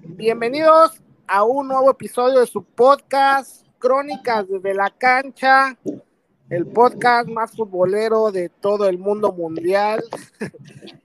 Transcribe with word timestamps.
bienvenidos 0.00 1.00
a 1.26 1.44
un 1.44 1.68
nuevo 1.68 1.90
episodio 1.90 2.40
de 2.40 2.46
su 2.46 2.64
podcast 2.64 3.66
Crónicas 3.78 4.48
desde 4.48 4.74
la 4.74 4.90
cancha, 4.90 5.76
el 6.50 6.66
podcast 6.66 7.28
más 7.28 7.52
futbolero 7.52 8.32
de 8.32 8.48
todo 8.48 8.88
el 8.88 8.98
mundo 8.98 9.32
mundial. 9.32 10.02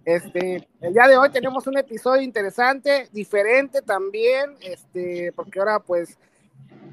Este, 0.06 0.68
el 0.82 0.92
día 0.92 1.08
de 1.08 1.16
hoy 1.16 1.30
tenemos 1.30 1.66
un 1.66 1.78
episodio 1.78 2.22
interesante, 2.22 3.08
diferente 3.14 3.82
también, 3.82 4.58
este, 4.60 5.32
porque 5.32 5.60
ahora 5.60 5.80
pues 5.80 6.18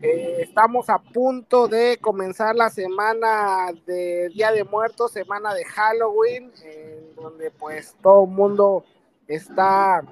eh, 0.00 0.36
estamos 0.38 0.88
a 0.88 1.00
punto 1.00 1.66
de 1.66 1.98
comenzar 2.00 2.54
la 2.54 2.70
semana 2.70 3.72
de 3.84 4.28
Día 4.28 4.52
de 4.52 4.62
Muertos, 4.62 5.10
semana 5.10 5.52
de 5.54 5.64
Halloween, 5.64 6.52
en 6.62 7.16
donde 7.16 7.50
pues 7.50 7.96
todo 8.00 8.26
el 8.26 8.30
mundo 8.30 8.84
está 9.26 10.04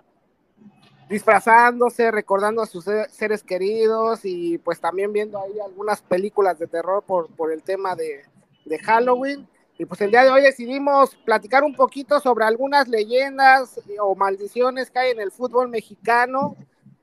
disfrazándose, 1.09 2.11
recordando 2.11 2.63
a 2.63 2.67
sus 2.67 2.85
seres 3.11 3.43
queridos 3.43 4.21
y 4.25 4.59
pues 4.59 4.81
también 4.81 5.13
viendo 5.13 5.41
ahí 5.41 5.59
algunas 5.61 6.03
películas 6.03 6.59
de 6.59 6.67
terror 6.67 7.03
por, 7.03 7.29
por 7.29 7.53
el 7.53 7.63
tema 7.63 7.95
de, 7.97 8.25
de 8.65 8.79
Halloween. 8.79 9.49
Y 9.79 9.85
pues 9.85 10.01
el 10.01 10.11
día 10.11 10.25
de 10.25 10.31
hoy 10.31 10.43
decidimos 10.43 11.15
platicar 11.25 11.63
un 11.63 11.75
poquito 11.75 12.19
sobre 12.21 12.45
algunas 12.45 12.89
leyendas 12.89 13.81
o 14.01 14.15
maldiciones 14.17 14.91
que 14.91 14.99
hay 14.99 15.11
en 15.13 15.21
el 15.21 15.31
fútbol 15.31 15.69
mexicano, 15.69 16.57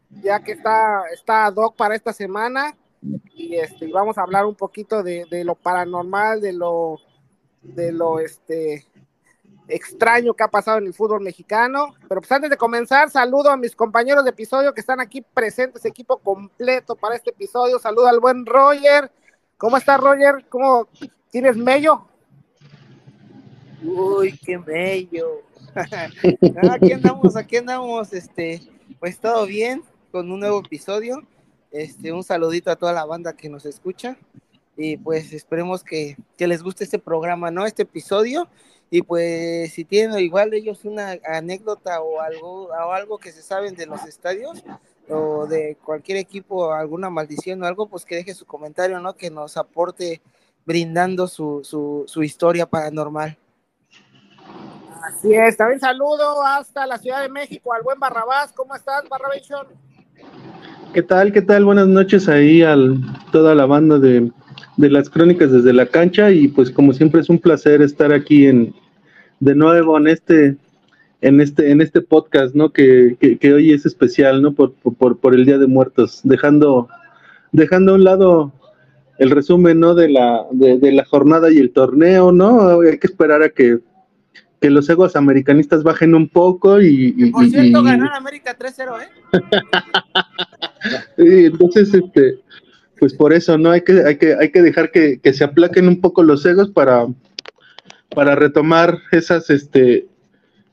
ya 0.10 0.44
que 0.44 0.52
está, 0.52 1.04
está 1.14 1.50
doc 1.52 1.76
para 1.76 1.96
esta 1.96 2.12
semana. 2.12 2.76
Y 3.34 3.56
este, 3.56 3.88
vamos 3.92 4.18
a 4.18 4.24
hablar 4.24 4.46
un 4.46 4.56
poquito 4.56 5.04
de, 5.04 5.26
de 5.30 5.44
lo 5.46 5.56
paranormal, 5.56 6.42
de 6.42 6.54
lo, 6.54 7.00
de 7.62 7.92
lo 7.92 8.20
este, 8.20 8.86
extraño 9.68 10.34
que 10.34 10.44
ha 10.44 10.48
pasado 10.48 10.78
en 10.78 10.88
el 10.88 10.94
fútbol 10.94 11.22
mexicano. 11.22 11.96
Pero 12.08 12.22
pues 12.22 12.32
antes 12.32 12.50
de 12.50 12.58
comenzar, 12.58 13.10
saludo 13.10 13.50
a 13.50 13.58
mis 13.58 13.76
compañeros 13.76 14.24
de 14.24 14.32
episodio 14.32 14.74
que 14.74 14.82
están 14.82 15.00
aquí 15.00 15.22
presentes, 15.22 15.86
equipo 15.86 16.18
completo 16.18 16.96
para 16.96 17.16
este 17.16 17.32
episodio. 17.32 17.80
Saludo 17.80 18.08
al 18.08 18.20
buen 18.20 18.46
Roger. 18.46 19.12
¿Cómo 19.58 19.78
está 19.78 19.98
Roger? 19.98 20.46
¿Cómo 20.50 20.88
tienes 21.32 21.58
mello? 21.58 22.08
Uy, 23.84 24.38
qué 24.44 24.58
bello. 24.58 25.42
aquí 26.72 26.94
andamos, 26.94 27.36
aquí 27.36 27.58
andamos, 27.58 28.14
este, 28.14 28.62
pues 29.00 29.20
todo 29.20 29.46
bien 29.46 29.84
con 30.12 30.32
un 30.32 30.40
nuevo 30.40 30.60
episodio. 30.60 31.22
Este, 31.72 32.14
un 32.14 32.24
saludito 32.24 32.72
a 32.72 32.78
toda 32.78 32.94
la 32.94 33.06
banda 33.06 33.34
que 33.34 33.50
nos 33.50 33.66
escucha 33.66 34.18
y 34.78 34.98
pues 34.98 35.34
esperemos 35.34 35.84
que, 35.84 36.18
que 36.38 36.48
les 36.48 36.62
guste 36.62 36.84
este 36.84 37.00
programa, 37.00 37.52
¿no? 37.52 37.66
Este 37.66 37.84
episodio 37.84 38.48
y 38.90 39.02
pues 39.02 39.74
si 39.74 39.84
tienen 39.84 40.20
igual 40.20 40.50
de 40.50 40.58
ellos 40.58 40.86
una 40.86 41.18
anécdota 41.26 42.02
o 42.02 42.22
algo 42.22 42.66
o 42.68 42.92
algo 42.92 43.18
que 43.18 43.32
se 43.32 43.42
saben 43.42 43.76
de 43.76 43.88
los 43.88 44.06
estadios 44.06 44.64
o 45.10 45.48
de 45.48 45.78
cualquier 45.84 46.18
equipo, 46.18 46.72
alguna 46.74 47.10
maldición 47.10 47.62
o 47.64 47.66
algo, 47.66 47.88
pues 47.88 48.06
que 48.06 48.16
deje 48.16 48.34
su 48.34 48.46
comentario, 48.46 49.00
¿no? 49.00 49.16
Que 49.16 49.30
nos 49.30 49.58
aporte 49.58 50.22
brindando 50.66 51.28
su, 51.28 51.62
su, 51.64 52.04
su 52.08 52.24
historia 52.24 52.66
paranormal. 52.66 53.38
Así 55.04 55.34
es, 55.34 55.58
también 55.58 55.80
saludo 55.80 56.44
hasta 56.44 56.88
la 56.88 56.98
Ciudad 56.98 57.22
de 57.22 57.30
México 57.30 57.74
al 57.74 57.84
buen 57.84 58.00
Barrabás. 58.00 58.52
¿Cómo 58.54 58.76
estás, 58.76 59.08
Barrabás? 59.08 59.42
¿Qué 60.94 61.04
tal? 61.04 61.32
¿Qué 61.32 61.42
tal? 61.42 61.66
Buenas 61.66 61.88
noches 61.88 62.28
ahí 62.28 62.64
a 62.64 62.76
toda 63.32 63.54
la 63.54 63.68
banda 63.68 64.00
de, 64.00 64.32
de, 64.78 64.90
las 64.90 65.10
crónicas 65.10 65.52
desde 65.52 65.74
la 65.74 65.86
cancha 65.86 66.32
y 66.32 66.48
pues 66.48 66.72
como 66.72 66.94
siempre 66.94 67.22
es 67.22 67.30
un 67.30 67.40
placer 67.40 67.82
estar 67.82 68.14
aquí 68.14 68.48
en 68.48 68.74
de 69.40 69.56
nuevo 69.56 69.98
en 69.98 70.08
este 70.08 70.58
en 71.22 71.42
este 71.42 71.72
en 71.72 71.82
este 71.82 72.02
podcast, 72.02 72.56
¿no? 72.56 72.72
Que, 72.72 73.18
que, 73.20 73.38
que 73.38 73.54
hoy 73.54 73.72
es 73.72 73.86
especial, 73.86 74.42
¿no? 74.42 74.54
Por, 74.54 74.74
por, 74.74 75.18
por 75.18 75.34
el 75.34 75.46
Día 75.46 75.58
de 75.58 75.68
Muertos, 75.68 76.22
dejando 76.24 76.88
dejando 77.52 77.94
a 77.94 77.96
un 77.96 78.04
lado 78.04 78.54
el 79.18 79.32
resumen, 79.32 79.80
¿no? 79.80 79.96
De 79.96 80.10
la 80.10 80.46
de, 80.52 80.78
de 80.78 80.92
la 80.92 81.06
jornada 81.06 81.52
y 81.52 81.58
el 81.58 81.72
torneo, 81.72 82.32
¿no? 82.32 82.82
Hay 82.82 83.00
que 83.00 83.08
esperar 83.08 83.44
a 83.44 83.50
que 83.50 83.80
que 84.66 84.70
los 84.70 84.90
egos 84.90 85.16
americanistas 85.16 85.84
bajen 85.84 86.16
un 86.16 86.28
poco 86.28 86.82
y... 86.82 87.14
y 87.18 87.32
Por 87.32 87.48
cierto, 87.50 87.82
y, 87.82 87.86
ganar 87.86 88.14
América 88.14 88.58
3-0, 88.58 88.98
¿eh? 89.00 89.42
y 91.18 91.46
entonces, 91.46 91.94
este, 91.94 92.40
pues 93.00 93.14
por 93.14 93.34
eso, 93.34 93.58
¿no? 93.58 93.72
Hay 93.72 93.82
que, 93.82 94.04
hay 94.06 94.18
que, 94.18 94.36
hay 94.36 94.52
que 94.52 94.62
dejar 94.62 94.92
que, 94.92 95.20
que 95.20 95.34
se 95.34 95.44
aplaquen 95.44 95.88
un 95.88 96.02
poco 96.02 96.24
los 96.24 96.46
egos 96.46 96.70
para, 96.70 97.08
para 98.14 98.36
retomar 98.36 99.00
esas, 99.12 99.50
este, 99.50 100.08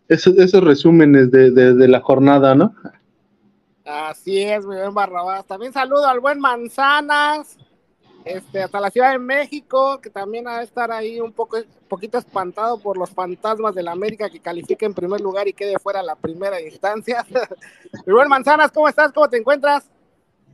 esos, 0.09 0.37
esos 0.39 0.63
resúmenes 0.63 1.31
de, 1.31 1.51
de, 1.51 1.75
de 1.75 1.89
la 1.89 2.01
jornada, 2.01 2.55
¿no? 2.55 2.75
Así 3.85 4.41
es, 4.41 4.65
mi 4.65 4.77
buen 4.77 4.95
Barrabás. 4.95 5.45
También 5.47 5.73
saludo 5.73 6.07
al 6.07 6.21
buen 6.21 6.39
Manzanas, 6.39 7.59
este, 8.25 8.63
hasta 8.63 8.81
la 8.81 8.91
Ciudad 8.91 9.13
de 9.13 9.19
México, 9.19 10.01
que 10.01 10.09
también 10.09 10.47
ha 10.47 10.59
de 10.59 10.65
estar 10.65 10.93
ahí 10.93 11.21
un 11.21 11.33
poco, 11.33 11.59
poquito 11.89 12.19
espantado 12.19 12.79
por 12.79 12.97
los 12.97 13.11
fantasmas 13.11 13.75
de 13.75 13.83
la 13.83 13.93
América 13.93 14.31
que 14.31 14.41
califica 14.41 14.87
en 14.87 14.95
primer 14.95 15.21
lugar 15.21 15.49
y 15.49 15.53
quede 15.53 15.79
fuera 15.79 16.03
la 16.03 16.15
primera 16.15 16.61
instancia. 16.61 17.27
mi 18.07 18.13
buen 18.13 18.29
Manzanas, 18.29 18.71
¿cómo 18.71 18.89
estás? 18.89 19.13
¿Cómo 19.13 19.29
te 19.29 19.39
encuentras? 19.39 19.91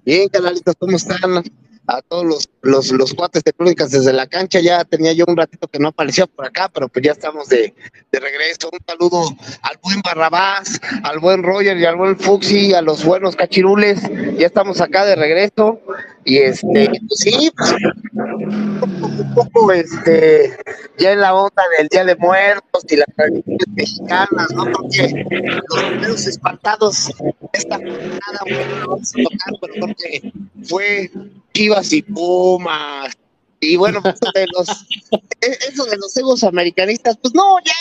Bien, 0.04 0.28
canalitos, 0.28 0.74
¿cómo 0.78 0.96
están? 0.96 1.42
A 1.90 2.02
todos 2.02 2.24
los, 2.26 2.50
los, 2.60 2.92
los 2.92 3.14
cuates 3.14 3.42
de 3.44 3.52
crónicas 3.54 3.90
desde 3.90 4.12
la 4.12 4.26
cancha, 4.26 4.60
ya 4.60 4.84
tenía 4.84 5.12
yo 5.14 5.24
un 5.26 5.38
ratito 5.38 5.68
que 5.68 5.78
no 5.78 5.88
aparecía 5.88 6.26
por 6.26 6.44
acá, 6.44 6.68
pero 6.68 6.88
pues 6.88 7.02
ya 7.02 7.12
estamos 7.12 7.48
de, 7.48 7.74
de 8.12 8.20
regreso. 8.20 8.68
Un 8.70 8.80
saludo 8.86 9.34
al 9.62 9.78
buen 9.82 10.02
Barrabás, 10.02 10.78
al 11.02 11.18
buen 11.18 11.42
Roger 11.42 11.78
y 11.78 11.86
al 11.86 11.96
buen 11.96 12.18
Fuxi, 12.18 12.74
a 12.74 12.82
los 12.82 13.02
buenos 13.04 13.36
cachirules, 13.36 14.02
ya 14.36 14.46
estamos 14.46 14.82
acá 14.82 15.06
de 15.06 15.16
regreso. 15.16 15.80
Y 16.24 16.36
este, 16.36 16.90
pues 17.08 17.20
sí, 17.20 17.50
pues, 17.56 17.74
un 18.12 19.34
poco 19.34 19.72
este, 19.72 20.58
ya 20.98 21.12
en 21.12 21.20
la 21.20 21.34
onda 21.34 21.62
del 21.78 21.88
Día 21.88 22.04
de 22.04 22.16
Muertos 22.16 22.84
y 22.90 22.96
las 22.96 23.08
tradiciones 23.16 23.66
mexicanas, 23.74 24.50
¿no? 24.54 24.70
Porque 24.72 25.24
los 25.70 25.84
primeros 25.84 26.26
espantados 26.26 27.10
esta 27.54 27.76
jornada, 27.76 28.40
bueno, 28.42 28.76
no 28.76 28.88
vamos 28.88 29.14
a 29.14 29.22
tocar, 29.22 29.54
pero 29.60 29.72
creo 29.72 29.94
que 29.96 30.32
fue 30.64 31.10
Chivas 31.58 31.92
y 31.92 32.02
Pumas. 32.02 33.18
Y 33.58 33.76
bueno, 33.76 34.00
pues 34.00 34.20
de 34.32 34.46
los, 34.46 34.68
eso 35.40 35.84
de 35.86 35.96
los 35.96 36.16
egos 36.16 36.44
americanistas, 36.44 37.16
pues 37.16 37.34
no, 37.34 37.58
ya, 37.64 37.72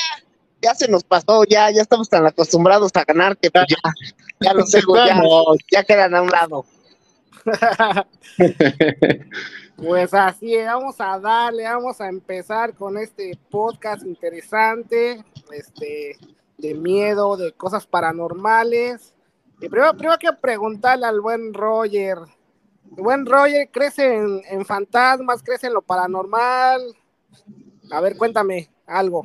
ya 0.63 0.73
se 0.73 0.87
nos 0.87 1.03
pasó, 1.03 1.43
ya, 1.43 1.69
ya 1.69 1.83
estamos 1.83 2.09
tan 2.09 2.25
acostumbrados 2.25 2.89
a 2.95 3.03
ganar 3.03 3.37
que 3.37 3.51
pues 3.51 3.65
ya, 3.69 3.77
ya 4.39 4.53
los 4.55 4.73
egos 4.73 4.97
ya, 5.05 5.21
ya 5.71 5.83
quedan 5.83 6.15
a 6.15 6.23
un 6.23 6.29
lado. 6.29 6.65
Pues 9.77 10.11
así, 10.15 10.57
vamos 10.57 10.95
a 10.97 11.19
darle, 11.19 11.65
vamos 11.65 12.01
a 12.01 12.09
empezar 12.09 12.73
con 12.73 12.97
este 12.97 13.37
podcast 13.51 14.03
interesante, 14.07 15.23
este, 15.51 16.17
de 16.57 16.73
miedo, 16.73 17.37
de 17.37 17.51
cosas 17.51 17.85
paranormales. 17.85 19.13
Y 19.61 19.69
primero, 19.69 19.93
primero 19.95 20.17
quiero 20.17 20.39
preguntarle 20.39 21.05
al 21.05 21.21
buen 21.21 21.53
Roger. 21.53 22.17
Buen 22.91 23.25
Roger, 23.25 23.69
¿crees 23.71 23.99
en, 23.99 24.41
en 24.49 24.65
fantasmas? 24.65 25.43
¿Crees 25.43 25.63
en 25.63 25.73
lo 25.73 25.81
paranormal? 25.81 26.81
A 27.91 28.01
ver, 28.01 28.17
cuéntame 28.17 28.69
algo. 28.85 29.23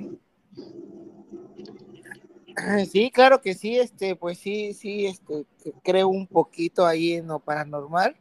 Sí, 2.91 3.11
claro 3.11 3.41
que 3.41 3.55
sí, 3.55 3.79
este, 3.79 4.15
pues 4.15 4.39
sí, 4.39 4.75
sí, 4.75 5.07
este, 5.07 5.47
creo 5.83 6.09
un 6.09 6.27
poquito 6.27 6.87
ahí 6.87 7.15
en 7.15 7.29
lo 7.29 7.39
paranormal. 7.39 8.17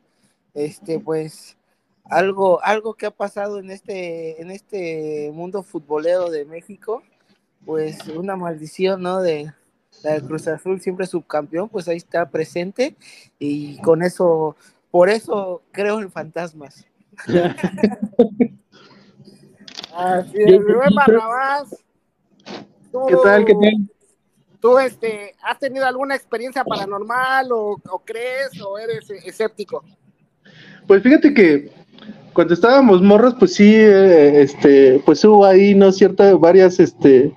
Este, 0.53 0.99
pues 0.99 1.57
algo, 2.05 2.63
algo 2.63 2.93
que 2.93 3.05
ha 3.05 3.11
pasado 3.11 3.59
en 3.59 3.71
este, 3.71 4.41
en 4.41 4.51
este 4.51 5.31
mundo 5.33 5.63
futbolero 5.63 6.29
de 6.29 6.45
México, 6.45 7.03
pues 7.65 8.07
una 8.07 8.35
maldición, 8.35 9.01
¿no? 9.01 9.21
De 9.21 9.51
la 10.03 10.19
Cruz 10.21 10.47
Azul, 10.47 10.81
siempre 10.81 11.05
subcampeón, 11.05 11.69
pues 11.69 11.87
ahí 11.87 11.97
está 11.97 12.29
presente 12.29 12.95
y 13.39 13.77
con 13.81 14.01
eso, 14.01 14.55
por 14.91 15.09
eso 15.09 15.63
creo 15.71 15.99
en 16.01 16.11
fantasmas. 16.11 16.85
Así 19.95 20.37
es, 20.37 20.59
mi 20.59 20.73
buen 20.73 20.93
Barrabás. 20.95 21.83
¿Qué 23.07 23.15
tal? 23.23 23.45
¿Qué 23.45 23.53
tal? 23.53 23.89
¿Tú 24.61 24.77
este, 24.77 25.35
has 25.41 25.57
tenido 25.57 25.85
alguna 25.87 26.15
experiencia 26.15 26.63
paranormal 26.63 27.47
o, 27.51 27.81
crees 28.05 28.61
o 28.61 28.77
eres 28.77 29.09
escéptico? 29.09 29.83
Pues 30.85 31.01
fíjate 31.01 31.33
que 31.33 31.71
cuando 32.33 32.53
estábamos 32.53 33.01
morros, 33.01 33.35
pues 33.39 33.55
sí, 33.55 33.73
eh, 33.73 34.43
este, 34.43 35.01
pues 35.03 35.25
hubo 35.25 35.45
ahí, 35.45 35.73
¿no? 35.73 35.91
Ciertas, 35.91 36.39
varias, 36.39 36.79
este, 36.79 37.35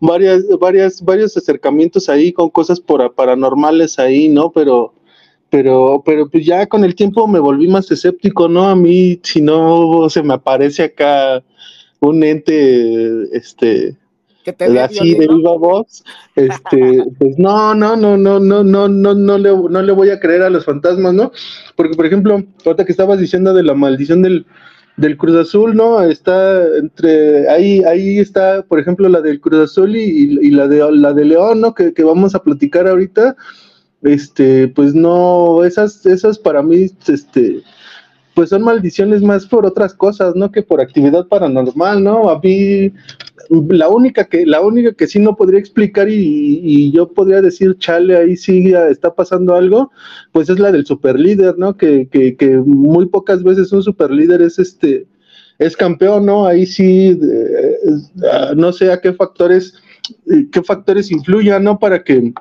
varias, 0.00 0.46
varias, 0.60 1.02
varios 1.02 1.34
acercamientos 1.34 2.10
ahí 2.10 2.30
con 2.30 2.50
cosas 2.50 2.78
por, 2.78 3.14
paranormales 3.14 3.98
ahí, 3.98 4.28
¿no? 4.28 4.50
Pero, 4.52 4.92
pero, 5.50 6.02
pero 6.06 6.28
pues 6.28 6.46
ya 6.46 6.66
con 6.66 6.84
el 6.84 6.94
tiempo 6.94 7.26
me 7.26 7.40
volví 7.40 7.68
más 7.68 7.90
escéptico, 7.90 8.48
¿no? 8.48 8.68
A 8.68 8.76
mí, 8.76 9.20
si 9.22 9.42
no 9.42 10.08
se 10.08 10.22
me 10.22 10.34
aparece 10.34 10.84
acá 10.84 11.42
un 12.00 12.22
ente, 12.22 13.36
este, 13.36 13.96
que 14.44 14.52
te 14.52 14.80
así 14.80 15.14
de 15.14 15.26
viva 15.26 15.56
voz, 15.56 16.02
este, 16.36 17.04
pues 17.18 17.38
no, 17.38 17.74
no, 17.74 17.96
no, 17.96 18.16
no, 18.16 18.40
no, 18.40 18.62
no, 18.62 18.88
no, 18.88 19.14
no 19.14 19.38
le, 19.38 19.50
no 19.50 19.82
le 19.82 19.92
voy 19.92 20.10
a 20.10 20.20
creer 20.20 20.42
a 20.42 20.50
los 20.50 20.64
fantasmas, 20.64 21.12
¿no? 21.12 21.32
Porque, 21.76 21.94
por 21.94 22.06
ejemplo, 22.06 22.42
ahorita 22.64 22.84
que 22.84 22.92
estabas 22.92 23.18
diciendo 23.18 23.52
de 23.52 23.64
la 23.64 23.74
maldición 23.74 24.22
del, 24.22 24.46
del 24.96 25.16
Cruz 25.16 25.36
Azul, 25.36 25.74
¿no? 25.74 26.02
Está 26.02 26.64
entre, 26.78 27.48
ahí, 27.48 27.82
ahí 27.84 28.18
está, 28.18 28.62
por 28.62 28.78
ejemplo, 28.78 29.08
la 29.08 29.20
del 29.20 29.40
Cruz 29.40 29.70
Azul 29.70 29.96
y, 29.96 30.50
la 30.50 30.68
de 30.68 30.90
la 30.92 31.12
de 31.12 31.24
León, 31.24 31.60
¿no? 31.60 31.74
Que, 31.74 31.92
que, 31.92 32.04
vamos 32.04 32.34
a 32.34 32.42
platicar 32.42 32.86
ahorita. 32.86 33.36
Este, 34.02 34.68
pues 34.68 34.94
no, 34.94 35.64
esas, 35.64 36.06
esas 36.06 36.38
para 36.38 36.62
mí, 36.62 36.86
este, 37.06 37.62
pues 38.34 38.50
son 38.50 38.62
maldiciones 38.62 39.22
más 39.22 39.46
por 39.46 39.66
otras 39.66 39.92
cosas, 39.92 40.34
¿no? 40.34 40.50
Que 40.50 40.62
por 40.62 40.80
actividad 40.80 41.26
paranormal, 41.28 42.02
¿no? 42.02 42.30
A 42.30 42.40
mí, 42.40 42.92
la 43.50 43.88
única 43.88 44.24
que, 44.24 44.46
la 44.46 44.60
única 44.60 44.94
que 44.94 45.06
sí 45.06 45.18
no 45.18 45.36
podría 45.36 45.60
explicar 45.60 46.08
y, 46.08 46.90
yo 46.92 47.12
podría 47.12 47.42
decir, 47.42 47.76
chale, 47.78 48.16
ahí 48.16 48.36
sí 48.36 48.72
está 48.90 49.14
pasando 49.14 49.54
algo, 49.54 49.90
pues 50.32 50.48
es 50.48 50.58
la 50.58 50.72
del 50.72 50.86
superlíder, 50.86 51.58
¿no? 51.58 51.76
Que, 51.76 52.08
que, 52.08 52.56
muy 52.64 53.06
pocas 53.06 53.42
veces 53.42 53.72
un 53.72 53.82
superlíder 53.82 54.40
es 54.40 54.58
este, 54.58 55.06
es 55.58 55.76
campeón, 55.76 56.24
¿no? 56.24 56.46
Ahí 56.46 56.64
sí, 56.64 57.18
eh, 57.22 57.76
no 58.56 58.72
sé 58.72 58.92
a 58.92 59.00
qué 59.00 59.12
factores, 59.12 59.74
qué 60.50 60.62
factores 60.62 61.10
influyan, 61.10 61.64
¿no? 61.64 61.78
Para 61.78 62.02
que, 62.02 62.32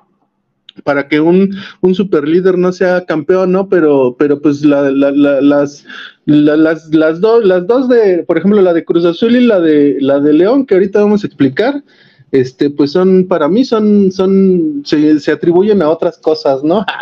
para 0.83 1.07
que 1.07 1.19
un, 1.19 1.55
un 1.81 1.95
super 1.95 2.27
líder 2.27 2.57
no 2.57 2.71
sea 2.71 3.05
campeón, 3.05 3.51
¿no? 3.51 3.69
Pero, 3.69 4.15
pero 4.17 4.41
pues 4.41 4.63
la, 4.63 4.89
la, 4.91 5.11
las, 5.11 5.85
las, 6.25 6.89
las, 6.93 7.21
dos, 7.21 7.45
las 7.45 7.67
dos 7.67 7.89
de, 7.89 8.23
por 8.23 8.37
ejemplo, 8.37 8.61
la 8.61 8.73
de 8.73 8.85
Cruz 8.85 9.05
Azul 9.05 9.35
y 9.35 9.45
la 9.45 9.59
de, 9.59 9.97
la 9.99 10.19
de 10.19 10.33
León, 10.33 10.65
que 10.65 10.75
ahorita 10.75 11.01
vamos 11.01 11.23
a 11.23 11.27
explicar, 11.27 11.83
este, 12.31 12.69
pues 12.69 12.91
son, 12.91 13.27
para 13.27 13.47
mí 13.47 13.65
son, 13.65 14.11
son, 14.11 14.83
se, 14.85 15.19
se 15.19 15.31
atribuyen 15.31 15.81
a 15.81 15.89
otras 15.89 16.17
cosas, 16.17 16.63
¿no? 16.63 16.85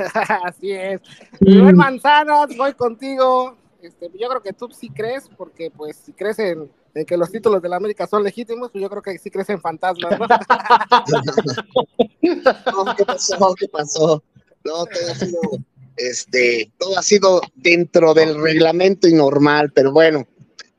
Así 0.44 0.72
es. 0.72 1.00
Rubén 1.40 1.76
Manzanas, 1.76 2.56
voy 2.56 2.72
contigo. 2.74 3.56
Este, 3.82 4.10
yo 4.18 4.28
creo 4.28 4.42
que 4.42 4.52
tú 4.52 4.68
sí 4.70 4.90
crees, 4.90 5.28
porque 5.36 5.70
pues 5.70 5.96
si 5.96 6.12
crees 6.12 6.38
en 6.38 6.70
en 6.94 7.04
que 7.04 7.16
los 7.16 7.30
títulos 7.30 7.62
de 7.62 7.68
la 7.68 7.76
América 7.76 8.06
son 8.06 8.22
legítimos, 8.22 8.70
pues 8.70 8.82
yo 8.82 8.90
creo 8.90 9.02
que 9.02 9.18
sí 9.18 9.30
crecen 9.30 9.60
fantasmas, 9.60 10.18
¿no? 10.18 10.26
no 12.84 12.94
¿Qué 12.96 13.04
pasó? 13.04 13.54
¿Qué 13.58 13.68
pasó? 13.68 14.22
No, 14.64 14.84
todo 14.86 15.10
ha 15.10 15.14
sido, 15.14 15.40
este, 15.96 16.70
todo 16.78 16.98
ha 16.98 17.02
sido 17.02 17.40
dentro 17.54 18.12
del 18.14 18.40
reglamento 18.40 19.06
y 19.08 19.14
normal, 19.14 19.70
pero 19.74 19.92
bueno. 19.92 20.26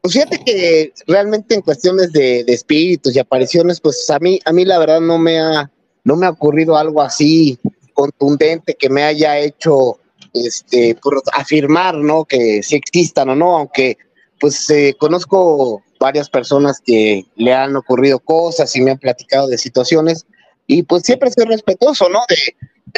Pues 0.02 0.16
fíjate 0.16 0.44
que 0.44 0.94
realmente 1.06 1.54
en 1.54 1.62
cuestiones 1.62 2.12
de, 2.12 2.44
de, 2.44 2.54
espíritus 2.54 3.16
y 3.16 3.20
apariciones, 3.20 3.80
pues 3.80 4.10
a 4.10 4.18
mí, 4.18 4.40
a 4.46 4.52
mí 4.52 4.66
la 4.66 4.80
verdad 4.80 5.00
no 5.00 5.20
me 5.20 5.40
ha, 5.40 5.72
no 6.04 6.16
me 6.16 6.26
ha 6.26 6.32
ocurrido 6.32 6.76
algo 6.76 7.04
así 7.04 7.60
contundente 7.94 8.74
que 8.74 8.90
me 8.90 9.04
haya 9.04 9.38
hecho 9.38 10.00
este, 10.34 10.98
afirmar, 11.34 11.96
¿no? 11.96 12.26
Que 12.26 12.64
sí 12.64 12.76
existan 12.76 13.30
o 13.30 13.36
no, 13.36 13.58
aunque 13.58 13.98
pues 14.40 14.70
eh, 14.70 14.96
conozco 14.98 15.84
varias 16.00 16.30
personas 16.30 16.82
que 16.84 17.26
le 17.36 17.54
han 17.54 17.76
ocurrido 17.76 18.20
cosas 18.20 18.76
y 18.76 18.82
me 18.82 18.92
han 18.92 18.98
platicado 18.98 19.48
de 19.48 19.58
situaciones 19.58 20.26
y 20.66 20.84
pues 20.84 21.04
siempre 21.04 21.30
soy 21.32 21.46
respetuoso, 21.46 22.10
¿no? 22.10 22.22
De, 22.28 22.38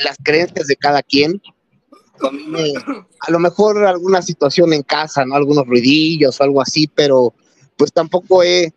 las 0.04 0.18
creencias 0.24 0.68
de 0.68 0.76
cada 0.76 1.04
quien. 1.04 1.42
A, 3.20 3.32
lo 3.32 3.40
mejor 3.40 3.86
alguna 3.86 4.22
situación 4.22 4.74
en 4.74 4.84
casa, 4.84 5.26
¿no? 5.26 5.36
Algunos 5.36 5.68
ruidillos 5.68 6.40
o 6.40 6.44
algo 6.44 6.62
así, 6.62 6.88
pero 6.88 7.34
pues 7.78 7.92
tampoco 7.92 8.44
he, 8.44 8.74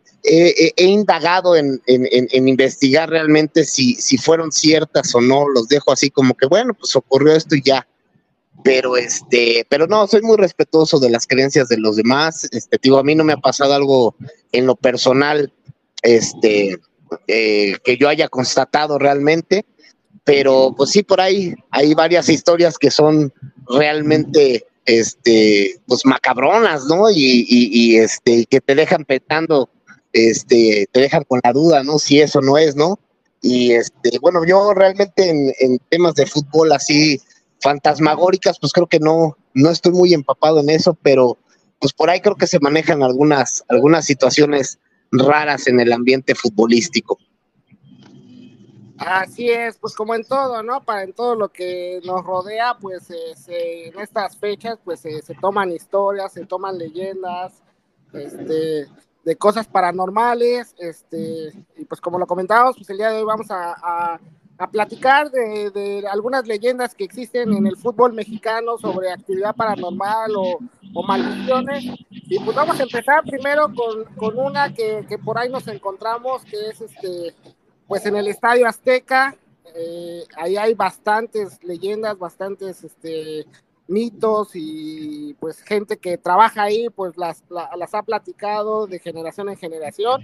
indagado 0.77 1.57
en, 1.57 1.81
investigar 1.87 3.09
realmente 3.09 3.65
si, 3.65 3.95
si 3.95 4.19
fueron 4.19 4.51
ciertas 4.51 5.15
o 5.15 5.21
no. 5.21 5.49
Los 5.49 5.69
dejo 5.69 5.93
así 5.93 6.11
como 6.11 6.35
que, 6.35 6.47
bueno, 6.47 6.75
pues 6.75 6.97
ocurrió 6.97 7.35
esto 7.35 7.55
y 7.55 7.63
ya 7.63 7.87
pero 8.65 8.97
este, 8.97 9.67
pero 9.69 9.87
no, 9.87 10.07
soy 10.07 10.23
muy 10.23 10.37
respetuoso 10.37 10.99
de 10.99 11.11
las 11.11 11.27
creencias 11.27 11.69
de 11.69 11.79
los 11.79 11.97
demás. 11.97 12.49
Este, 12.51 12.79
digo, 12.83 12.99
a 12.99 13.05
mí 13.05 13.15
no 13.15 13.25
me 13.25 13.35
ha 13.35 13.39
pasado 13.39 13.75
algo 13.75 14.17
en 14.53 14.67
lo 14.67 14.77
personal, 14.77 15.53
este, 16.03 16.79
eh, 17.29 17.77
que 17.85 17.97
yo 17.97 18.09
haya 18.09 18.29
constatado 18.29 18.99
realmente, 18.99 19.65
pero 20.25 20.75
pues 20.77 20.91
sí, 20.91 21.03
por 21.03 21.21
ahí 21.21 21.55
hay 21.71 21.95
varias 21.95 22.29
historias 22.29 22.79
que 22.79 22.91
son 22.91 23.33
realmente, 23.69 24.67
este, 24.85 25.81
pues 25.87 26.05
macabronas, 26.05 26.87
¿no? 26.87 27.11
Y, 27.11 27.47
y, 27.49 27.97
este, 27.99 28.45
que 28.47 28.61
te 28.61 28.75
dejan 28.75 29.05
pensando, 29.05 29.71
este, 30.13 30.89
te 30.91 31.01
dejan 31.01 31.25
con 31.25 31.41
la 31.45 31.53
duda, 31.53 31.85
¿no? 31.85 31.99
Si 31.99 32.21
eso 32.21 32.41
no 32.41 32.59
es, 32.59 32.75
¿no? 32.75 32.99
Y 33.41 33.73
este, 33.73 34.19
bueno, 34.21 34.45
yo 34.45 34.75
realmente 34.75 35.29
en, 35.29 35.53
en 35.61 35.79
temas 35.91 36.15
de 36.15 36.27
fútbol 36.27 36.73
así, 36.73 37.21
fantasmagóricas, 37.61 38.59
pues 38.59 38.73
creo 38.73 38.87
que 38.87 39.01
no, 39.01 39.37
no 39.55 39.71
estoy 39.71 39.93
muy 39.93 40.15
empapado 40.15 40.61
en 40.61 40.71
eso, 40.71 40.95
pero 40.95 41.39
pues 41.81 41.93
por 41.93 42.11
ahí 42.11 42.21
creo 42.21 42.37
que 42.37 42.47
se 42.47 42.61
manejan 42.61 43.03
algunas, 43.03 43.65
algunas 43.69 44.05
situaciones 44.05 44.79
raras 45.11 45.67
en 45.67 45.81
el 45.81 45.93
ambiente 45.93 46.35
futbolístico. 46.35 47.19
Así 48.99 49.51
es, 49.51 49.77
pues 49.77 49.95
como 49.95 50.15
en 50.15 50.25
todo, 50.25 50.63
¿no? 50.63 50.83
Para 50.83 51.03
en 51.03 51.13
todo 51.13 51.35
lo 51.35 51.51
que 51.51 52.01
nos 52.05 52.25
rodea, 52.25 52.79
pues 52.81 53.11
en 53.11 53.99
estas 54.01 54.39
fechas, 54.39 54.79
pues 54.83 55.01
se 55.01 55.35
toman 55.41 55.71
historias, 55.71 56.33
se 56.33 56.47
toman 56.47 56.79
leyendas, 56.79 57.63
este, 58.15 58.87
de 59.25 59.37
cosas 59.37 59.67
paranormales, 59.67 60.75
este, 60.79 61.53
y 61.77 61.85
pues 61.85 62.01
como 62.01 62.19
lo 62.19 62.27
comentábamos, 62.27 62.77
pues 62.77 62.89
el 62.89 62.97
día 62.97 63.11
de 63.11 63.19
hoy 63.19 63.25
vamos 63.25 63.49
a 63.51 64.19
platicar 64.71 65.31
de, 65.31 66.05
algunas 66.11 66.47
leyendas 66.47 66.95
que 66.95 67.05
existen 67.05 67.53
en 67.53 67.67
el 67.67 67.77
fútbol 67.77 68.15
mexicano 68.15 68.79
sobre 68.79 69.13
actividad 69.13 69.55
paranormal 69.55 70.33
o, 70.35 70.59
maldiciones. 71.07 71.85
Y 72.11 72.39
pues 72.39 72.57
vamos 72.57 72.81
a 72.81 72.85
empezar 72.85 73.23
primero 73.25 73.71
con, 74.17 74.39
una 74.39 74.73
que, 74.73 75.05
por 75.23 75.39
ahí 75.39 75.51
nos 75.51 75.69
encontramos, 75.69 76.43
que 76.45 76.71
es 76.71 76.81
este, 76.81 77.35
pues 77.87 78.07
en 78.07 78.17
el 78.17 78.29
Estadio 78.29 78.67
Azteca. 78.67 79.37
Eh, 79.75 80.25
ahí 80.37 80.57
hay 80.57 80.73
bastantes 80.73 81.63
leyendas, 81.63 82.19
bastantes 82.19 82.83
este, 82.83 83.45
mitos 83.89 84.53
y 84.55 85.35
pues 85.39 85.61
gente 85.61 85.99
que 85.99 86.17
trabaja 86.17 86.63
ahí, 86.63 86.89
pues 86.89 87.19
las, 87.19 87.45
las 87.51 87.95
ha 87.95 88.03
platicado 88.03 88.87
de 88.87 88.99
generación 89.01 89.51
en 89.51 89.57
generación. 89.59 90.23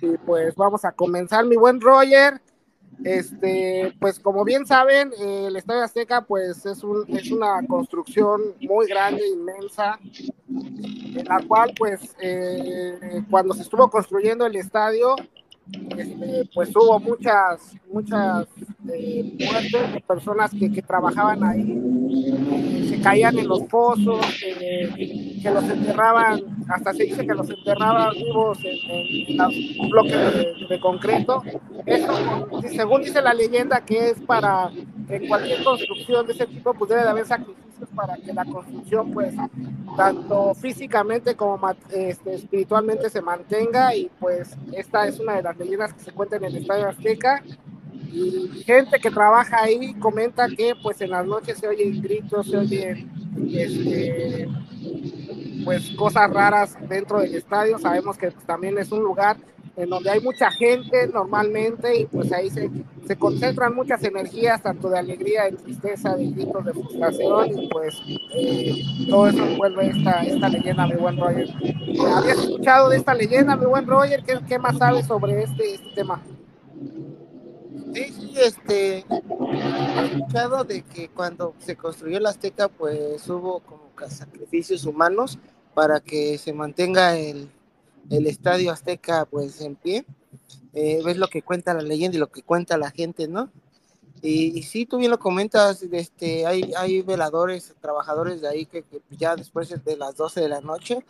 Y 0.00 0.16
pues 0.18 0.54
vamos 0.54 0.84
a 0.84 0.92
comenzar, 0.92 1.44
mi 1.44 1.56
buen 1.56 1.80
Roger. 1.80 2.40
Este, 3.04 3.92
pues 3.98 4.20
como 4.20 4.44
bien 4.44 4.66
saben, 4.66 5.10
el 5.18 5.56
Estadio 5.56 5.82
Azteca 5.82 6.22
pues 6.22 6.64
es, 6.66 6.84
un, 6.84 7.04
es 7.08 7.30
una 7.30 7.66
construcción 7.66 8.54
muy 8.60 8.86
grande, 8.86 9.26
inmensa, 9.28 9.98
en 10.48 11.24
la 11.24 11.42
cual 11.46 11.72
pues 11.76 12.14
eh, 12.20 13.22
cuando 13.30 13.54
se 13.54 13.62
estuvo 13.62 13.90
construyendo 13.90 14.46
el 14.46 14.56
estadio, 14.56 15.16
este, 15.96 16.48
pues 16.54 16.70
hubo 16.74 16.98
muchas, 17.00 17.74
muchas 17.90 18.46
eh, 18.92 19.36
muertes 19.38 19.94
de 19.94 20.00
personas 20.00 20.50
que, 20.50 20.82
trabajaban 20.82 21.42
ahí, 21.44 22.86
se 22.88 23.00
caían 23.00 23.38
en 23.38 23.48
los 23.48 23.62
pozos, 23.62 24.20
eh, 24.44 25.38
que 25.40 25.50
los 25.50 25.64
enterraban, 25.64 26.42
hasta 26.68 26.92
se 26.92 27.04
dice 27.04 27.26
que 27.26 27.34
los 27.34 27.48
enterraban 27.48 28.12
vivos 28.14 28.58
en, 28.64 29.36
los 29.36 29.90
bloques 29.90 30.68
de, 30.68 30.80
concreto. 30.80 31.42
Eso, 31.86 32.12
según 32.70 33.02
dice 33.02 33.22
la 33.22 33.32
leyenda, 33.32 33.84
que 33.84 34.10
es 34.10 34.20
para 34.20 34.70
en 35.08 35.28
cualquier 35.28 35.62
construcción 35.62 36.26
de 36.26 36.32
ese 36.32 36.46
tipo, 36.46 36.74
pues 36.74 36.88
debe 36.90 37.02
de 37.02 37.08
haber 37.08 37.26
sacrificios 37.26 37.71
para 37.90 38.16
que 38.16 38.32
la 38.32 38.44
construcción, 38.44 39.10
pues, 39.12 39.34
tanto 39.96 40.54
físicamente 40.54 41.34
como 41.34 41.58
este, 41.90 42.34
espiritualmente 42.34 43.10
se 43.10 43.20
mantenga. 43.20 43.94
Y 43.94 44.10
pues 44.20 44.56
esta 44.72 45.06
es 45.06 45.18
una 45.20 45.36
de 45.36 45.42
las 45.42 45.56
leyendas 45.58 45.92
que 45.92 46.00
se 46.00 46.12
cuenta 46.12 46.36
en 46.36 46.44
el 46.44 46.56
Estadio 46.56 46.88
Azteca 46.88 47.42
y 48.12 48.62
gente 48.64 48.98
que 49.00 49.10
trabaja 49.10 49.62
ahí 49.62 49.94
comenta 49.94 50.46
que 50.48 50.74
pues 50.82 51.00
en 51.00 51.10
las 51.10 51.24
noches 51.24 51.58
se 51.58 51.66
oyen 51.66 52.02
gritos, 52.02 52.46
se 52.46 52.56
oyen 52.58 53.10
este, 53.50 54.48
pues 55.64 55.90
cosas 55.90 56.30
raras 56.30 56.76
dentro 56.88 57.20
del 57.20 57.34
estadio. 57.34 57.78
Sabemos 57.78 58.18
que 58.18 58.30
pues, 58.30 58.44
también 58.44 58.76
es 58.78 58.92
un 58.92 59.00
lugar 59.00 59.38
en 59.76 59.88
donde 59.88 60.10
hay 60.10 60.20
mucha 60.20 60.50
gente 60.50 61.08
normalmente 61.08 62.00
y 62.00 62.06
pues 62.06 62.30
ahí 62.32 62.50
se, 62.50 62.70
se 63.06 63.16
concentran 63.16 63.74
muchas 63.74 64.02
energías, 64.04 64.62
tanto 64.62 64.90
de 64.90 64.98
alegría, 64.98 65.44
de 65.44 65.52
tristeza, 65.52 66.14
de 66.14 66.30
gritos, 66.30 66.64
de 66.64 66.72
frustración 66.72 67.58
y 67.58 67.68
pues 67.68 67.94
eh, 68.34 68.82
todo 69.08 69.28
eso 69.28 69.44
envuelve 69.44 69.86
esta, 69.88 70.22
esta 70.22 70.48
leyenda, 70.48 70.86
mi 70.86 70.96
buen 70.96 71.16
Roger. 71.16 71.48
¿Habías 72.14 72.38
escuchado 72.38 72.90
de 72.90 72.96
esta 72.98 73.14
leyenda, 73.14 73.56
mi 73.56 73.66
buen 73.66 73.86
Roger? 73.86 74.22
¿Qué, 74.24 74.38
qué 74.46 74.58
más 74.58 74.76
sabes 74.76 75.06
sobre 75.06 75.42
este, 75.42 75.74
este 75.74 75.90
tema? 75.94 76.22
Sí, 77.94 78.04
sí, 78.04 78.34
este, 78.36 78.98
he 78.98 80.04
escuchado 80.06 80.64
de 80.64 80.82
que 80.82 81.08
cuando 81.08 81.54
se 81.58 81.76
construyó 81.76 82.20
la 82.20 82.30
Azteca, 82.30 82.68
pues 82.68 83.28
hubo 83.28 83.60
como 83.60 83.82
sacrificios 84.08 84.84
humanos 84.84 85.38
para 85.74 86.00
que 86.00 86.36
se 86.38 86.52
mantenga 86.52 87.16
el, 87.16 87.48
el 88.10 88.26
Estadio 88.26 88.72
Azteca 88.72 89.26
pues 89.26 89.60
en 89.60 89.76
pie. 89.76 90.04
Eh, 90.74 91.02
ves 91.04 91.18
lo 91.18 91.28
que 91.28 91.42
cuenta 91.42 91.74
la 91.74 91.82
leyenda 91.82 92.16
y 92.16 92.20
lo 92.20 92.30
que 92.30 92.42
cuenta 92.42 92.78
la 92.78 92.90
gente, 92.90 93.28
¿no? 93.28 93.50
Y, 94.24 94.56
y 94.56 94.62
sí, 94.62 94.86
tú 94.86 94.98
bien 94.98 95.10
lo 95.10 95.18
comentas, 95.18 95.82
este, 95.82 96.46
hay, 96.46 96.72
hay 96.76 97.02
veladores, 97.02 97.74
trabajadores 97.80 98.40
de 98.40 98.48
ahí 98.48 98.66
que, 98.66 98.84
ya 99.10 99.34
después 99.34 99.68
de 99.84 99.96
las 99.96 100.14
12 100.14 100.42
de 100.42 100.48
la 100.48 100.60
noche 100.60 101.04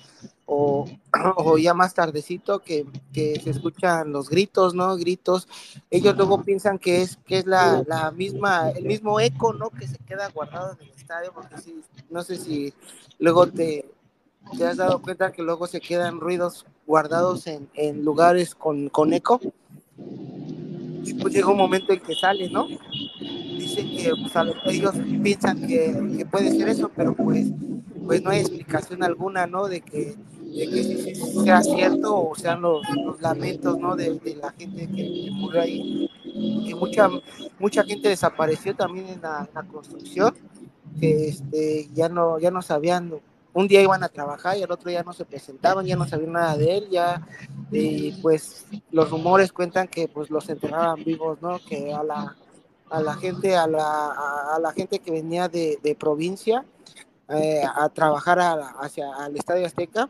o, 0.46 0.88
o 1.36 1.58
ya 1.58 1.74
más 1.74 1.92
tardecito 1.92 2.60
que, 2.60 2.86
que, 3.12 3.38
se 3.38 3.50
escuchan 3.50 4.12
los 4.12 4.30
gritos, 4.30 4.74
¿no? 4.74 4.96
Gritos. 4.96 5.46
Ellos 5.90 6.16
luego 6.16 6.42
piensan 6.42 6.78
que 6.78 7.02
es, 7.02 7.18
que 7.26 7.38
es 7.38 7.46
la, 7.46 7.84
la, 7.86 8.10
misma, 8.12 8.70
el 8.70 8.84
mismo 8.84 9.20
eco, 9.20 9.52
¿no? 9.52 9.68
Que 9.68 9.86
se 9.86 9.98
queda 9.98 10.30
guardado 10.30 10.72
en 10.72 10.88
el 10.88 10.94
estadio, 10.96 11.32
porque 11.34 11.58
sí, 11.58 11.82
no 12.08 12.22
sé 12.22 12.36
si 12.36 12.72
luego 13.18 13.46
te, 13.46 13.84
te 14.56 14.66
has 14.66 14.76
dado 14.76 15.00
cuenta 15.00 15.32
que 15.32 15.42
luego 15.42 15.66
se 15.66 15.80
quedan 15.80 16.20
ruidos 16.20 16.66
guardados 16.86 17.46
en, 17.46 17.68
en 17.74 18.04
lugares 18.04 18.54
con, 18.54 18.88
con, 18.88 19.12
eco. 19.12 19.40
Y 21.04 21.14
pues 21.14 21.34
llega 21.34 21.48
un 21.48 21.56
momento 21.56 21.92
en 21.92 22.00
que 22.00 22.14
sale, 22.14 22.50
¿no? 22.50 22.66
Dicen 23.18 23.96
que 23.96 24.12
pues, 24.20 24.76
ellos 24.76 24.94
piensan 25.22 25.66
que, 25.66 26.16
que, 26.16 26.26
puede 26.26 26.50
ser 26.50 26.68
eso, 26.68 26.90
pero 26.94 27.14
pues, 27.14 27.48
pues 28.04 28.22
no 28.22 28.30
hay 28.30 28.40
explicación 28.40 29.02
alguna, 29.02 29.46
¿no? 29.46 29.66
De 29.68 29.80
que, 29.80 30.16
de 30.42 30.68
que 30.68 31.14
si, 31.14 31.14
sea 31.44 31.62
cierto 31.62 32.28
o 32.28 32.34
sean 32.34 32.62
los, 32.62 32.82
los 33.04 33.20
lamentos, 33.20 33.78
¿no? 33.78 33.96
De, 33.96 34.18
de 34.18 34.36
la 34.36 34.50
gente 34.52 34.88
que, 34.88 35.28
murió 35.32 35.62
ahí. 35.62 36.10
Que 36.66 36.74
mucha, 36.74 37.08
mucha 37.58 37.84
gente 37.84 38.08
desapareció 38.08 38.74
también 38.74 39.08
en 39.08 39.20
la, 39.20 39.48
la 39.54 39.62
construcción, 39.64 40.34
que 40.98 41.28
este, 41.28 41.88
ya, 41.94 42.08
no, 42.08 42.38
ya 42.38 42.50
no 42.50 42.62
sabían 42.62 43.12
un 43.54 43.68
día 43.68 43.82
iban 43.82 44.02
a 44.02 44.08
trabajar 44.08 44.56
y 44.56 44.62
el 44.62 44.70
otro 44.70 44.90
día 44.90 45.02
no 45.02 45.12
se 45.12 45.24
presentaban, 45.24 45.84
ya 45.84 45.96
no 45.96 46.06
sabían 46.06 46.32
nada 46.32 46.56
de 46.56 46.78
él, 46.78 46.88
ya, 46.90 47.26
y 47.70 48.12
pues 48.22 48.66
los 48.90 49.10
rumores 49.10 49.52
cuentan 49.52 49.88
que 49.88 50.08
pues 50.08 50.30
los 50.30 50.48
enterraban 50.48 51.02
vivos, 51.04 51.40
¿no? 51.42 51.58
Que 51.58 51.92
a 51.92 52.02
la, 52.02 52.36
a 52.90 53.00
la 53.00 53.14
gente, 53.14 53.56
a 53.56 53.66
la, 53.66 54.54
a 54.54 54.58
la 54.58 54.72
gente 54.72 54.98
que 54.98 55.10
venía 55.10 55.48
de, 55.48 55.78
de 55.82 55.94
provincia 55.94 56.64
eh, 57.28 57.62
a 57.62 57.88
trabajar 57.88 58.38
a, 58.40 58.52
hacia 58.80 59.14
al 59.14 59.36
Estadio 59.36 59.66
Azteca, 59.66 60.08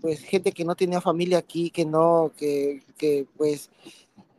pues 0.00 0.20
gente 0.20 0.52
que 0.52 0.64
no 0.64 0.74
tenía 0.74 1.00
familia 1.00 1.38
aquí, 1.38 1.70
que 1.70 1.84
no, 1.84 2.32
que, 2.36 2.82
que 2.98 3.26
pues, 3.36 3.70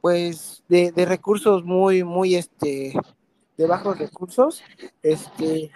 pues 0.02 0.64
de, 0.68 0.92
de 0.92 1.06
recursos 1.06 1.64
muy, 1.64 2.04
muy, 2.04 2.36
este, 2.36 2.94
de 3.58 3.68
bajos 3.68 3.98
recursos, 3.98 4.62
este, 5.02 5.72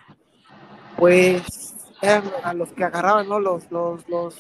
pues 0.98 1.76
eran 2.02 2.32
a 2.44 2.54
los 2.54 2.72
que 2.72 2.84
agarraban, 2.84 3.28
¿no? 3.28 3.40
Los, 3.40 3.72
los, 3.72 4.08
los, 4.08 4.36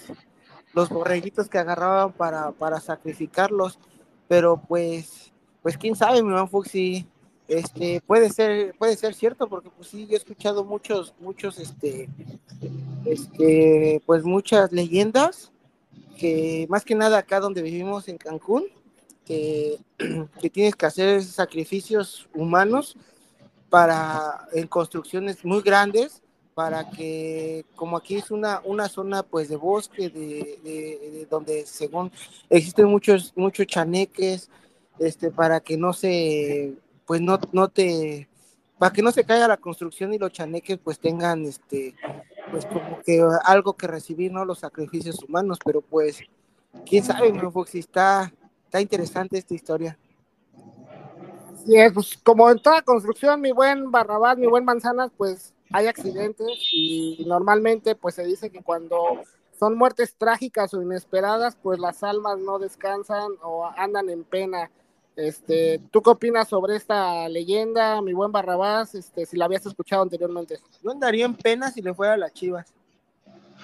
los 0.73 0.89
borreguitos 0.89 1.49
que 1.49 1.57
agarraban 1.57 2.13
para, 2.13 2.51
para 2.51 2.79
sacrificarlos. 2.79 3.79
Pero 4.27 4.61
pues, 4.67 5.31
pues 5.61 5.77
quién 5.77 5.95
sabe, 5.95 6.21
mi 6.21 6.29
man 6.29 6.49
Fuxi, 6.49 7.07
este, 7.47 8.01
puede 8.01 8.29
ser, 8.29 8.75
puede 8.77 8.95
ser 8.95 9.13
cierto, 9.15 9.47
porque 9.49 9.69
pues 9.71 9.89
sí, 9.89 10.05
yo 10.05 10.13
he 10.13 10.17
escuchado 10.17 10.63
muchos, 10.63 11.15
muchos, 11.19 11.57
este, 11.57 12.07
este, 13.05 14.01
pues 14.05 14.23
muchas 14.23 14.71
leyendas, 14.71 15.51
que 16.17 16.67
más 16.69 16.85
que 16.85 16.95
nada 16.95 17.17
acá 17.17 17.39
donde 17.39 17.63
vivimos 17.63 18.07
en 18.07 18.17
Cancún, 18.17 18.65
que, 19.25 19.79
que 20.41 20.49
tienes 20.49 20.75
que 20.75 20.85
hacer 20.85 21.23
sacrificios 21.23 22.29
humanos 22.35 22.95
para 23.69 24.47
en 24.53 24.67
construcciones 24.67 25.43
muy 25.43 25.61
grandes 25.61 26.21
para 26.59 26.89
que, 26.89 27.65
como 27.73 27.95
aquí 27.95 28.17
es 28.17 28.31
una, 28.31 28.61
una 28.65 28.89
zona 28.89 29.23
pues 29.23 29.47
de 29.47 29.55
bosque, 29.55 30.09
de, 30.09 30.59
de, 30.61 31.09
de, 31.09 31.27
donde 31.29 31.65
según 31.65 32.11
existen 32.49 32.87
muchos, 32.87 33.31
muchos 33.37 33.65
chaneques, 33.65 34.49
este, 34.99 35.31
para 35.31 35.61
que 35.61 35.77
no 35.77 35.93
se, 35.93 36.73
pues 37.05 37.21
no, 37.21 37.39
no 37.53 37.69
te, 37.69 38.27
para 38.77 38.91
que 38.91 39.01
no 39.01 39.09
se 39.13 39.23
caiga 39.23 39.47
la 39.47 39.55
construcción 39.55 40.13
y 40.13 40.17
los 40.17 40.33
chaneques 40.33 40.77
pues 40.83 40.99
tengan, 40.99 41.45
este, 41.45 41.95
pues 42.51 42.65
como 42.65 42.99
que 43.05 43.25
algo 43.45 43.71
que 43.77 43.87
recibir, 43.87 44.33
¿no? 44.33 44.43
Los 44.43 44.59
sacrificios 44.59 45.23
humanos, 45.23 45.59
pero 45.63 45.79
pues, 45.79 46.19
quién 46.85 47.05
sabe, 47.05 47.31
¿no? 47.31 47.53
Foxy, 47.53 47.79
está, 47.79 48.33
está 48.65 48.81
interesante 48.81 49.37
esta 49.37 49.53
historia. 49.53 49.97
Sí, 51.65 51.75
pues 51.93 52.19
como 52.21 52.51
en 52.51 52.61
toda 52.61 52.81
construcción, 52.81 53.39
mi 53.39 53.53
buen 53.53 53.91
Barrabás, 53.91 54.37
mi 54.37 54.47
buen 54.47 54.65
Manzanas, 54.65 55.09
pues 55.15 55.53
hay 55.71 55.88
accidentes 55.88 56.47
y 56.71 57.23
normalmente 57.27 57.95
pues 57.95 58.15
se 58.15 58.25
dice 58.25 58.49
que 58.49 58.63
cuando 58.63 59.21
son 59.57 59.77
muertes 59.77 60.15
trágicas 60.17 60.73
o 60.73 60.81
inesperadas, 60.81 61.57
pues 61.61 61.79
las 61.79 62.01
almas 62.03 62.39
no 62.39 62.59
descansan 62.59 63.31
o 63.43 63.69
andan 63.77 64.09
en 64.09 64.23
pena. 64.23 64.71
Este, 65.15 65.81
¿tú 65.91 66.01
qué 66.01 66.11
opinas 66.11 66.47
sobre 66.47 66.77
esta 66.77 67.27
leyenda, 67.27 68.01
mi 68.01 68.13
buen 68.13 68.31
Barrabás? 68.31 68.95
Este, 68.95 69.25
si 69.25 69.35
la 69.35 69.45
habías 69.45 69.65
escuchado 69.65 70.01
anteriormente. 70.01 70.57
Yo 70.81 70.91
andaría 70.91 71.25
en 71.25 71.35
pena 71.35 71.69
si 71.71 71.81
le 71.81 71.93
fuera 71.93 72.13
a 72.13 72.17
las 72.17 72.33
Chivas. 72.33 72.73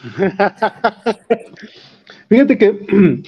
Fíjate 2.27 2.57
que 2.57 2.85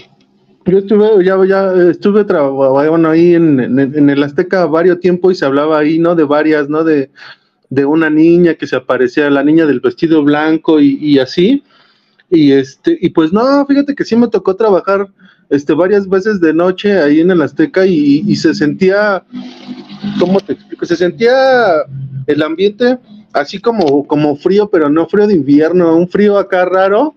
yo 0.66 0.78
estuve, 0.78 1.24
ya, 1.24 1.38
ya 1.46 1.72
estuve 1.90 2.26
trabajando 2.26 3.10
ahí 3.10 3.36
en, 3.36 3.62
en, 3.62 3.80
en, 3.80 4.10
el 4.10 4.22
Azteca 4.22 4.66
varios 4.66 5.00
tiempo 5.00 5.32
y 5.32 5.36
se 5.36 5.46
hablaba 5.46 5.80
ahí, 5.80 5.98
¿no? 5.98 6.14
De 6.14 6.26
varias, 6.26 6.68
¿no? 6.68 6.84
De, 6.84 7.10
de 7.70 7.86
una 7.86 8.10
niña 8.10 8.56
que 8.56 8.68
se 8.68 8.76
aparecía, 8.76 9.30
la 9.30 9.44
niña 9.44 9.66
del 9.66 9.80
vestido 9.80 10.24
blanco 10.24 10.80
y, 10.80 10.98
y, 11.02 11.20
así. 11.20 11.64
Y 12.30 12.52
este, 12.52 12.98
y 13.00 13.10
pues 13.10 13.32
no, 13.32 13.66
fíjate 13.66 13.96
que 13.96 14.06
sí 14.06 14.16
me 14.16 14.28
tocó 14.28 14.56
trabajar 14.56 15.08
este 15.50 15.74
varias 15.74 16.08
veces 16.10 16.42
de 16.42 16.54
noche 16.54 17.00
ahí 17.00 17.22
en 17.22 17.32
el 17.32 17.42
Azteca 17.42 17.86
y, 17.86 18.24
y 18.28 18.36
se 18.36 18.54
sentía, 18.54 19.24
¿cómo 20.20 20.40
te 20.42 20.54
explico? 20.54 20.86
Se 20.86 20.96
sentía 20.96 21.34
el 22.26 22.44
ambiente 22.44 22.98
así 23.34 23.60
como, 23.60 24.06
como 24.08 24.36
frío, 24.36 24.70
pero 24.70 24.90
no 24.90 25.08
frío 25.08 25.28
de 25.28 25.36
invierno, 25.36 25.96
un 25.96 26.08
frío 26.08 26.38
acá 26.38 26.66
raro, 26.66 27.16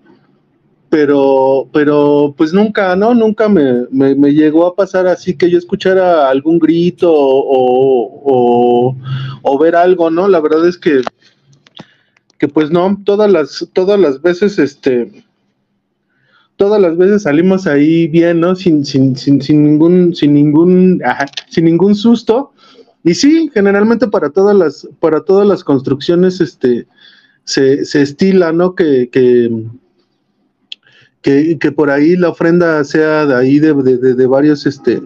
pero, 0.91 1.69
pero 1.71 2.35
pues 2.37 2.51
nunca, 2.51 2.97
¿no? 2.97 3.13
Nunca 3.13 3.47
me, 3.47 3.85
me, 3.91 4.13
me, 4.13 4.33
llegó 4.33 4.67
a 4.67 4.75
pasar 4.75 5.07
así 5.07 5.37
que 5.37 5.49
yo 5.49 5.57
escuchara 5.57 6.29
algún 6.29 6.59
grito 6.59 7.09
o, 7.09 8.97
o, 9.41 9.57
ver 9.57 9.77
algo, 9.77 10.11
¿no? 10.11 10.27
La 10.27 10.41
verdad 10.41 10.67
es 10.67 10.77
que, 10.77 10.99
que 12.37 12.49
pues 12.49 12.71
no, 12.71 13.01
todas 13.05 13.31
las, 13.31 13.69
todas 13.71 13.97
las 14.01 14.21
veces, 14.21 14.59
este, 14.59 15.23
todas 16.57 16.81
las 16.81 16.97
veces 16.97 17.23
salimos 17.23 17.67
ahí 17.67 18.07
bien, 18.07 18.41
¿no? 18.41 18.53
Sin, 18.57 18.83
sin, 18.83 19.15
sin, 19.15 19.41
sin 19.41 19.63
ningún, 19.63 20.13
sin 20.13 20.33
ningún, 20.33 21.01
ajá, 21.05 21.25
sin 21.47 21.65
ningún 21.65 21.95
susto. 21.95 22.51
Y 23.05 23.13
sí, 23.13 23.49
generalmente 23.53 24.09
para 24.09 24.29
todas 24.29 24.57
las, 24.57 24.89
para 24.99 25.23
todas 25.23 25.47
las 25.47 25.63
construcciones, 25.63 26.41
este, 26.41 26.85
se, 27.45 27.85
se 27.85 28.01
estila, 28.01 28.51
¿no? 28.51 28.75
Que 28.75 29.09
que, 31.21 31.57
que, 31.59 31.71
por 31.71 31.89
ahí 31.89 32.15
la 32.15 32.29
ofrenda 32.29 32.83
sea 32.83 33.25
de 33.25 33.35
ahí 33.35 33.59
de, 33.59 33.73
de, 33.73 34.15
de 34.15 34.27
varios 34.27 34.65
este 34.65 35.01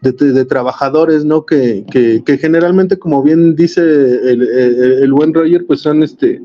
de, 0.00 0.44
trabajadores, 0.46 1.24
¿no? 1.24 1.44
Que, 1.44 1.84
que, 1.90 2.22
que, 2.24 2.38
generalmente, 2.38 2.98
como 2.98 3.22
bien 3.22 3.54
dice 3.54 3.82
el, 3.82 4.42
el, 4.42 5.02
el, 5.02 5.12
buen 5.12 5.34
Roger, 5.34 5.66
pues 5.66 5.80
son 5.80 6.02
este 6.02 6.42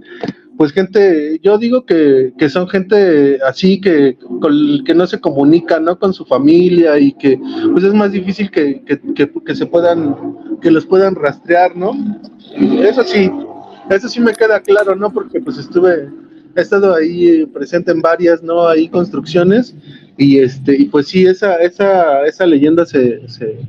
pues 0.57 0.71
gente, 0.71 1.39
yo 1.43 1.57
digo 1.57 1.85
que, 1.85 2.33
que 2.37 2.49
son 2.49 2.69
gente 2.69 3.39
así 3.45 3.81
que, 3.81 4.17
que 4.85 4.95
no 4.95 5.05
se 5.05 5.19
comunica, 5.19 5.79
¿no? 5.79 5.99
Con 5.99 6.13
su 6.13 6.25
familia 6.25 6.97
y 6.97 7.11
que 7.13 7.39
pues 7.73 7.83
es 7.83 7.93
más 7.93 8.13
difícil 8.13 8.49
que, 8.49 8.81
que 8.85 9.55
se 9.55 9.65
puedan, 9.65 10.15
que 10.61 10.71
los 10.71 10.85
puedan 10.85 11.15
rastrear, 11.15 11.75
¿no? 11.75 11.91
Eso 12.81 13.03
sí, 13.03 13.29
eso 13.89 14.07
sí 14.07 14.19
me 14.21 14.33
queda 14.33 14.61
claro, 14.61 14.95
¿no? 14.95 15.11
Porque 15.11 15.41
pues 15.41 15.57
estuve, 15.57 16.09
he 16.55 16.61
estado 16.61 16.95
ahí 16.95 17.45
presente 17.47 17.91
en 17.91 18.01
varias, 18.01 18.41
¿no? 18.41 18.67
Ahí 18.67 18.87
construcciones 18.89 19.75
y 20.17 20.39
este, 20.39 20.75
y 20.75 20.85
pues 20.85 21.07
sí, 21.07 21.25
esa, 21.25 21.55
esa, 21.57 22.25
esa 22.25 22.45
leyenda 22.45 22.85
se, 22.85 23.27
se 23.27 23.59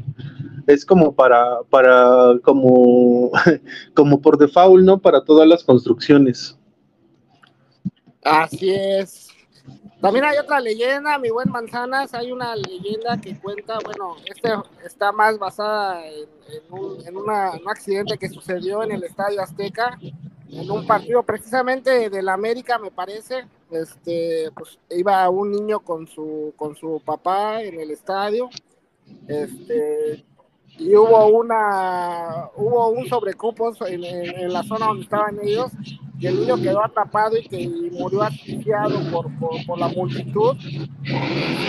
es 0.66 0.84
como 0.84 1.14
para, 1.14 1.62
para, 1.70 2.38
como, 2.42 3.30
como 3.94 4.20
por 4.20 4.38
default, 4.38 4.84
¿no? 4.84 4.98
Para 4.98 5.24
todas 5.24 5.48
las 5.48 5.64
construcciones. 5.64 6.58
Así 8.22 8.74
es. 8.74 9.28
También 10.00 10.24
hay 10.24 10.36
otra 10.36 10.60
leyenda, 10.60 11.18
mi 11.18 11.30
buen 11.30 11.50
Manzanas, 11.50 12.12
hay 12.14 12.30
una 12.30 12.54
leyenda 12.54 13.18
que 13.20 13.38
cuenta, 13.38 13.78
bueno, 13.84 14.16
este 14.26 14.50
está 14.84 15.10
más 15.10 15.38
basada 15.38 16.04
en 16.06 17.16
un 17.16 17.30
accidente 17.66 18.18
que 18.18 18.28
sucedió 18.28 18.82
en 18.82 18.92
el 18.92 19.04
Estadio 19.04 19.40
Azteca, 19.40 19.98
en 20.50 20.70
un 20.70 20.86
partido 20.86 21.22
precisamente 21.22 22.10
del 22.10 22.28
América, 22.28 22.78
me 22.78 22.90
parece, 22.90 23.46
este, 23.70 24.50
pues 24.54 24.78
iba 24.90 25.28
un 25.30 25.50
niño 25.50 25.80
con 25.80 26.06
su, 26.06 26.52
con 26.56 26.76
su 26.76 27.02
papá 27.04 27.62
en 27.62 27.80
el 27.80 27.90
estadio, 27.90 28.48
este, 29.26 30.24
y 30.78 30.94
hubo 30.94 31.26
una 31.28 32.50
hubo 32.56 32.88
un 32.90 33.06
sobrecupo 33.08 33.72
en, 33.86 34.04
en, 34.04 34.52
la 34.52 34.62
zona 34.62 34.86
donde 34.86 35.04
estaban 35.04 35.38
ellos 35.42 35.72
y 36.18 36.26
el 36.26 36.40
niño 36.40 36.56
quedó 36.56 36.84
atrapado 36.84 37.36
y 37.36 37.46
que 37.46 37.68
murió 37.92 38.22
asfixiado 38.22 38.98
por, 39.10 39.26
por, 39.66 39.78
la 39.78 39.88
multitud. 39.88 40.56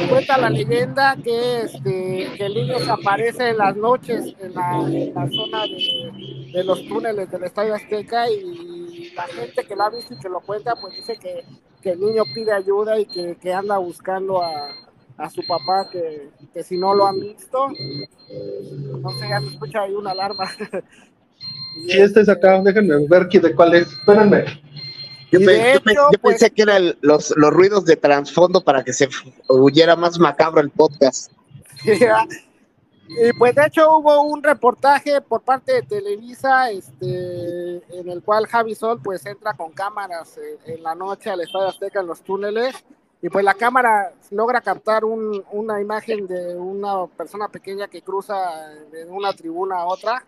Cuenta 0.09 0.37
la 0.37 0.49
leyenda 0.49 1.17
que, 1.21 1.61
este, 1.61 2.29
que 2.37 2.45
el 2.45 2.53
niño 2.53 2.79
se 2.79 2.89
aparece 2.89 3.49
en 3.49 3.57
las 3.57 3.75
noches 3.75 4.33
en 4.39 4.53
la, 4.53 5.29
zona 5.29 5.63
de, 5.63 6.51
de, 6.53 6.63
los 6.63 6.87
túneles 6.87 7.29
del 7.29 7.43
Estadio 7.43 7.75
Azteca 7.75 8.29
y 8.29 9.11
la 9.15 9.23
gente 9.23 9.65
que 9.65 9.75
lo 9.75 9.83
ha 9.83 9.89
visto 9.89 10.13
y 10.13 10.19
que 10.19 10.29
lo 10.29 10.39
cuenta 10.39 10.75
pues 10.79 10.95
dice 10.95 11.17
que, 11.17 11.43
que 11.81 11.91
el 11.91 11.99
niño 11.99 12.23
pide 12.33 12.53
ayuda 12.53 12.97
y 12.99 13.05
que, 13.05 13.35
que 13.35 13.53
anda 13.53 13.77
buscando 13.77 14.41
a, 14.41 14.86
a 15.17 15.29
su 15.29 15.45
papá 15.45 15.89
que, 15.89 16.29
que, 16.53 16.63
si 16.63 16.77
no 16.77 16.93
lo 16.93 17.07
han 17.07 17.19
visto, 17.19 17.69
no 17.69 19.11
sé, 19.11 19.29
ya 19.29 19.39
se 19.39 19.47
escucha 19.47 19.81
ahí 19.81 19.93
una 19.93 20.11
alarma. 20.11 20.49
Sí, 21.85 21.99
este 21.99 22.21
es 22.21 22.29
acá, 22.29 22.59
déjenme 22.63 23.07
ver 23.07 23.27
de 23.27 23.53
cuál 23.53 23.75
es. 23.75 23.87
Espérenme. 23.87 24.45
Yo, 25.31 25.39
pues, 25.43 25.81
pensé 26.23 26.49
que 26.49 26.61
eran 26.61 26.95
los, 27.01 27.33
los 27.35 27.51
ruidos 27.51 27.85
de 27.85 27.97
trasfondo 27.97 28.63
para 28.63 28.83
que 28.83 28.93
se 28.93 29.09
huyera 29.49 29.95
más 29.95 30.17
macabro 30.19 30.61
el 30.61 30.69
podcast. 30.69 31.31
y 31.85 33.33
pues 33.37 33.55
de 33.55 33.65
hecho 33.65 33.97
hubo 33.97 34.21
un 34.21 34.41
reportaje 34.41 35.21
por 35.21 35.41
parte 35.41 35.73
de 35.73 35.81
Televisa, 35.83 36.71
este, 36.71 37.81
en 37.99 38.09
el 38.09 38.23
cual 38.23 38.47
Javi 38.47 38.73
Sol 38.73 39.01
pues 39.03 39.25
entra 39.25 39.53
con 39.53 39.73
cámaras 39.73 40.39
en, 40.65 40.81
la 40.81 40.95
noche 40.95 41.29
al 41.29 41.41
Estadio 41.41 41.67
Azteca 41.67 41.99
en 41.99 42.07
los 42.07 42.21
túneles 42.21 42.75
y 43.21 43.29
pues 43.29 43.43
la 43.43 43.53
cámara 43.53 44.13
logra 44.31 44.61
captar 44.61 45.03
un, 45.05 45.43
una 45.51 45.81
imagen 45.81 46.27
de 46.27 46.55
una 46.55 47.07
persona 47.07 47.47
pequeña 47.47 47.87
que 47.87 48.01
cruza 48.01 48.35
de 48.91 49.05
una 49.05 49.33
tribuna 49.33 49.77
a 49.77 49.85
otra 49.85 50.23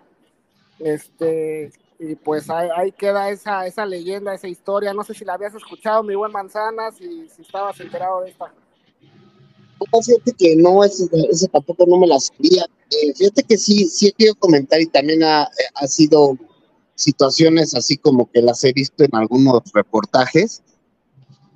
este, 0.79 1.71
y 1.99 2.15
pues 2.15 2.49
ahí, 2.49 2.91
queda 2.93 3.29
esa, 3.29 3.67
esa 3.67 3.85
leyenda, 3.85 4.33
esa 4.33 4.47
historia. 4.47 4.93
No 4.93 5.03
sé 5.03 5.13
si 5.13 5.25
la 5.25 5.33
habías 5.33 5.53
escuchado, 5.53 6.03
mi 6.03 6.15
buen 6.15 6.31
Manzanas, 6.31 6.99
y 7.01 7.27
si 7.29 7.41
estabas 7.41 7.79
enterado 7.79 8.21
de 8.21 8.31
esta. 8.31 8.53
Fíjate 10.05 10.33
que 10.37 10.55
no, 10.55 10.83
ese, 10.83 11.07
tampoco 11.51 11.85
no 11.87 11.97
me 11.97 12.07
la 12.07 12.19
sabía. 12.19 12.65
Eh, 12.91 13.13
fíjate 13.15 13.43
que 13.43 13.57
sí, 13.57 13.85
sí 13.85 14.07
he 14.07 14.11
querido 14.13 14.35
comentar 14.35 14.81
y 14.81 14.87
también 14.87 15.23
ha, 15.23 15.43
ha, 15.43 15.87
sido 15.87 16.37
situaciones 16.95 17.75
así 17.75 17.97
como 17.97 18.29
que 18.29 18.41
las 18.41 18.63
he 18.63 18.73
visto 18.73 19.03
en 19.03 19.15
algunos 19.15 19.61
reportajes. 19.73 20.63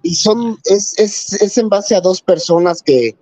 Y 0.03 0.15
son, 0.15 0.59
es, 0.65 0.93
es, 0.99 1.33
es 1.33 1.57
en 1.57 1.69
base 1.69 1.95
a 1.95 2.01
dos 2.01 2.21
personas 2.21 2.83
que, 2.83 3.15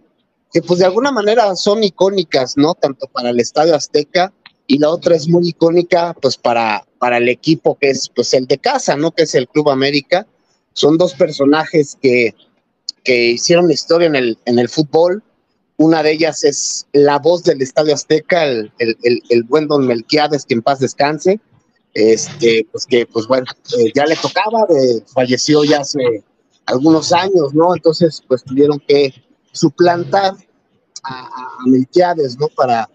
que 0.52 0.62
pues 0.62 0.80
de 0.80 0.86
alguna 0.86 1.12
manera 1.12 1.56
son 1.56 1.84
icónicas, 1.84 2.58
¿no? 2.58 2.74
Tanto 2.74 3.08
para 3.08 3.30
el 3.30 3.40
Estadio 3.40 3.76
Azteca 3.76 4.34
y 4.68 4.80
la 4.80 4.90
otra 4.90 5.16
es 5.16 5.28
muy 5.28 5.50
icónica 5.50 6.16
pues 6.20 6.38
para, 6.38 6.86
para 6.98 7.18
el 7.18 7.30
equipo 7.30 7.78
que 7.80 7.90
es 7.92 8.10
pues 8.10 8.34
el 8.34 8.48
de 8.48 8.58
casa, 8.58 8.96
¿no? 8.96 9.12
Que 9.12 9.24
es 9.24 9.36
el 9.36 9.48
Club 9.48 9.70
América. 9.70 10.28
Son 10.74 10.98
dos 10.98 11.14
personajes 11.14 11.98
que, 12.02 12.34
que 13.04 13.32
hicieron 13.32 13.70
historia 13.70 14.08
en 14.08 14.16
el, 14.16 14.38
en 14.46 14.60
el 14.60 14.70
fútbol. 14.70 15.24
Una 15.78 16.04
de 16.04 16.12
ellas 16.12 16.44
es 16.44 16.88
la 16.94 17.20
voz 17.20 17.44
del 17.44 17.62
Estadio 17.62 17.94
Azteca, 17.94 18.46
el, 18.46 18.72
el, 18.80 18.98
el, 19.30 19.44
buen 19.44 19.68
don 19.68 19.88
Melquiades, 19.88 20.46
que 20.46 20.54
en 20.54 20.62
paz 20.62 20.80
descanse. 20.80 21.40
Este, 21.94 22.66
pues 22.72 22.86
que, 22.86 23.06
pues 23.06 23.28
bueno, 23.28 23.46
eh, 23.78 23.92
ya 23.94 24.06
le 24.06 24.16
tocaba, 24.16 24.66
falleció 25.14 25.64
ya 25.64 25.80
hace 25.80 26.24
algunos 26.72 27.12
años, 27.12 27.54
¿no? 27.54 27.76
Entonces, 27.76 28.24
pues 28.28 28.44
tuvieron 28.44 28.82
que 28.88 29.14
suplantar 29.52 30.36
a, 31.04 31.26
a 31.26 31.56
¿no? 31.68 32.48
Para, 32.56 32.90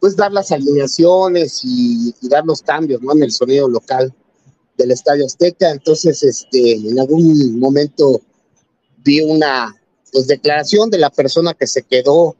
pues 0.00 0.16
dar 0.16 0.32
las 0.32 0.52
alineaciones 0.52 1.60
y, 1.64 2.14
dar 2.22 2.44
los 2.44 2.62
cambios, 2.62 3.02
¿no? 3.02 3.12
En 3.12 3.24
el 3.24 3.32
sonido 3.32 3.68
local 3.68 4.14
del 4.76 4.92
Estadio 4.92 5.26
Azteca. 5.26 5.70
Entonces, 5.70 6.22
este, 6.22 6.74
en 6.74 6.98
algún 6.98 7.58
momento 7.58 8.20
vi 8.98 9.20
una 9.20 9.74
pues, 10.12 10.26
declaración 10.26 10.90
de 10.90 10.98
la 10.98 11.10
persona 11.10 11.54
que 11.54 11.66
se 11.66 11.82
quedó 11.82 12.36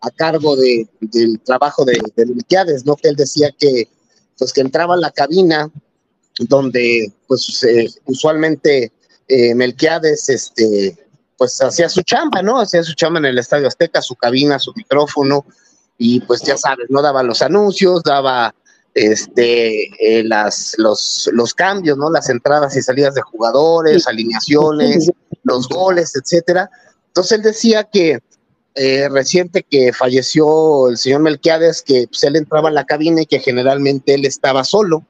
a 0.00 0.10
cargo 0.10 0.54
de, 0.54 0.88
del 1.00 1.40
trabajo 1.40 1.84
de, 1.84 2.00
de 2.14 2.82
¿no? 2.84 2.96
Que 2.96 3.08
él 3.08 3.16
decía 3.16 3.50
que, 3.58 3.88
pues, 4.38 4.52
que 4.52 4.60
entraba 4.60 4.94
en 4.94 5.00
la 5.00 5.10
cabina 5.10 5.70
donde, 6.38 7.12
pues, 7.26 7.64
eh, 7.64 7.88
usualmente 8.06 8.92
eh, 9.28 9.54
Melquiades, 9.54 10.28
este, 10.28 10.96
pues, 11.36 11.60
hacía 11.62 11.88
su 11.88 12.02
chamba, 12.02 12.42
¿no? 12.42 12.60
Hacía 12.60 12.82
su 12.82 12.94
chamba 12.94 13.20
en 13.20 13.26
el 13.26 13.38
Estadio 13.38 13.68
Azteca, 13.68 14.02
su 14.02 14.16
cabina, 14.16 14.58
su 14.58 14.72
micrófono, 14.74 15.44
y 15.98 16.20
pues 16.20 16.42
ya 16.42 16.56
sabes, 16.56 16.86
no 16.90 17.02
daba 17.02 17.22
los 17.22 17.42
anuncios, 17.42 18.02
daba 18.04 18.54
este 18.94 19.84
eh, 20.00 20.24
las 20.24 20.74
los, 20.78 21.28
los 21.32 21.54
cambios, 21.54 21.98
¿no? 21.98 22.10
Las 22.10 22.28
entradas 22.30 22.76
y 22.76 22.82
salidas 22.82 23.14
de 23.14 23.22
jugadores, 23.22 24.06
alineaciones, 24.06 25.10
los 25.42 25.68
goles, 25.68 26.14
etcétera. 26.14 26.70
Entonces 27.08 27.32
él 27.32 27.42
decía 27.42 27.84
que 27.84 28.20
eh, 28.74 29.08
reciente 29.08 29.64
que 29.68 29.92
falleció 29.92 30.88
el 30.88 30.98
señor 30.98 31.20
Melquiades, 31.20 31.82
que 31.82 32.06
pues, 32.08 32.22
él 32.22 32.36
entraba 32.36 32.68
en 32.68 32.76
la 32.76 32.86
cabina 32.86 33.22
y 33.22 33.26
que 33.26 33.40
generalmente 33.40 34.14
él 34.14 34.24
estaba 34.24 34.62
solo, 34.62 35.04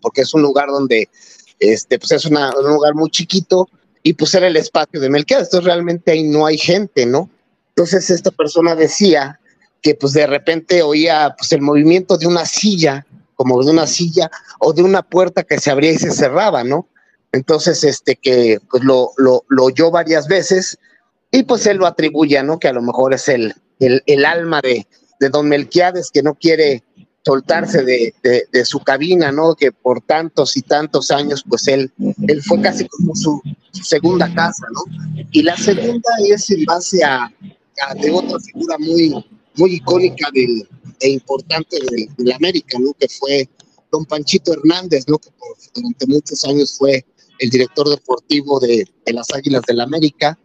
porque 0.00 0.22
es 0.22 0.32
un 0.34 0.42
lugar 0.42 0.68
donde 0.68 1.08
este, 1.62 1.98
pues 1.98 2.12
es 2.12 2.26
un 2.26 2.36
lugar 2.64 2.94
muy 2.94 3.10
chiquito 3.10 3.68
y 4.02 4.14
pues 4.14 4.34
era 4.34 4.48
el 4.48 4.56
espacio 4.56 5.00
de 5.00 5.08
Melquiades, 5.08 5.46
entonces 5.46 5.66
realmente 5.66 6.10
ahí 6.10 6.24
no 6.24 6.46
hay 6.46 6.58
gente, 6.58 7.06
¿no? 7.06 7.30
Entonces 7.68 8.10
esta 8.10 8.30
persona 8.30 8.74
decía 8.74 9.38
que 9.80 9.94
pues 9.94 10.12
de 10.12 10.26
repente 10.26 10.82
oía 10.82 11.34
pues 11.38 11.52
el 11.52 11.60
movimiento 11.62 12.18
de 12.18 12.26
una 12.26 12.44
silla, 12.44 13.06
como 13.34 13.62
de 13.62 13.70
una 13.70 13.86
silla 13.86 14.30
o 14.58 14.72
de 14.72 14.82
una 14.82 15.02
puerta 15.02 15.42
que 15.42 15.58
se 15.58 15.70
abría 15.70 15.92
y 15.92 15.98
se 15.98 16.10
cerraba, 16.10 16.64
¿no? 16.64 16.88
Entonces, 17.32 17.82
este, 17.82 18.16
que 18.16 18.58
pues 18.70 18.84
lo, 18.84 19.12
lo, 19.16 19.42
oyó 19.58 19.90
varias 19.90 20.28
veces 20.28 20.78
y 21.30 21.44
pues 21.44 21.66
él 21.66 21.78
lo 21.78 21.86
atribuye, 21.86 22.42
¿no? 22.42 22.58
Que 22.58 22.68
a 22.68 22.72
lo 22.72 22.82
mejor 22.82 23.14
es 23.14 23.28
el, 23.28 23.54
el, 23.80 24.02
el 24.06 24.24
alma 24.24 24.60
de, 24.60 24.86
de, 25.18 25.28
don 25.30 25.48
Melquiades 25.48 26.10
que 26.10 26.22
no 26.22 26.34
quiere 26.34 26.84
soltarse 27.24 27.84
de, 27.84 28.14
de, 28.52 28.64
su 28.64 28.80
cabina, 28.80 29.30
¿no? 29.30 29.54
Que 29.54 29.70
por 29.70 30.00
tantos 30.00 30.56
y 30.56 30.62
tantos 30.62 31.10
años, 31.10 31.44
pues 31.48 31.68
él, 31.68 31.92
él 32.26 32.42
fue 32.42 32.60
casi 32.60 32.86
como 32.88 33.14
su, 33.14 33.40
segunda 33.72 34.32
casa. 34.34 34.66
Y 35.30 35.42
la 35.42 35.56
segunda 35.56 36.10
es 36.28 36.50
en 36.50 36.64
base 36.64 37.04
a, 37.04 37.24
a 37.24 37.94
de 37.94 38.10
otra 38.10 38.38
figura 38.40 38.76
muy, 38.78 39.24
muy 39.56 39.74
icónica 39.74 40.28
del, 40.32 40.68
e 41.00 41.10
importante 41.10 41.78
de, 41.78 42.08
la 42.18 42.36
América, 42.36 42.78
¿no? 42.78 42.92
Que 42.94 43.08
fue 43.08 43.48
don 43.90 44.04
Panchito 44.04 44.52
Hernández, 44.52 45.04
¿no? 45.06 45.18
Que 45.18 45.30
durante 45.74 46.06
muchos 46.06 46.44
años 46.44 46.76
fue 46.78 47.04
el 47.38 47.50
director 47.50 47.88
deportivo 47.88 48.58
de, 48.60 48.88
de 49.04 49.12
las 49.12 49.32
Águilas 49.32 49.62
del 49.66 49.78
la 49.78 49.84
América 49.84 50.38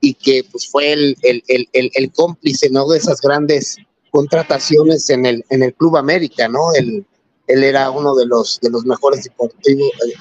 y 0.00 0.14
que 0.14 0.44
pues 0.50 0.68
fue 0.68 0.92
el, 0.92 1.16
el, 1.22 1.42
el, 1.46 1.90
el, 1.94 2.12
cómplice, 2.12 2.68
¿no? 2.70 2.88
De 2.88 2.98
esas 2.98 3.20
grandes 3.20 3.76
contrataciones 4.12 5.08
en 5.10 5.26
el, 5.26 5.44
en 5.48 5.62
el 5.62 5.74
Club 5.74 5.96
América, 5.96 6.46
¿no? 6.46 6.72
Él, 6.74 7.04
él 7.46 7.64
era 7.64 7.90
uno 7.90 8.14
de 8.14 8.26
los, 8.26 8.60
de 8.60 8.70
los 8.70 8.84
mejores 8.84 9.26
eh, 9.26 9.76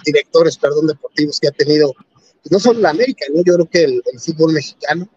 directores, 0.05 0.57
perdón, 0.57 0.87
deportivos 0.87 1.39
que 1.39 1.49
ha 1.49 1.51
tenido, 1.51 1.93
no 2.49 2.59
solo 2.59 2.79
la 2.79 2.91
América, 2.91 3.25
¿no? 3.33 3.43
Yo 3.43 3.55
creo 3.55 3.69
que 3.69 3.83
el, 3.83 4.01
el 4.11 4.19
fútbol 4.19 4.53
mexicano. 4.53 5.07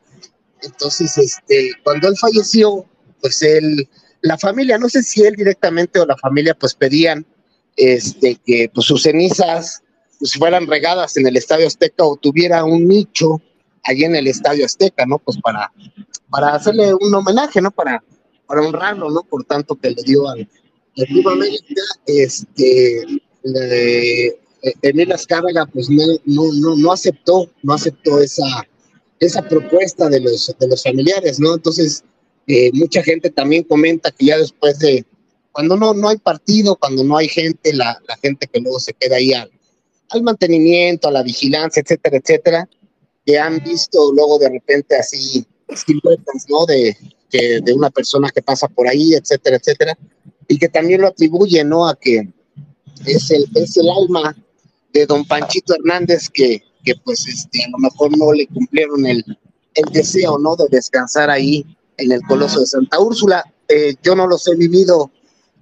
Entonces, 0.61 1.17
este, 1.17 1.71
cuando 1.85 2.09
él 2.09 2.17
falleció, 2.19 2.85
pues 3.21 3.41
él, 3.43 3.89
la 4.23 4.37
familia, 4.39 4.77
no 4.77 4.89
sé 4.89 5.05
si 5.05 5.23
él 5.23 5.37
directamente 5.37 6.01
o 6.01 6.07
la 6.07 6.17
familia, 6.17 6.55
pues 6.55 6.75
pedían 6.75 7.25
este, 7.77 8.41
que 8.45 8.71
pues, 8.75 8.87
sus 8.87 9.05
cenizas 9.05 9.83
pues, 10.19 10.35
fueran 10.35 10.67
regadas 10.67 11.17
en 11.17 11.29
el 11.29 11.37
Estadio 11.37 11.69
Azteca 11.69 12.05
o 12.05 12.17
tuviera 12.17 12.65
un 12.65 12.89
nicho 12.89 13.41
allí 13.85 14.03
en 14.03 14.17
el 14.17 14.27
Estadio 14.27 14.67
Azteca, 14.67 15.07
¿no? 15.07 15.21
Pues 15.21 15.39
para, 15.41 15.71
para 16.29 16.57
hacerle 16.57 16.93
un 16.93 17.15
homenaje, 17.15 17.61
¿no? 17.61 17.71
Para, 17.71 18.03
para 18.47 18.63
honrarlo, 18.63 19.11
¿no? 19.11 19.23
Por 19.23 19.45
tanto 19.45 19.75
que 19.77 19.91
le 19.91 20.03
dio 20.03 20.29
al, 20.29 20.49
Club 20.95 21.29
América, 21.29 21.83
este, 22.07 23.05
le, 23.43 24.39
Emil 24.83 25.13
Azcárraga, 25.13 25.67
pues 25.67 25.91
no, 25.91 26.05
no, 26.25 26.53
no, 26.53 26.77
no 26.77 26.93
aceptó, 26.93 27.51
no 27.63 27.75
aceptó 27.75 28.21
esa, 28.21 28.45
esa 29.21 29.43
propuesta 29.43 30.09
de 30.09 30.21
los, 30.21 30.55
de 30.59 30.69
los 30.69 30.83
familiares, 30.83 31.41
¿no? 31.41 31.55
Entonces, 31.55 32.05
eh, 32.47 32.71
mucha 32.73 33.03
gente 33.03 33.31
también 33.31 33.65
comenta 33.65 34.11
que 34.11 34.27
ya 34.27 34.39
después 34.39 34.79
de, 34.79 35.05
cuando 35.53 35.77
no, 35.77 35.95
no 35.95 36.09
hay 36.09 36.17
partido, 36.19 36.77
cuando 36.77 37.05
no 37.05 37.17
hay 37.17 37.29
gente, 37.29 37.73
la, 37.73 38.01
la 38.09 38.17
gente 38.17 38.47
que 38.47 38.61
luego 38.61 38.81
se 38.81 38.93
queda 38.93 39.17
ahí 39.17 39.33
al, 39.33 39.51
al, 40.11 40.23
mantenimiento, 40.23 41.09
a 41.09 41.13
la 41.13 41.23
vigilancia, 41.23 41.81
etcétera, 41.81 42.17
etcétera, 42.19 42.69
que 43.27 43.39
han 43.39 43.63
visto 43.63 44.13
luego 44.13 44.39
de 44.39 44.51
repente 44.51 44.97
así 44.97 45.47
siluetas, 45.75 46.47
¿no? 46.49 46.67
De, 46.67 46.97
de 47.39 47.73
una 47.73 47.91
persona 47.91 48.31
que 48.31 48.43
pasa 48.43 48.69
por 48.69 48.89
ahí, 48.89 49.15
etcétera, 49.15 49.57
etcétera, 49.57 49.99
y 50.49 50.59
que 50.59 50.69
también 50.69 51.01
lo 51.01 51.09
atribuye, 51.09 51.65
¿no? 51.65 51.87
A 51.89 51.97
que 51.97 52.29
es 53.07 53.31
el, 53.31 53.47
es 53.55 53.77
el 53.77 53.89
alma 53.89 54.37
de 54.93 55.07
don 55.07 55.25
Panchito 55.25 55.75
Hernández 55.75 56.29
que, 56.31 56.63
que 56.85 56.95
pues 57.05 57.27
este, 57.27 57.65
a 57.65 57.71
lo 57.71 57.79
mejor 57.79 58.17
no 58.17 58.33
le 58.33 58.47
cumplieron 58.47 59.05
el, 59.07 59.25
el 59.75 59.93
deseo, 59.93 60.39
¿no? 60.39 60.57
De 60.57 60.67
descansar 60.71 61.31
ahí 61.31 61.65
en 61.97 62.13
el 62.13 62.23
Coloso 62.23 62.61
de 62.61 62.67
Santa 62.67 63.01
Úrsula. 63.01 63.45
Eh, 63.69 63.95
yo 64.03 64.15
no 64.15 64.27
los 64.27 64.47
he 64.49 64.55
vivido 64.55 65.11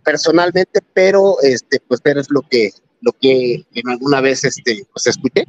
personalmente, 0.05 0.81
pero 0.93 1.37
este, 1.43 1.81
pues 1.87 2.01
pero 2.03 2.21
es 2.21 2.27
lo 2.31 2.43
que, 2.43 2.71
lo 3.01 3.13
que 3.13 3.65
en 3.75 3.89
alguna 3.89 4.21
vez 4.21 4.45
este, 4.45 4.87
pues 4.93 5.07
escuché. 5.07 5.45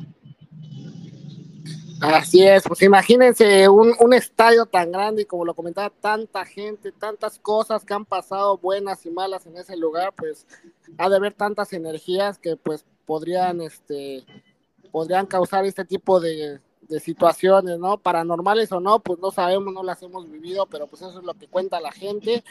Así 2.03 2.45
es, 2.45 2.63
pues 2.63 2.81
imagínense 2.81 3.69
un, 3.69 3.93
un, 3.99 4.13
estadio 4.13 4.65
tan 4.65 4.91
grande 4.91 5.21
y 5.21 5.25
como 5.25 5.45
lo 5.45 5.53
comentaba, 5.53 5.89
tanta 5.89 6.43
gente, 6.43 6.91
tantas 6.91 7.39
cosas 7.39 7.85
que 7.85 7.93
han 7.93 8.03
pasado 8.03 8.57
buenas 8.57 9.05
y 9.05 9.09
malas 9.09 9.45
en 9.45 9.57
ese 9.57 9.77
lugar, 9.77 10.13
pues 10.15 10.45
ha 10.97 11.09
de 11.09 11.15
haber 11.15 11.33
tantas 11.33 11.71
energías 11.71 12.37
que 12.37 12.57
pues 12.57 12.85
podrían, 13.05 13.61
este, 13.61 14.25
podrían 14.91 15.25
causar 15.25 15.65
este 15.65 15.85
tipo 15.85 16.19
de, 16.19 16.59
de 16.81 16.99
situaciones, 16.99 17.79
¿no? 17.79 17.97
Paranormales 17.97 18.71
o 18.73 18.81
no, 18.81 18.99
pues 18.99 19.19
no 19.19 19.31
sabemos, 19.31 19.73
no 19.73 19.81
las 19.81 20.03
hemos 20.03 20.29
vivido, 20.29 20.65
pero 20.65 20.87
pues 20.87 21.01
eso 21.03 21.19
es 21.19 21.25
lo 21.25 21.33
que 21.33 21.47
cuenta 21.47 21.79
la 21.79 21.91
gente 21.91 22.43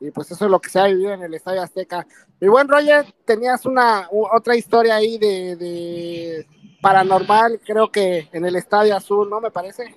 y 0.00 0.10
pues 0.10 0.30
eso 0.30 0.46
es 0.46 0.50
lo 0.50 0.60
que 0.60 0.70
se 0.70 0.80
ha 0.80 0.86
vivido 0.86 1.12
en 1.12 1.22
el 1.22 1.34
Estadio 1.34 1.62
Azteca. 1.62 2.06
Mi 2.40 2.48
buen 2.48 2.68
Roger, 2.68 3.12
tenías 3.24 3.66
una 3.66 4.08
otra 4.10 4.56
historia 4.56 4.96
ahí 4.96 5.18
de, 5.18 5.56
de 5.56 6.46
paranormal, 6.84 7.60
creo 7.64 7.90
que 7.90 8.28
en 8.30 8.44
el 8.44 8.56
Estadio 8.56 8.94
Azul, 8.94 9.30
¿no? 9.30 9.40
Me 9.40 9.50
parece. 9.50 9.96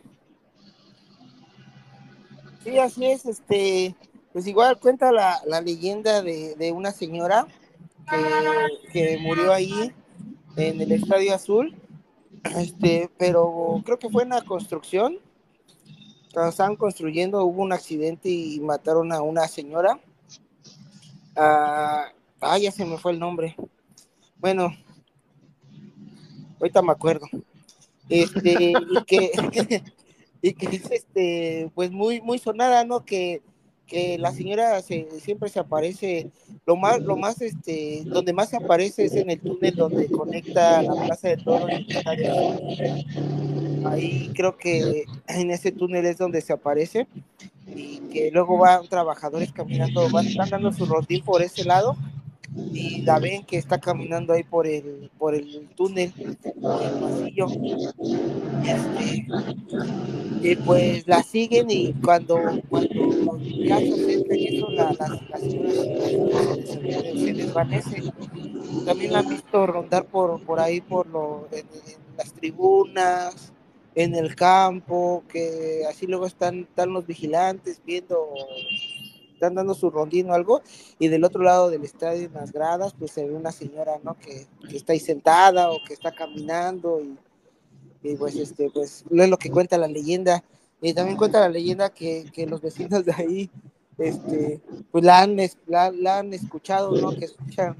Sí, 2.64 2.80
así 2.80 3.06
es, 3.06 3.26
este, 3.26 3.94
pues 4.32 4.48
igual 4.48 4.80
cuenta 4.80 5.12
la, 5.12 5.42
la 5.46 5.60
leyenda 5.60 6.22
de, 6.22 6.56
de, 6.56 6.72
una 6.72 6.92
señora 6.92 7.46
que, 8.10 8.92
que, 8.94 9.18
murió 9.18 9.52
ahí 9.52 9.94
en 10.56 10.80
el 10.80 10.94
Estadio 10.94 11.36
Azul, 11.36 11.76
este, 12.56 13.10
pero 13.18 13.82
creo 13.84 14.00
que 14.00 14.10
fue 14.10 14.24
en 14.24 14.30
la 14.30 14.42
construcción, 14.44 15.20
cuando 16.34 16.52
estaban 16.52 16.78
construyendo 16.78 17.44
hubo 17.44 17.64
un 17.64 17.74
accidente 17.74 18.30
y 18.30 18.62
mataron 18.62 19.12
a 19.12 19.22
una 19.22 19.46
señora. 19.50 20.00
ah, 21.36 22.06
ah 22.40 22.58
ya 22.58 22.72
se 22.72 22.86
me 22.86 22.98
fue 22.98 23.12
el 23.12 23.20
nombre. 23.20 23.58
Bueno, 24.38 24.72
ahorita 26.60 26.82
me 26.82 26.92
acuerdo. 26.92 27.28
Este, 28.10 28.74
y 28.74 29.04
que, 29.06 29.32
y 30.42 30.54
que 30.54 30.76
es 30.76 30.92
este, 30.92 31.70
pues 31.76 31.92
muy, 31.92 32.22
muy 32.22 32.40
sonada, 32.40 32.84
¿no? 32.86 33.04
Que, 33.04 33.42
que 33.88 34.18
la 34.18 34.32
señora 34.32 34.82
se, 34.82 35.08
siempre 35.22 35.50
se 35.50 35.60
aparece, 35.60 36.30
lo 36.66 36.76
más, 36.76 37.00
lo 37.00 37.16
más, 37.16 37.42
este, 37.42 38.04
donde 38.06 38.34
más 38.34 38.50
se 38.50 38.58
aparece 38.58 39.06
es 39.06 39.16
en 39.16 39.30
el 39.30 39.40
túnel 39.40 39.76
donde 39.76 40.08
conecta 40.10 40.82
la 40.82 40.94
Plaza 41.06 41.30
de 41.30 41.38
Toros 41.38 41.72
Ahí 43.86 44.32
creo 44.36 44.58
que 44.58 45.06
en 45.28 45.52
ese 45.52 45.72
túnel 45.72 46.06
es 46.06 46.18
donde 46.18 46.42
se 46.42 46.52
aparece 46.52 47.08
y 47.74 48.00
que 48.12 48.30
luego 48.32 48.58
van 48.58 48.88
trabajadores 48.88 49.54
caminando, 49.54 50.10
van, 50.10 50.28
dando 50.50 50.74
su 50.74 50.86
rotín 50.86 51.24
por 51.24 51.42
ese 51.42 51.64
lado 51.64 51.96
y 52.74 53.02
la 53.02 53.20
ven 53.20 53.44
que 53.46 53.58
está 53.58 53.80
caminando 53.80 54.34
ahí 54.34 54.44
por 54.44 54.68
el, 54.68 55.10
por 55.18 55.36
el 55.36 55.68
túnel, 55.76 56.14
el 56.18 56.36
pasillo. 56.36 57.48
Este, 58.64 59.28
y 60.42 60.56
pues 60.58 61.08
la 61.08 61.24
siguen 61.24 61.70
y 61.70 61.94
cuando, 61.94 62.40
cuando 62.70 63.38
ya 63.40 63.80
se 63.80 63.94
acercan 63.94 64.38
eso, 64.38 64.70
la, 64.72 64.94
la, 64.94 65.38
se, 66.66 67.34
desvanece. 67.34 68.04
También 68.86 69.14
la 69.14 69.20
han 69.20 69.30
visto 69.30 69.68
rondar 69.68 70.06
por, 70.06 70.44
por 70.44 70.60
ahí, 70.60 70.82
por 70.82 71.08
lo, 71.08 71.48
en 71.52 71.66
las 72.18 72.34
tribunas, 72.34 73.54
en 73.96 74.14
el 74.16 74.36
campo, 74.36 75.24
que 75.28 75.82
así 75.90 76.06
luego 76.06 76.28
están, 76.28 76.62
están 76.62 76.94
los 76.94 77.08
vigilantes 77.08 77.82
viendo 77.86 78.30
están 79.38 79.54
dando 79.54 79.76
su 79.76 79.92
rondín 79.92 80.32
o 80.32 80.34
algo, 80.34 80.62
y 80.98 81.10
del 81.10 81.24
otro 81.24 81.44
lado 81.44 81.70
del 81.70 81.84
estadio, 81.84 82.26
en 82.26 82.34
las 82.34 82.52
gradas, 82.52 82.96
pues 82.98 83.12
se 83.12 83.24
ve 83.24 83.36
una 83.36 83.52
señora, 83.52 84.00
¿no? 84.04 84.18
Que, 84.18 84.48
que 84.68 84.78
está 84.78 84.94
ahí 84.94 85.00
sentada 85.00 85.70
o 85.70 85.78
que 85.88 85.94
está 85.94 86.12
caminando, 86.12 87.00
y, 87.00 87.18
y, 88.02 88.16
pues, 88.16 88.36
este, 88.36 88.72
pues, 88.72 89.06
es 89.10 89.30
lo 89.30 89.38
que 89.38 89.52
cuenta 89.52 89.78
la 89.78 89.88
leyenda. 89.88 90.44
Y 90.82 90.94
también 90.94 91.18
cuenta 91.18 91.40
la 91.40 91.50
leyenda 91.50 91.90
que, 91.90 92.26
que 92.34 92.46
los 92.46 92.62
vecinos 92.62 93.06
de 93.06 93.14
ahí, 93.14 93.50
este, 93.98 94.60
pues 94.92 95.04
la 95.04 95.22
han, 95.22 95.38
la, 95.66 95.92
la 95.92 96.20
han 96.20 96.34
escuchado, 96.34 96.92
¿no? 97.00 97.12
Que 97.16 97.26
escuchan 97.26 97.76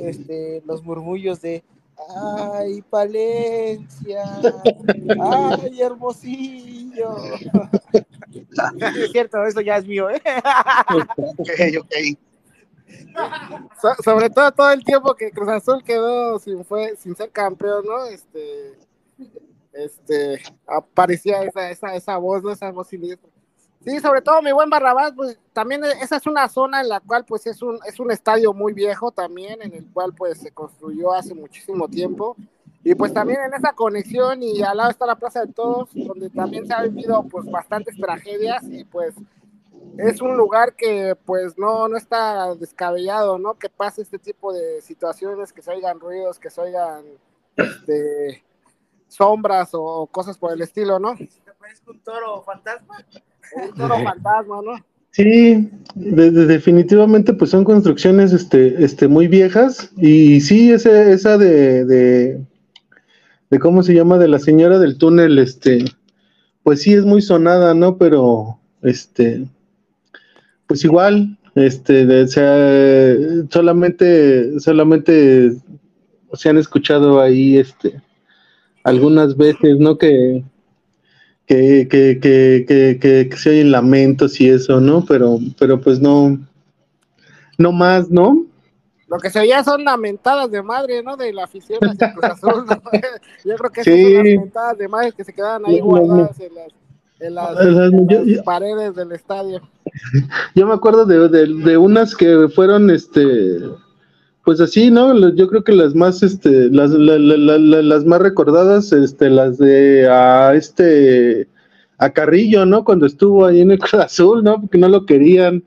este, 0.00 0.62
los 0.66 0.82
murmullos 0.82 1.40
de, 1.40 1.62
ay, 2.08 2.82
Palencia, 2.82 4.40
ay, 5.20 5.80
Hermosillo. 5.80 7.16
es 8.96 9.12
cierto, 9.12 9.44
eso 9.44 9.60
ya 9.60 9.76
es 9.76 9.86
mío, 9.86 10.10
¿eh? 10.10 10.22
ok, 11.16 11.50
ok. 11.80 11.94
So, 13.80 13.94
sobre 14.02 14.30
todo 14.30 14.50
todo 14.52 14.70
el 14.72 14.84
tiempo 14.84 15.14
que 15.14 15.30
Cruz 15.30 15.48
Azul 15.48 15.82
quedó 15.84 16.38
sin 16.38 16.64
fue 16.64 16.96
sin 16.96 17.14
ser 17.14 17.30
campeón, 17.30 17.84
¿no? 17.86 18.04
Este 18.06 18.78
este 19.72 20.42
aparecía 20.66 21.42
esa 21.44 21.70
esa 21.70 21.94
esa 21.94 22.16
voz, 22.16 22.42
¿no? 22.42 22.50
esa 22.50 22.70
voz 22.70 22.88
siniestra. 22.88 23.30
Sí, 23.84 23.98
sobre 24.00 24.20
todo 24.20 24.42
mi 24.42 24.52
buen 24.52 24.68
Barrabás, 24.68 25.12
pues 25.16 25.38
también 25.54 25.82
esa 25.84 26.16
es 26.16 26.26
una 26.26 26.48
zona 26.48 26.82
en 26.82 26.88
la 26.90 27.00
cual 27.00 27.24
pues 27.24 27.46
es 27.46 27.62
un 27.62 27.78
es 27.86 27.98
un 27.98 28.10
estadio 28.10 28.52
muy 28.52 28.72
viejo 28.74 29.10
también 29.10 29.62
en 29.62 29.72
el 29.72 29.86
cual 29.92 30.12
pues 30.14 30.38
se 30.38 30.50
construyó 30.50 31.12
hace 31.12 31.34
muchísimo 31.34 31.88
tiempo 31.88 32.36
y 32.82 32.94
pues 32.94 33.12
también 33.12 33.40
en 33.46 33.54
esa 33.54 33.72
conexión 33.72 34.42
y 34.42 34.62
al 34.62 34.76
lado 34.76 34.90
está 34.90 35.06
la 35.06 35.16
Plaza 35.16 35.44
de 35.44 35.52
Todos, 35.52 35.90
donde 35.94 36.30
también 36.30 36.66
se 36.66 36.72
han 36.72 36.94
vivido 36.94 37.22
pues 37.24 37.46
bastantes 37.46 37.96
tragedias 37.96 38.62
y 38.64 38.84
pues 38.84 39.14
es 39.98 40.20
un 40.22 40.36
lugar 40.36 40.74
que 40.76 41.14
pues 41.24 41.58
no, 41.58 41.88
no 41.88 41.96
está 41.96 42.54
descabellado, 42.54 43.38
¿no? 43.38 43.54
Que 43.54 43.68
pase 43.68 44.02
este 44.02 44.18
tipo 44.18 44.52
de 44.52 44.80
situaciones, 44.80 45.52
que 45.52 45.62
se 45.62 45.70
oigan 45.70 46.00
ruidos, 46.00 46.38
que 46.38 46.50
se 46.50 46.60
oigan 46.60 47.04
este, 47.56 48.42
sombras 49.08 49.70
o 49.72 50.06
cosas 50.06 50.38
por 50.38 50.52
el 50.52 50.62
estilo, 50.62 50.98
¿no? 50.98 51.16
¿Te 51.16 51.52
parece 51.58 51.82
un 51.86 52.00
toro 52.00 52.42
fantasma? 52.42 53.04
Un 53.56 53.74
toro 53.74 53.98
fantasma, 54.02 54.60
¿no? 54.62 54.84
Sí, 55.12 55.70
de, 55.96 56.30
de, 56.30 56.46
definitivamente 56.46 57.34
pues 57.34 57.50
son 57.50 57.64
construcciones 57.64 58.32
este, 58.32 58.82
este, 58.82 59.08
muy 59.08 59.26
viejas 59.26 59.90
y 59.96 60.40
sí, 60.40 60.70
ese, 60.70 61.12
esa 61.12 61.36
de, 61.36 61.84
de, 61.84 62.40
de 63.50 63.58
cómo 63.58 63.82
se 63.82 63.94
llama, 63.94 64.18
de 64.18 64.28
la 64.28 64.38
señora 64.38 64.78
del 64.78 64.96
túnel, 64.96 65.38
este, 65.38 65.84
pues 66.62 66.82
sí 66.82 66.94
es 66.94 67.04
muy 67.04 67.20
sonada, 67.20 67.74
¿no? 67.74 67.98
Pero, 67.98 68.58
este, 68.82 69.46
pues 70.66 70.84
igual, 70.84 71.36
este, 71.56 72.06
de, 72.06 72.22
o 72.22 72.28
sea, 72.28 73.48
solamente, 73.50 74.60
solamente 74.60 75.52
se 76.32 76.48
han 76.48 76.58
escuchado 76.58 77.20
ahí, 77.20 77.58
este, 77.58 78.00
algunas 78.84 79.36
veces, 79.36 79.78
¿no? 79.78 79.98
Que, 79.98 80.44
que, 81.46 81.88
que, 81.90 82.20
que, 82.20 82.64
que, 83.00 83.28
que 83.28 83.36
se 83.36 83.50
oyen 83.50 83.72
lamentos 83.72 84.40
y 84.40 84.48
eso, 84.48 84.80
¿no? 84.80 85.04
Pero, 85.04 85.40
pero 85.58 85.80
pues 85.80 86.00
no, 86.00 86.38
no 87.58 87.72
más, 87.72 88.10
¿no? 88.10 88.46
Lo 89.10 89.18
que 89.18 89.28
se 89.28 89.40
veía 89.40 89.62
son 89.64 89.82
lamentadas 89.84 90.50
de 90.50 90.62
madre, 90.62 91.02
¿no? 91.02 91.16
De 91.16 91.32
la 91.32 91.44
afición 91.44 91.80
hacia 91.82 92.12
Cruz 92.14 92.24
Azul, 92.30 92.64
¿no? 92.66 92.80
Yo 93.44 93.56
creo 93.56 93.70
que 93.70 93.82
Sí. 93.84 94.14
son 94.14 94.14
lamentadas 94.24 94.78
de 94.78 94.88
madre 94.88 95.12
que 95.12 95.24
se 95.24 95.32
quedaban 95.32 95.66
ahí 95.66 95.80
guardadas 95.80 96.38
en 96.40 96.54
las, 96.54 96.68
en 97.18 97.34
las, 97.34 97.60
en 97.60 98.08
yo- 98.08 98.44
paredes 98.44 98.94
del 98.94 99.12
estadio. 99.12 99.60
Yo 100.54 100.66
me 100.66 100.74
acuerdo 100.74 101.04
de, 101.04 101.28
de, 101.28 101.46
de 101.46 101.76
unas 101.76 102.14
que 102.14 102.48
fueron, 102.54 102.88
este, 102.90 103.58
pues 104.44 104.60
así, 104.60 104.90
¿no? 104.92 105.28
Yo 105.34 105.48
creo 105.48 105.64
que 105.64 105.72
las 105.72 105.94
más, 105.94 106.22
este, 106.22 106.70
las, 106.70 106.90
la- 106.92 107.18
la- 107.18 107.36
la- 107.36 107.58
la- 107.58 107.82
las 107.82 108.04
más 108.04 108.20
recordadas, 108.20 108.92
este, 108.92 109.28
las 109.28 109.58
de 109.58 110.08
a 110.08 110.54
este, 110.54 111.48
a 111.98 112.10
Carrillo, 112.10 112.64
¿no? 112.64 112.84
Cuando 112.84 113.06
estuvo 113.06 113.44
ahí 113.44 113.60
en 113.60 113.72
el 113.72 113.78
Cruz 113.80 113.94
Azul, 113.94 114.44
¿no? 114.44 114.60
Porque 114.60 114.78
no 114.78 114.88
lo 114.88 115.04
querían. 115.04 115.62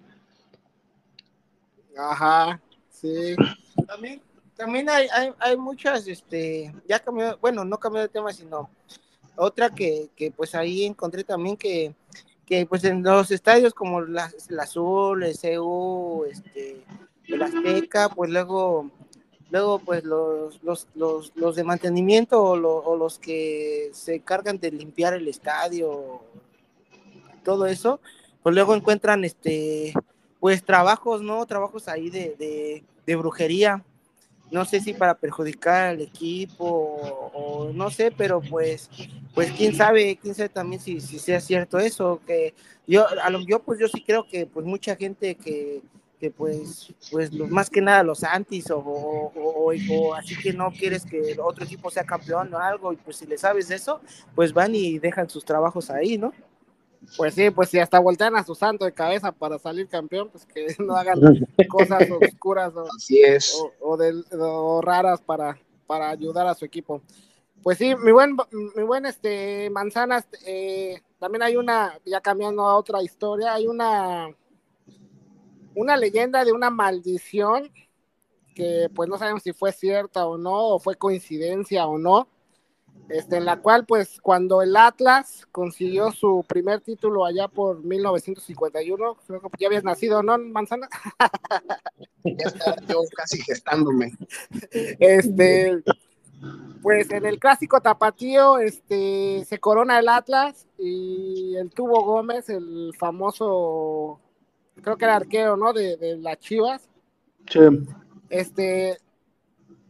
Ajá, 1.97 2.59
sí. 3.03 3.35
También, 3.85 4.21
también 4.55 4.89
hay, 4.89 5.07
hay, 5.13 5.31
hay 5.39 5.57
muchas, 5.57 6.07
este, 6.07 6.73
ya 6.87 6.99
cambió, 6.99 7.37
bueno, 7.39 7.63
no 7.65 7.77
cambió 7.77 8.01
de 8.01 8.07
tema, 8.07 8.33
sino 8.33 8.69
otra 9.35 9.69
que, 9.69 10.09
que 10.15 10.31
pues 10.31 10.55
ahí 10.55 10.85
encontré 10.85 11.23
también 11.23 11.57
que, 11.57 11.93
que 12.45 12.65
pues 12.65 12.83
en 12.83 13.03
los 13.03 13.29
estadios 13.29 13.73
como 13.73 14.01
la, 14.01 14.31
el 14.49 14.59
Azul, 14.59 15.23
el 15.23 15.37
CU, 15.37 16.25
este, 16.29 16.83
el 17.27 17.41
Azteca, 17.41 18.09
pues 18.09 18.31
luego 18.31 18.89
luego 19.53 19.77
pues 19.77 20.03
los, 20.03 20.63
los, 20.63 20.87
los, 20.95 21.31
los 21.35 21.55
de 21.55 21.63
mantenimiento 21.63 22.41
o, 22.41 22.53
o, 22.53 22.97
los 22.97 23.19
que 23.19 23.91
se 23.93 24.15
encargan 24.15 24.57
de 24.57 24.71
limpiar 24.71 25.13
el 25.13 25.27
estadio, 25.27 26.21
todo 27.43 27.67
eso, 27.67 27.99
pues 28.41 28.55
luego 28.55 28.73
encuentran 28.73 29.23
este, 29.23 29.93
pues 30.39 30.63
trabajos, 30.63 31.21
¿no? 31.21 31.45
Trabajos 31.45 31.87
ahí 31.87 32.09
de, 32.09 32.83
de 33.05 33.15
brujería 33.15 33.83
no 34.53 34.65
sé 34.65 34.79
si 34.79 34.93
para 34.93 35.15
perjudicar 35.15 35.87
al 35.87 36.01
equipo 36.01 36.65
o, 37.33 37.71
no 37.73 37.89
sé, 37.89 38.11
pero 38.15 38.39
pues, 38.39 38.87
pues 39.33 39.51
quién 39.51 39.75
sabe, 39.75 40.15
quién 40.21 40.35
sabe 40.35 40.49
también 40.49 40.79
si, 40.79 41.01
si 41.01 41.17
sea 41.17 41.41
cierto 41.41 41.79
eso, 41.79 42.21
que 42.27 42.53
yo, 42.85 43.07
a 43.23 43.31
lo 43.31 43.39
yo 43.41 43.63
pues 43.63 43.79
yo 43.79 43.87
sí 43.87 44.03
creo 44.05 44.27
que 44.27 44.45
pues 44.45 44.63
mucha 44.63 44.95
gente 44.95 45.33
que, 45.33 45.81
que 46.19 46.29
pues, 46.29 46.93
pues 47.11 47.33
más 47.33 47.67
que 47.67 47.81
nada 47.81 48.03
los 48.03 48.23
antis 48.23 48.69
o, 48.69 48.77
o, 48.77 50.13
así 50.13 50.37
que 50.37 50.53
no 50.53 50.71
quieres 50.71 51.03
que 51.03 51.31
el 51.31 51.39
otro 51.39 51.65
equipo 51.65 51.89
sea 51.89 52.03
campeón 52.03 52.53
o 52.53 52.59
algo, 52.59 52.93
y 52.93 52.97
pues 52.97 53.17
si 53.17 53.25
le 53.25 53.39
sabes 53.39 53.71
eso, 53.71 54.01
pues 54.35 54.53
van 54.53 54.75
y 54.75 54.99
dejan 54.99 55.27
sus 55.31 55.43
trabajos 55.43 55.89
ahí, 55.89 56.19
¿no? 56.19 56.31
Pues 57.17 57.33
sí, 57.33 57.49
pues 57.49 57.69
si 57.69 57.79
hasta 57.79 57.99
voltean 57.99 58.35
a 58.35 58.43
su 58.43 58.55
santo 58.55 58.85
de 58.85 58.93
cabeza 58.93 59.31
para 59.31 59.59
salir 59.59 59.87
campeón, 59.87 60.29
pues 60.29 60.45
que 60.45 60.67
no 60.79 60.95
hagan 60.95 61.19
cosas 61.69 62.09
oscuras 62.09 62.73
o, 62.75 63.99
o, 64.39 64.81
raras 64.81 65.21
para, 65.21 65.57
para 65.85 66.09
ayudar 66.09 66.47
a 66.47 66.55
su 66.55 66.65
equipo. 66.65 67.01
Pues 67.61 67.77
sí, 67.77 67.95
mi 67.95 68.11
buen, 68.11 68.35
mi 68.75 68.83
buen 68.83 69.05
este 69.05 69.69
Manzanas, 69.69 70.27
eh, 70.45 71.01
también 71.17 71.43
hay 71.43 71.55
una, 71.55 71.97
ya 72.05 72.19
cambiando 72.19 72.63
a 72.63 72.77
otra 72.77 73.01
historia, 73.01 73.53
hay 73.53 73.67
una, 73.67 74.27
una 75.73 75.95
leyenda 75.95 76.43
de 76.43 76.51
una 76.51 76.69
maldición 76.69 77.71
que 78.53 78.89
pues 78.93 79.09
no 79.09 79.17
sabemos 79.17 79.43
si 79.43 79.53
fue 79.53 79.71
cierta 79.71 80.25
o 80.27 80.37
no, 80.37 80.75
o 80.75 80.79
fue 80.79 80.95
coincidencia 80.95 81.87
o 81.87 81.97
no, 81.97 82.27
este, 83.09 83.37
en 83.37 83.45
la 83.45 83.61
cual 83.61 83.85
pues 83.85 84.19
cuando 84.21 84.61
el 84.61 84.75
Atlas 84.75 85.45
consiguió 85.51 86.11
su 86.11 86.45
primer 86.47 86.81
título 86.81 87.25
allá 87.25 87.47
por 87.47 87.83
1951, 87.83 89.17
creo 89.27 89.41
que 89.41 89.49
ya 89.59 89.67
habías 89.67 89.83
nacido, 89.83 90.23
¿no, 90.23 90.37
Manzana? 90.37 90.87
ya 92.23 92.47
estaba 92.47 92.77
yo 92.87 93.01
casi 93.15 93.41
gestándome. 93.41 94.13
Este, 94.71 95.83
pues 96.81 97.11
en 97.11 97.25
el 97.25 97.39
clásico 97.39 97.81
tapatío, 97.81 98.59
este, 98.59 99.45
se 99.45 99.59
corona 99.59 99.99
el 99.99 100.09
Atlas 100.09 100.67
y 100.77 101.55
el 101.55 101.69
Tubo 101.71 102.03
Gómez, 102.03 102.49
el 102.49 102.93
famoso, 102.97 104.19
creo 104.81 104.97
que 104.97 105.05
era 105.05 105.15
arquero, 105.15 105.57
¿no? 105.57 105.73
De, 105.73 105.97
de 105.97 106.17
las 106.17 106.39
Chivas. 106.39 106.89
Sí. 107.49 107.59
Este, 108.29 108.97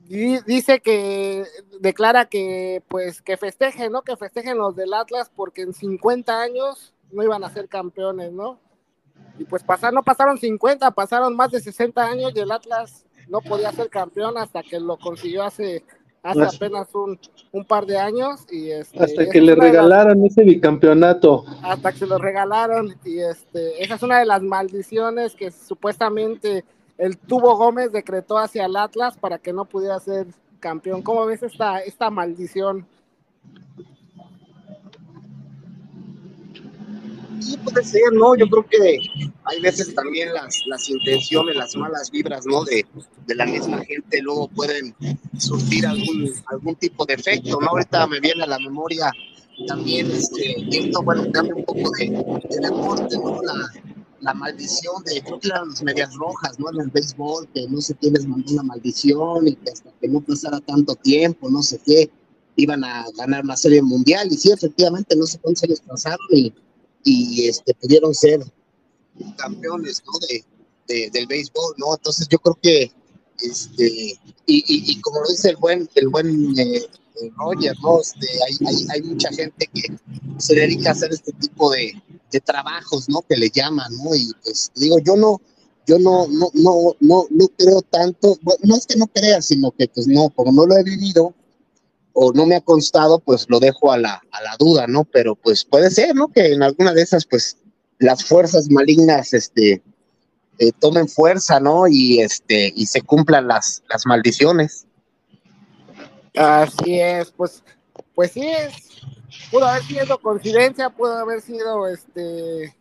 dice 0.08 0.80
que 0.80 1.46
declara 1.80 2.26
que 2.26 2.84
pues 2.88 3.22
que 3.22 3.38
festejen, 3.38 3.92
¿no? 3.92 4.02
Que 4.02 4.18
festejen 4.18 4.58
los 4.58 4.76
del 4.76 4.94
Atlas 4.94 5.32
porque 5.36 5.62
en 5.62 5.74
50 5.74 6.42
años 6.42 6.94
no 7.12 7.24
iban 7.24 7.44
a 7.44 7.50
ser 7.50 7.70
campeones, 7.70 8.32
¿no? 8.32 8.60
Y 9.38 9.46
pues 9.46 9.64
no 9.92 10.04
pasaron 10.04 10.38
50, 10.38 10.92
pasaron 10.92 11.36
más 11.36 11.52
de 11.52 11.60
60 11.60 12.04
años 12.04 12.34
y 12.36 12.40
el 12.40 12.52
Atlas 12.52 13.06
no 13.30 13.42
podía 13.42 13.72
ser 13.72 13.90
campeón 13.90 14.38
hasta 14.38 14.62
que 14.62 14.80
lo 14.80 14.98
consiguió 14.98 15.44
hace, 15.44 15.84
hace 16.22 16.44
apenas 16.44 16.94
un, 16.94 17.20
un 17.52 17.66
par 17.66 17.86
de 17.86 17.98
años 17.98 18.46
y 18.52 18.70
este, 18.70 19.02
hasta 19.02 19.30
que 19.30 19.42
le 19.42 19.56
regalaron 19.56 20.24
ese 20.26 20.44
bicampeonato. 20.44 21.46
Hasta 21.64 21.92
que 21.92 22.00
se 22.00 22.08
lo 22.08 22.18
regalaron 22.18 22.96
y 23.04 23.20
este, 23.20 23.84
esa 23.84 23.96
es 23.96 24.04
una 24.04 24.20
de 24.20 24.26
las 24.26 24.44
maldiciones 24.44 25.36
que 25.36 25.52
supuestamente 25.52 26.64
el 27.04 27.18
Tubo 27.18 27.58
Gómez 27.58 27.92
decretó 27.92 28.38
hacia 28.38 28.66
el 28.66 28.78
Atlas 28.78 29.18
para 29.18 29.38
que 29.38 29.52
no 29.52 29.66
pudiera 29.66 30.00
ser 30.00 30.26
campeón. 30.62 31.02
¿Cómo 31.02 31.26
ves 31.26 31.44
esta, 31.44 31.80
esta 31.80 32.10
maldición? 32.10 32.88
Sí, 37.42 37.58
puede 37.58 37.84
ser, 37.84 38.14
¿no? 38.14 38.38
Yo 38.38 38.48
creo 38.48 38.66
que 38.66 39.00
hay 39.44 39.62
veces 39.62 39.94
también 39.94 40.34
las, 40.34 40.62
las 40.68 40.90
intenciones, 40.90 41.58
las 41.58 41.76
malas 41.76 42.10
vibras, 42.10 42.46
¿no? 42.46 42.64
De, 42.64 42.86
de 43.28 43.36
la 43.36 43.48
misma 43.48 43.84
gente 43.84 44.22
luego 44.22 44.48
pueden 44.48 44.96
surtir 45.38 45.86
algún, 45.86 46.32
algún 46.46 46.76
tipo 46.76 47.06
de 47.06 47.16
efecto, 47.16 47.60
¿no? 47.60 47.68
Ahorita 47.68 48.08
me 48.08 48.22
viene 48.22 48.44
a 48.44 48.48
la 48.48 48.60
memoria 48.60 49.12
también, 49.68 50.10
este, 50.10 50.56
esto, 50.72 51.04
bueno, 51.04 51.30
cambia 51.34 51.54
un 51.54 51.66
poco 51.66 51.92
de, 52.00 52.06
de 52.50 52.70
deporte, 52.70 53.18
¿no? 53.18 53.42
La, 53.42 53.54
la 54.24 54.34
maldición 54.34 55.04
de, 55.04 55.22
creo 55.22 55.40
que 55.40 55.48
eran 55.50 55.70
las 55.70 55.84
medias 55.84 56.16
rojas, 56.16 56.58
¿no? 56.58 56.70
En 56.72 56.80
el 56.80 56.90
béisbol, 56.90 57.48
que 57.54 57.68
no 57.68 57.82
sé 57.82 57.94
quiénes 57.96 58.26
mandó 58.26 58.54
una 58.54 58.64
maldición 58.64 59.48
y 59.48 59.56
que 59.56 59.72
hasta 59.72 59.92
que 60.00 60.08
no 60.08 60.22
pasara 60.22 60.60
tanto 60.62 60.96
tiempo, 60.96 61.50
no 61.50 61.62
sé 61.62 61.80
qué, 61.86 62.10
iban 62.56 62.84
a 62.86 63.06
ganar 63.18 63.44
una 63.44 63.58
serie 63.58 63.82
mundial. 63.82 64.30
Y 64.32 64.38
sí, 64.38 64.52
efectivamente, 64.52 65.16
no 65.16 65.26
sé 65.26 65.40
cuántos 65.40 65.64
años 65.64 65.82
pasaron 65.82 66.26
y, 66.32 66.54
y 67.04 67.48
este, 67.48 67.74
pudieron 67.74 68.16
ser 68.16 68.42
campeones, 69.38 70.02
¿no? 70.06 70.14
De, 70.28 70.46
de, 70.88 71.10
del 71.12 71.28
béisbol, 71.28 71.76
¿no? 71.78 71.94
Entonces 71.94 72.28
yo 72.30 72.40
creo 72.40 72.58
que, 72.62 72.92
este, 73.42 73.88
y, 73.88 74.18
y, 74.46 74.92
y 74.92 75.02
como 75.02 75.20
lo 75.20 75.30
dice 75.30 75.50
el 75.50 75.58
buen, 75.58 75.90
el 75.96 76.08
buen 76.08 76.58
eh, 76.58 76.86
Roger, 77.38 77.76
¿no? 77.82 78.02
Este, 78.02 78.28
hay, 78.92 79.02
mucha 79.02 79.30
gente 79.30 79.70
que 79.74 79.84
se 80.38 80.56
dedica 80.56 80.90
a 80.90 80.92
hacer 80.94 81.12
este 81.12 81.32
tipo 81.34 81.72
de, 81.72 81.94
de 82.32 82.40
trabajos, 82.40 83.10
¿no? 83.10 83.22
Que 83.22 83.38
le 83.38 83.50
llaman, 83.50 83.92
¿no? 84.04 84.16
Y 84.16 84.32
pues 84.44 84.72
digo, 84.76 85.00
yo 85.00 85.16
no, 85.16 85.42
yo 85.86 86.00
no, 86.00 86.28
no, 86.28 86.50
no, 86.54 86.96
no, 87.00 87.26
no 87.30 87.48
creo 87.58 87.82
tanto, 87.82 88.38
no 88.64 88.76
es 88.76 88.86
que 88.86 88.96
no 88.98 89.08
crea, 89.08 89.42
sino 89.42 89.72
que 89.72 89.88
pues 89.88 90.08
no, 90.08 90.30
como 90.30 90.52
no 90.52 90.66
lo 90.66 90.78
he 90.78 90.84
vivido 90.84 91.34
o 92.14 92.32
no 92.32 92.46
me 92.46 92.56
ha 92.56 92.62
constado, 92.62 93.20
pues 93.20 93.46
lo 93.50 93.60
dejo 93.60 93.92
a 93.92 93.98
la, 93.98 94.22
a 94.32 94.44
la 94.44 94.56
duda, 94.58 94.88
¿no? 94.88 95.04
Pero 95.04 95.36
pues 95.36 95.66
puede 95.66 95.90
ser, 95.90 96.16
¿no? 96.16 96.28
Que 96.30 96.54
en 96.54 96.64
alguna 96.64 96.94
de 96.94 97.02
esas, 97.02 97.26
pues 97.26 97.58
las 98.00 98.24
fuerzas 98.24 98.70
malignas, 98.70 99.34
este, 99.34 99.82
eh, 100.60 100.72
tomen 100.80 101.08
fuerza, 101.08 101.60
¿no? 101.60 101.88
Y 101.88 102.20
este, 102.20 102.72
y 102.76 102.86
se 102.86 103.02
cumplan 103.02 103.48
las, 103.48 103.84
las 103.90 104.06
maldiciones. 104.06 104.86
Así 106.36 107.00
es, 107.00 107.32
pues, 107.32 107.64
pues 108.16 108.32
sí 108.32 108.48
es, 108.48 109.02
pudo 109.52 109.66
haber 109.66 109.84
sido 109.84 110.18
coincidencia, 110.20 110.90
pudo 110.90 111.18
haber 111.18 111.42
sido 111.42 111.88
este 111.88 112.76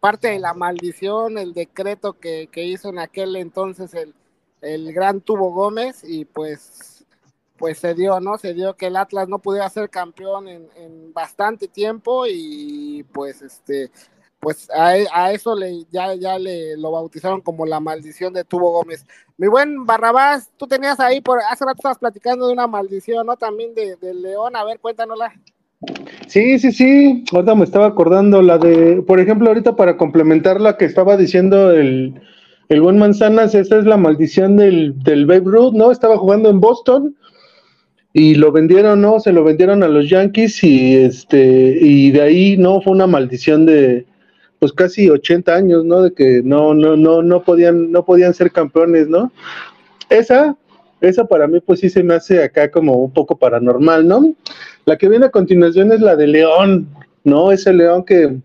parte 0.00 0.28
de 0.28 0.38
la 0.38 0.54
maldición, 0.54 1.38
el 1.38 1.54
decreto 1.54 2.12
que, 2.12 2.48
hizo 2.54 2.90
en 2.90 2.98
aquel 2.98 3.34
entonces 3.36 3.94
el, 3.94 4.14
el, 4.60 4.92
gran 4.92 5.20
Tubo 5.20 5.50
Gómez 5.50 6.02
y 6.04 6.24
pues 6.24 7.04
pues 7.56 7.78
se 7.78 7.94
dio, 7.94 8.20
¿no? 8.20 8.38
Se 8.38 8.54
dio 8.54 8.76
que 8.76 8.86
el 8.86 8.96
Atlas 8.96 9.28
no 9.28 9.40
pudiera 9.40 9.68
ser 9.68 9.90
campeón 9.90 10.46
en, 10.46 10.68
en 10.76 11.12
bastante 11.12 11.66
tiempo 11.66 12.24
y 12.28 13.04
pues 13.12 13.42
este 13.42 13.90
pues 14.40 14.68
a, 14.70 15.32
eso 15.32 15.54
le, 15.54 15.84
ya, 15.90 16.14
ya 16.14 16.38
le 16.38 16.76
lo 16.76 16.92
bautizaron 16.92 17.40
como 17.40 17.66
la 17.66 17.80
maldición 17.80 18.32
de 18.32 18.44
Tubo 18.44 18.70
Gómez. 18.70 19.04
Mi 19.36 19.48
buen 19.48 19.84
Barrabás, 19.84 20.50
tú 20.56 20.66
tenías 20.66 21.00
ahí, 21.00 21.20
por 21.20 21.40
hace 21.50 21.64
rato 21.64 21.78
estabas 21.78 21.98
platicando 21.98 22.46
de 22.46 22.52
una 22.52 22.66
maldición, 22.66 23.26
¿no? 23.26 23.36
También 23.36 23.74
de, 23.74 23.96
León, 24.14 24.54
a 24.56 24.64
ver, 24.64 24.78
cuéntanosla. 24.78 25.32
Sí, 26.26 26.58
sí, 26.58 26.72
sí, 26.72 27.24
ahorita 27.32 27.54
me 27.54 27.64
estaba 27.64 27.86
acordando 27.86 28.42
la 28.42 28.58
de, 28.58 29.02
por 29.02 29.20
ejemplo, 29.20 29.48
ahorita 29.48 29.76
para 29.76 29.96
complementar 29.96 30.60
la 30.60 30.76
que 30.76 30.84
estaba 30.84 31.16
diciendo 31.16 31.70
el, 31.70 32.20
el 32.68 32.80
buen 32.80 32.98
Manzanas, 32.98 33.54
esa 33.54 33.78
es 33.78 33.84
la 33.84 33.96
maldición 33.96 34.56
del, 34.56 34.98
del 35.02 35.26
Babe 35.26 35.44
Ruth, 35.44 35.74
¿no? 35.74 35.90
Estaba 35.90 36.16
jugando 36.16 36.50
en 36.50 36.60
Boston 36.60 37.16
y 38.12 38.34
lo 38.34 38.50
vendieron, 38.50 39.00
¿no? 39.00 39.20
Se 39.20 39.32
lo 39.32 39.44
vendieron 39.44 39.82
a 39.82 39.88
los 39.88 40.08
Yankees 40.08 40.64
y 40.64 40.96
este, 40.96 41.78
y 41.80 42.10
de 42.10 42.22
ahí, 42.22 42.56
¿no? 42.56 42.80
Fue 42.80 42.92
una 42.92 43.06
maldición 43.06 43.64
de, 43.64 44.07
pues 44.58 44.72
casi 44.72 45.08
80 45.08 45.54
años, 45.54 45.84
¿no? 45.84 46.02
De 46.02 46.12
que 46.12 46.42
no, 46.42 46.74
no, 46.74 46.96
no, 46.96 47.22
no 47.22 47.42
podían, 47.42 47.92
no 47.92 48.04
podían 48.04 48.34
ser 48.34 48.50
campeones, 48.50 49.08
¿no? 49.08 49.32
Esa, 50.10 50.56
esa 51.00 51.26
para 51.26 51.46
mí, 51.46 51.60
pues 51.60 51.80
sí 51.80 51.90
se 51.90 52.02
me 52.02 52.14
hace 52.14 52.42
acá 52.42 52.70
como 52.70 52.94
un 52.94 53.12
poco 53.12 53.38
paranormal, 53.38 54.06
¿no? 54.06 54.34
La 54.84 54.96
que 54.96 55.08
viene 55.08 55.26
a 55.26 55.30
continuación 55.30 55.92
es 55.92 56.00
la 56.00 56.16
de 56.16 56.26
León, 56.26 56.88
¿no? 57.24 57.52
Ese 57.52 57.72
León 57.72 58.04
que 58.04 58.36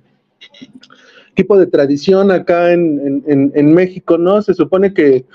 tipo 1.36 1.58
de 1.58 1.65
tradición 1.65 2.30
acá 2.30 2.73
en, 2.73 3.23
en, 3.26 3.52
en 3.56 3.73
México, 3.73 4.19
¿no? 4.19 4.41
Se 4.43 4.54
supone 4.54 4.93
que, 4.93 5.26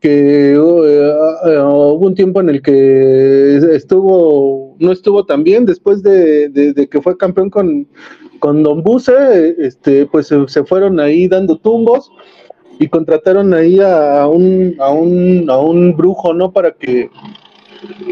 que 0.00 0.58
uh, 0.58 0.62
uh, 0.62 1.94
hubo 1.94 2.06
un 2.06 2.14
tiempo 2.16 2.40
en 2.40 2.48
el 2.48 2.60
que 2.60 3.56
estuvo, 3.72 4.74
no 4.80 4.90
estuvo 4.90 5.24
tan 5.26 5.44
bien 5.44 5.64
después 5.64 6.02
de, 6.02 6.48
de 6.48 6.88
que 6.88 7.00
fue 7.00 7.16
campeón 7.16 7.50
con, 7.50 7.86
con 8.38 8.62
Don 8.62 8.82
Buse, 8.82 9.56
este, 9.58 10.06
pues 10.06 10.28
se, 10.28 10.64
fueron 10.64 11.00
ahí 11.00 11.28
dando 11.28 11.56
tumbos 11.56 12.10
y 12.78 12.88
contrataron 12.88 13.52
ahí 13.54 13.80
a 13.80 14.26
un, 14.26 14.76
a 14.78 14.90
un, 14.90 15.50
a 15.50 15.58
un 15.58 15.96
brujo, 15.96 16.32
¿no? 16.32 16.52
Para 16.52 16.72
que 16.72 17.10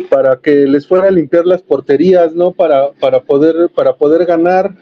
para 0.08 0.36
que 0.36 0.66
les 0.66 0.86
fuera 0.86 1.08
a 1.08 1.10
limpiar 1.10 1.46
las 1.46 1.62
porterías, 1.62 2.34
¿no? 2.34 2.52
Para, 2.52 2.92
para 2.92 3.20
poder, 3.20 3.70
para 3.74 3.96
poder 3.96 4.26
ganar. 4.26 4.74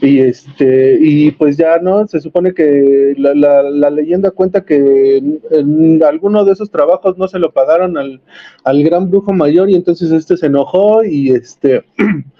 y 0.00 0.18
este 0.18 0.98
y 1.00 1.30
pues 1.30 1.56
ya 1.56 1.78
no 1.78 2.06
se 2.08 2.20
supone 2.20 2.52
que 2.54 3.14
la, 3.16 3.34
la, 3.34 3.90
leyenda 3.90 4.32
cuenta 4.32 4.64
que 4.64 5.18
en, 5.50 6.02
alguno 6.02 6.44
de 6.44 6.52
esos 6.52 6.70
trabajos 6.70 7.16
no 7.18 7.28
se 7.28 7.38
lo 7.38 7.52
pagaron 7.52 7.96
al, 7.96 8.20
al 8.64 8.82
gran 8.82 9.08
brujo 9.10 9.32
mayor 9.32 9.70
y 9.70 9.76
entonces 9.76 10.10
este 10.10 10.36
se 10.36 10.46
enojó 10.46 11.04
y 11.04 11.30
este 11.30 11.84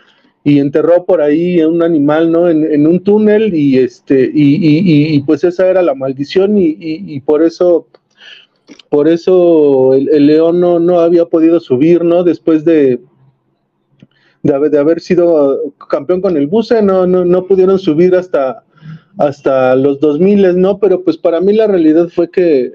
y 0.45 0.59
enterró 0.59 1.05
por 1.05 1.21
ahí 1.23 1.63
un 1.63 1.83
animal 1.83 2.33
no 2.33 2.49
en, 2.49 2.87
un 2.87 3.01
túnel 3.01 3.55
y 3.55 3.79
este 3.79 4.25
y, 4.35 5.15
y, 5.15 5.21
pues 5.21 5.45
esa 5.45 5.69
era 5.69 5.83
la 5.83 5.95
maldición 5.95 6.59
y, 6.59 6.77
y 6.79 7.21
por 7.21 7.43
eso 7.45 7.87
por 8.89 9.09
eso 9.09 9.95
el, 9.95 10.27
león 10.27 10.61
no, 10.61 10.79
no 10.79 11.01
había 11.01 11.27
podido 11.27 11.61
subir 11.61 12.05
no 12.05 12.25
después 12.25 12.65
de 12.65 13.01
de, 14.43 14.79
haber 14.79 15.01
sido 15.01 15.73
campeón 15.89 16.21
con 16.21 16.37
el 16.37 16.49
Buse, 16.49 16.83
no, 16.83 17.07
no, 17.07 17.25
no 17.25 17.47
pudieron 17.47 17.79
subir 17.79 18.15
hasta, 18.17 18.65
hasta 19.17 19.77
los 19.77 20.01
2000, 20.01 20.61
¿no? 20.61 20.79
Pero 20.79 21.03
pues 21.03 21.17
para 21.17 21.41
mí 21.41 21.53
la 21.53 21.69
realidad 21.69 22.09
fue 22.09 22.29
que, 22.29 22.73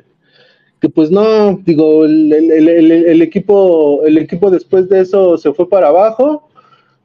que 0.80 0.88
pues 0.88 1.12
no, 1.12 1.60
digo, 1.65 2.06
el, 2.06 2.32
el, 2.32 3.21
equipo, 3.21 4.01
el 4.06 4.17
equipo 4.17 4.49
después 4.49 4.88
de 4.88 5.01
eso 5.01 5.38
se 5.38 5.53
fue 5.53 5.67
para 5.69 5.89
abajo 5.89 6.47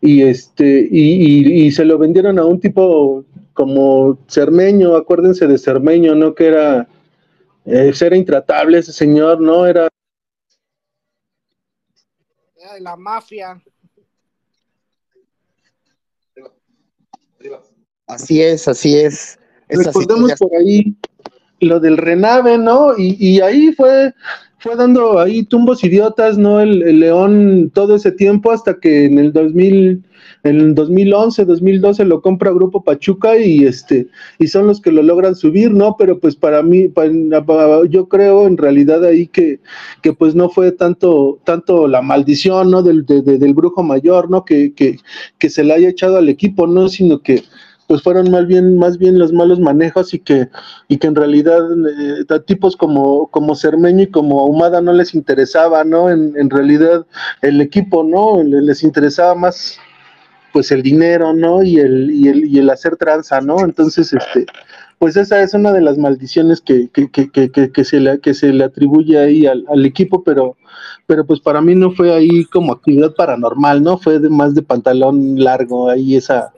y 0.05 0.23
este, 0.25 0.89
y, 0.91 1.65
y, 1.65 1.71
se 1.71 1.85
lo 1.85 1.97
vendieron 1.97 2.37
a 2.41 2.45
un 2.45 2.59
tipo 2.59 3.25
como 3.53 4.19
Cermeño, 4.29 4.97
acuérdense 4.97 5.47
de 5.47 5.57
Cermeño, 5.57 6.17
¿no? 6.17 6.35
Que 6.35 6.49
era, 6.49 6.89
eh, 7.65 7.93
era 7.99 8.17
intratable 8.17 8.79
ese 8.79 8.93
señor, 8.93 9.41
¿no? 9.41 9.65
Era... 9.65 9.89
Era 12.57 12.75
de 12.75 12.81
la 12.81 12.97
mafia. 12.97 13.63
Así 18.09 18.43
es, 18.43 18.67
así 18.67 18.99
es. 18.99 19.39
Recordemos 19.69 20.33
por 20.37 20.51
ahí 20.57 20.97
lo 21.61 21.79
del 21.79 21.97
Renave, 21.97 22.59
¿no? 22.59 22.99
Y, 22.99 23.17
y, 23.21 23.41
ahí 23.41 23.73
fue, 23.73 24.13
fue 24.63 24.77
dando 24.77 25.19
ahí 25.19 25.43
tumbos 25.43 25.83
idiotas, 25.83 26.39
¿no? 26.39 26.61
El, 26.61 27.01
León 27.01 27.73
todo 27.75 27.97
ese 27.97 28.13
tiempo 28.13 28.53
hasta 28.53 28.79
que 28.79 29.07
en 29.07 29.19
el 29.19 29.33
2000, 29.33 30.05
en 30.45 30.61
el 30.61 30.75
2011, 30.77 31.45
2012 31.45 32.05
lo 32.05 32.23
compra 32.23 32.53
Grupo 32.53 32.85
Pachuca 32.85 33.37
y 33.37 33.65
este 33.65 34.07
y 34.39 34.47
son 34.47 34.69
los 34.69 34.81
que 34.81 34.93
lo 34.93 35.03
logran 35.03 35.35
subir, 35.35 35.73
¿no? 35.73 35.97
Pero 35.99 36.21
pues 36.21 36.37
para 36.37 36.63
mí, 36.63 36.89
yo 37.91 38.09
creo 38.09 38.47
en 38.47 38.57
realidad 38.57 39.05
ahí 39.05 39.27
que, 39.27 39.59
que 40.01 40.13
pues 40.13 40.37
no 40.37 40.49
fue 40.49 40.71
tanto 40.71 41.41
tanto 41.43 41.89
la 41.89 42.01
maldición, 42.01 42.71
¿no? 42.71 42.85
Del, 42.85 43.05
del 43.05 43.55
brujo 43.55 43.83
mayor, 43.83 44.31
¿no? 44.31 44.45
Que, 44.45 44.73
que, 44.75 44.99
que 45.39 45.51
se 45.51 45.65
le 45.65 45.75
haya 45.75 45.89
echado 45.89 46.19
al 46.19 46.29
equipo, 46.29 46.69
¿no? 46.69 46.89
Sino 46.89 47.21
que 47.21 47.43
pues 47.87 48.03
fueron 48.03 48.31
más 48.31 48.47
bien, 48.47 48.79
más 48.79 48.99
bien 48.99 49.19
los 49.19 49.33
malos 49.33 49.61
manejos 49.61 50.15
y 50.15 50.19
que, 50.19 50.49
y 50.89 50.99
que 50.99 51.07
en 51.07 51.15
realidad 51.15 51.61
eh, 51.61 52.41
tipos 52.47 52.77
como, 52.77 53.29
como 53.29 53.55
Cermeño 53.55 54.03
y 54.03 54.11
como 54.11 54.41
Ahumada 54.41 54.81
no 54.81 54.93
les 54.93 55.15
interesaba, 55.15 55.85
¿no? 55.85 56.11
En, 56.11 56.35
en 56.37 56.51
realidad 56.51 57.07
el 57.43 57.61
equipo, 57.61 58.03
¿no? 58.03 58.43
Les 58.43 58.83
interesaba 58.83 59.35
más 59.35 59.79
pues 60.53 60.71
el 60.71 60.83
dinero, 60.83 61.33
¿no? 61.33 61.63
Y 61.63 61.79
el, 61.79 62.11
y 62.11 62.29
el, 62.29 62.45
y 62.47 62.59
el 62.59 62.71
hacer 62.71 62.97
tranza, 62.97 63.41
¿no? 63.41 63.61
Entonces, 63.61 64.13
este, 64.13 64.47
pues 64.99 65.17
esa 65.17 65.43
es 65.43 65.55
una 65.55 65.73
de 65.73 65.81
las 65.81 65.99
maldiciones 65.99 66.61
que, 66.61 66.89
que, 66.91 67.11
que, 67.11 67.29
que, 67.51 67.85
se, 67.85 68.01
le, 68.01 68.21
que 68.21 68.35
se 68.35 68.53
le 68.53 68.65
atribuye 68.65 69.19
ahí 69.19 69.47
al, 69.47 69.65
al, 69.69 69.85
equipo, 69.87 70.23
pero, 70.23 70.57
pero 71.07 71.27
pues 71.27 71.41
para 71.41 71.61
mí 71.61 71.75
no 71.75 71.91
fue 71.93 72.15
ahí 72.15 72.45
como 72.45 72.73
actividad 72.73 73.15
paranormal, 73.15 73.83
¿no? 73.83 73.99
Fue 73.99 74.19
de, 74.19 74.29
más 74.29 74.55
de 74.55 74.63
pantalón 74.63 75.43
largo 75.43 75.89
ahí 75.89 76.17
esa, 76.17 76.53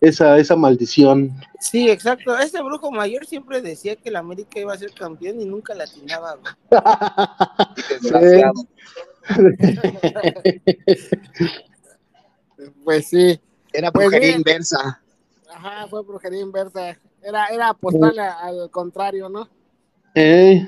esa, 0.00 0.38
esa 0.38 0.56
maldición. 0.56 1.38
Sí, 1.58 1.90
exacto. 1.90 2.38
Ese 2.38 2.62
brujo 2.62 2.90
mayor 2.90 3.26
siempre 3.26 3.60
decía 3.60 3.96
que 3.96 4.10
la 4.10 4.20
América 4.20 4.58
iba 4.58 4.72
a 4.72 4.78
ser 4.78 4.92
campeón 4.92 5.38
y 5.40 5.44
nunca 5.44 5.74
la 5.74 5.84
atinaba. 5.84 6.38
pues 12.84 13.08
sí. 13.08 13.38
Era 13.72 13.92
pues 13.92 14.06
brujería 14.06 14.36
inversa. 14.36 15.00
Ajá, 15.48 15.86
fue 15.88 16.02
brujería 16.02 16.40
inversa. 16.40 16.98
Era, 17.22 17.48
era 17.48 17.68
apostarle 17.68 18.22
al 18.22 18.70
contrario, 18.70 19.28
¿no? 19.28 19.46
Eh. 20.14 20.66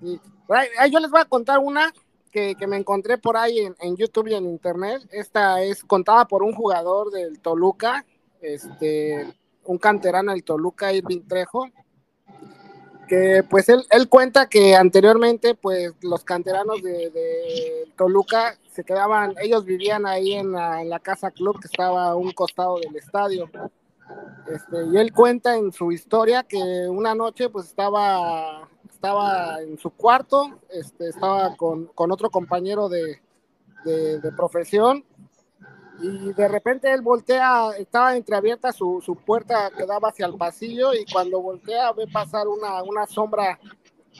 Yo 0.00 0.98
les 0.98 1.10
voy 1.10 1.20
a 1.20 1.24
contar 1.24 1.60
una 1.60 1.94
que, 2.32 2.56
que 2.56 2.66
me 2.66 2.76
encontré 2.76 3.18
por 3.18 3.36
ahí 3.36 3.60
en, 3.60 3.76
en, 3.80 3.96
YouTube 3.96 4.26
y 4.28 4.34
en 4.34 4.46
internet. 4.46 5.08
Esta 5.12 5.62
es 5.62 5.84
contada 5.84 6.26
por 6.26 6.42
un 6.42 6.52
jugador 6.52 7.12
del 7.12 7.38
Toluca 7.40 8.04
este, 8.40 9.34
un 9.64 9.78
canterano 9.78 10.32
del 10.32 10.44
Toluca, 10.44 10.92
Irving 10.92 11.22
Trejo, 11.26 11.68
que 13.08 13.42
pues 13.48 13.68
él, 13.68 13.84
él 13.90 14.08
cuenta 14.08 14.48
que 14.48 14.76
anteriormente 14.76 15.54
pues 15.54 15.92
los 16.02 16.24
canteranos 16.24 16.82
de, 16.82 17.86
Toluca 17.96 18.56
se 18.72 18.84
quedaban, 18.84 19.34
ellos 19.42 19.64
vivían 19.64 20.06
ahí 20.06 20.34
en 20.34 20.52
la, 20.52 21.00
casa 21.00 21.30
club 21.30 21.58
que 21.60 21.66
estaba 21.66 22.10
a 22.10 22.14
un 22.14 22.32
costado 22.32 22.78
del 22.78 22.94
estadio. 22.94 23.50
Este, 24.48 24.86
y 24.92 24.96
él 24.96 25.12
cuenta 25.12 25.56
en 25.56 25.72
su 25.72 25.92
historia 25.92 26.42
que 26.42 26.58
una 26.88 27.14
noche 27.14 27.48
pues 27.48 27.66
estaba, 27.66 28.68
estaba 28.88 29.60
en 29.60 29.78
su 29.78 29.90
cuarto, 29.90 30.60
este, 30.70 31.08
estaba 31.08 31.56
con, 31.56 31.86
con 31.86 32.12
otro 32.12 32.30
compañero 32.30 32.88
de, 32.88 33.20
de, 33.84 34.20
de 34.20 34.32
profesión 34.32 35.04
y 36.00 36.32
de 36.32 36.48
repente 36.48 36.92
él 36.92 37.02
voltea, 37.02 37.70
estaba 37.78 38.16
entreabierta 38.16 38.72
su, 38.72 39.02
su, 39.04 39.16
puerta 39.16 39.70
que 39.76 39.84
daba 39.84 40.10
hacia 40.10 40.26
el 40.26 40.34
pasillo 40.34 40.94
y 40.94 41.04
cuando 41.10 41.40
voltea 41.40 41.92
ve 41.92 42.06
pasar 42.06 42.46
una, 42.46 42.82
una 42.82 43.06
sombra, 43.06 43.58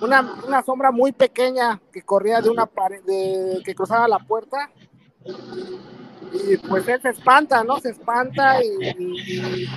una, 0.01 0.41
una, 0.47 0.63
sombra 0.63 0.91
muy 0.91 1.13
pequeña 1.13 1.81
que 1.93 2.03
corría 2.03 2.41
de 2.41 2.51
una 2.51 2.67
pared, 2.67 3.03
de, 3.05 3.63
que 3.65 3.75
cruzaba 3.75 4.09
la 4.09 4.19
puerta 4.19 4.71
y 6.33 6.57
pues 6.57 6.87
él 6.89 7.01
se 7.01 7.11
espanta, 7.11 7.63
¿no? 7.63 7.79
Se 7.81 7.91
espanta 7.91 8.61
y, 8.63 9.69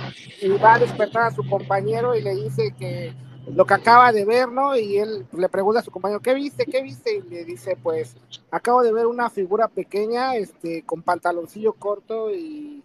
y 0.42 0.48
va 0.62 0.74
a 0.74 0.78
despertar 0.80 1.24
a 1.24 1.34
su 1.34 1.48
compañero 1.48 2.16
y 2.16 2.22
le 2.22 2.34
dice 2.34 2.74
que 2.78 3.14
lo 3.46 3.66
que 3.66 3.74
acaba 3.74 4.12
de 4.12 4.24
ver, 4.24 4.48
¿no? 4.48 4.76
Y 4.76 4.98
él 4.98 5.26
le 5.32 5.48
pregunta 5.48 5.80
a 5.80 5.82
su 5.82 5.90
compañero, 5.90 6.20
¿qué 6.20 6.34
viste? 6.34 6.66
¿Qué 6.66 6.82
viste? 6.82 7.16
Y 7.16 7.22
le 7.22 7.44
dice, 7.44 7.76
pues, 7.82 8.16
acabo 8.50 8.82
de 8.82 8.92
ver 8.92 9.06
una 9.06 9.30
figura 9.30 9.68
pequeña, 9.68 10.36
este, 10.36 10.84
con 10.84 11.02
pantaloncillo 11.02 11.72
corto 11.72 12.30
y, 12.30 12.82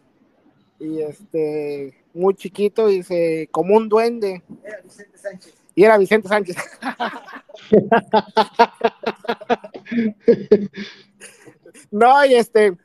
y 0.80 1.02
este, 1.02 1.96
muy 2.14 2.36
chiquito, 2.36 2.90
y 2.90 2.98
dice, 2.98 3.50
como 3.52 3.76
un 3.76 3.90
duende. 3.90 4.44
Era 4.64 4.82
Vicente 4.82 5.18
Sánchez. 5.18 5.54
Y 5.76 5.84
era 5.84 5.98
Vicente 5.98 6.28
Sánchez. 6.28 6.56
no, 11.92 12.26
y 12.26 12.34
este, 12.34 12.76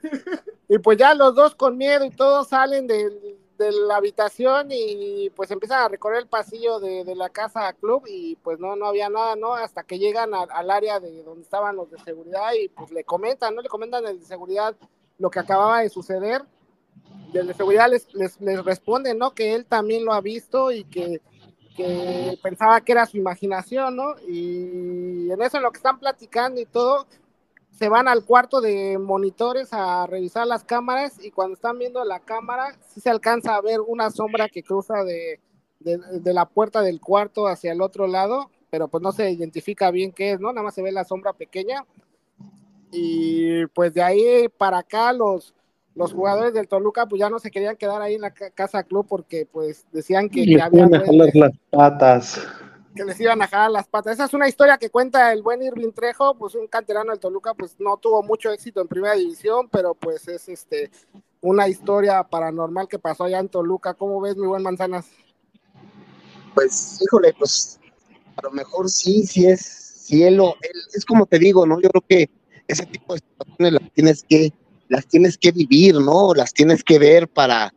y 0.68 0.78
pues 0.78 0.98
ya 0.98 1.14
los 1.14 1.34
dos 1.34 1.54
con 1.54 1.78
miedo 1.78 2.04
y 2.04 2.10
todos 2.10 2.48
salen 2.48 2.86
del 2.86 3.38
de 3.62 3.72
la 3.72 3.96
habitación 3.96 4.68
y 4.70 5.30
pues 5.30 5.50
empiezan 5.50 5.84
a 5.84 5.88
recorrer 5.88 6.18
el 6.18 6.26
pasillo 6.26 6.80
de, 6.80 7.14
la 7.14 7.28
casa 7.28 7.72
club 7.74 8.04
y 8.08 8.36
pues 8.36 8.58
no, 8.58 8.76
no 8.76 8.86
había 8.86 9.08
nada, 9.08 9.36
¿no? 9.36 9.54
Hasta 9.54 9.82
que 9.82 9.98
llegan 9.98 10.32
al 10.34 10.70
área 10.70 11.00
de 11.00 11.22
donde 11.22 11.42
estaban 11.42 11.76
los 11.76 11.90
de 11.90 11.98
seguridad 11.98 12.52
y 12.60 12.68
pues 12.68 12.90
le 12.90 13.04
comentan, 13.04 13.54
¿no? 13.54 13.62
Le 13.62 13.68
comentan 13.68 14.06
el 14.06 14.18
de 14.18 14.26
seguridad 14.26 14.74
lo 15.18 15.30
que 15.30 15.38
acababa 15.38 15.80
de 15.80 15.88
suceder. 15.88 16.42
El 17.32 17.46
de 17.46 17.54
seguridad 17.54 17.88
les, 17.88 18.12
les, 18.14 18.40
les 18.40 18.64
responde, 18.64 19.14
¿no? 19.14 19.32
Que 19.32 19.54
él 19.54 19.66
también 19.66 20.04
lo 20.04 20.12
ha 20.12 20.20
visto 20.20 20.70
y 20.72 20.84
que, 20.84 21.20
que 21.76 22.38
pensaba 22.42 22.80
que 22.80 22.92
era 22.92 23.06
su 23.06 23.16
imaginación, 23.16 23.96
¿no? 23.96 24.14
Y 24.28 25.30
en 25.30 25.42
eso 25.42 25.56
en 25.56 25.62
lo 25.62 25.70
que 25.70 25.78
están 25.78 25.98
platicando 25.98 26.60
y 26.60 26.66
todo, 26.66 27.06
se 27.72 27.88
van 27.88 28.06
al 28.06 28.24
cuarto 28.24 28.60
de 28.60 28.98
monitores 28.98 29.72
a 29.72 30.06
revisar 30.06 30.46
las 30.46 30.62
cámaras 30.62 31.22
y 31.24 31.30
cuando 31.30 31.54
están 31.54 31.78
viendo 31.78 32.04
la 32.04 32.20
cámara 32.20 32.76
sí 32.88 33.00
se 33.00 33.10
alcanza 33.10 33.56
a 33.56 33.60
ver 33.60 33.80
una 33.80 34.10
sombra 34.10 34.48
que 34.48 34.62
cruza 34.62 35.04
de, 35.04 35.40
de, 35.80 36.32
la 36.32 36.46
puerta 36.46 36.82
del 36.82 37.00
cuarto 37.00 37.46
hacia 37.46 37.72
el 37.72 37.80
otro 37.80 38.06
lado, 38.06 38.50
pero 38.70 38.88
pues 38.88 39.02
no 39.02 39.12
se 39.12 39.30
identifica 39.30 39.90
bien 39.90 40.12
qué 40.12 40.32
es, 40.32 40.40
¿no? 40.40 40.52
Nada 40.52 40.62
más 40.64 40.74
se 40.74 40.82
ve 40.82 40.92
la 40.92 41.04
sombra 41.04 41.32
pequeña. 41.32 41.84
Y 42.92 43.66
pues 43.68 43.94
de 43.94 44.02
ahí 44.02 44.48
para 44.48 44.78
acá 44.78 45.12
los, 45.12 45.54
los 45.94 46.12
jugadores 46.12 46.52
del 46.52 46.68
Toluca 46.68 47.06
pues 47.06 47.20
ya 47.20 47.30
no 47.30 47.38
se 47.38 47.50
querían 47.50 47.76
quedar 47.76 48.02
ahí 48.02 48.14
en 48.14 48.20
la 48.20 48.32
casa 48.32 48.82
club 48.84 49.06
porque 49.08 49.46
pues 49.50 49.86
decían 49.92 50.28
que, 50.28 50.44
que 50.44 50.60
había... 50.60 50.86
las 50.86 51.58
patas 51.70 52.46
que 52.94 53.04
les 53.04 53.18
iban 53.20 53.40
a 53.42 53.48
jalar 53.48 53.70
las 53.70 53.88
patas. 53.88 54.14
Esa 54.14 54.24
es 54.26 54.34
una 54.34 54.48
historia 54.48 54.78
que 54.78 54.90
cuenta 54.90 55.32
el 55.32 55.42
buen 55.42 55.62
Irving 55.62 55.92
Trejo, 55.92 56.36
pues 56.36 56.54
un 56.54 56.66
canterano 56.66 57.10
del 57.10 57.20
Toluca, 57.20 57.54
pues 57.54 57.76
no 57.78 57.96
tuvo 57.96 58.22
mucho 58.22 58.50
éxito 58.50 58.80
en 58.80 58.88
primera 58.88 59.14
división, 59.14 59.68
pero 59.70 59.94
pues 59.94 60.28
es 60.28 60.48
este 60.48 60.90
una 61.40 61.68
historia 61.68 62.22
paranormal 62.22 62.88
que 62.88 62.98
pasó 62.98 63.24
allá 63.24 63.40
en 63.40 63.48
Toluca. 63.48 63.94
¿Cómo 63.94 64.20
ves, 64.20 64.36
mi 64.36 64.46
buen 64.46 64.62
Manzanas? 64.62 65.06
Pues, 66.54 67.00
híjole, 67.02 67.34
pues 67.38 67.80
a 68.36 68.42
lo 68.42 68.50
mejor 68.50 68.88
sí, 68.88 69.26
sí 69.26 69.46
es, 69.46 70.06
él, 70.10 70.40
es 70.94 71.04
como 71.04 71.26
te 71.26 71.38
digo, 71.38 71.66
¿no? 71.66 71.80
Yo 71.80 71.88
creo 71.88 72.04
que 72.06 72.30
ese 72.68 72.86
tipo 72.86 73.14
de 73.14 73.20
situaciones 73.20 73.72
las 73.80 73.92
tienes 73.92 74.24
que, 74.28 74.52
las 74.88 75.06
tienes 75.06 75.38
que 75.38 75.52
vivir, 75.52 75.96
¿no? 75.96 76.34
Las 76.34 76.52
tienes 76.52 76.84
que 76.84 76.98
ver 76.98 77.28
para, 77.28 77.74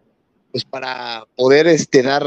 pues 0.51 0.65
para 0.65 1.25
poder 1.35 1.67
este, 1.67 2.03
dar 2.03 2.23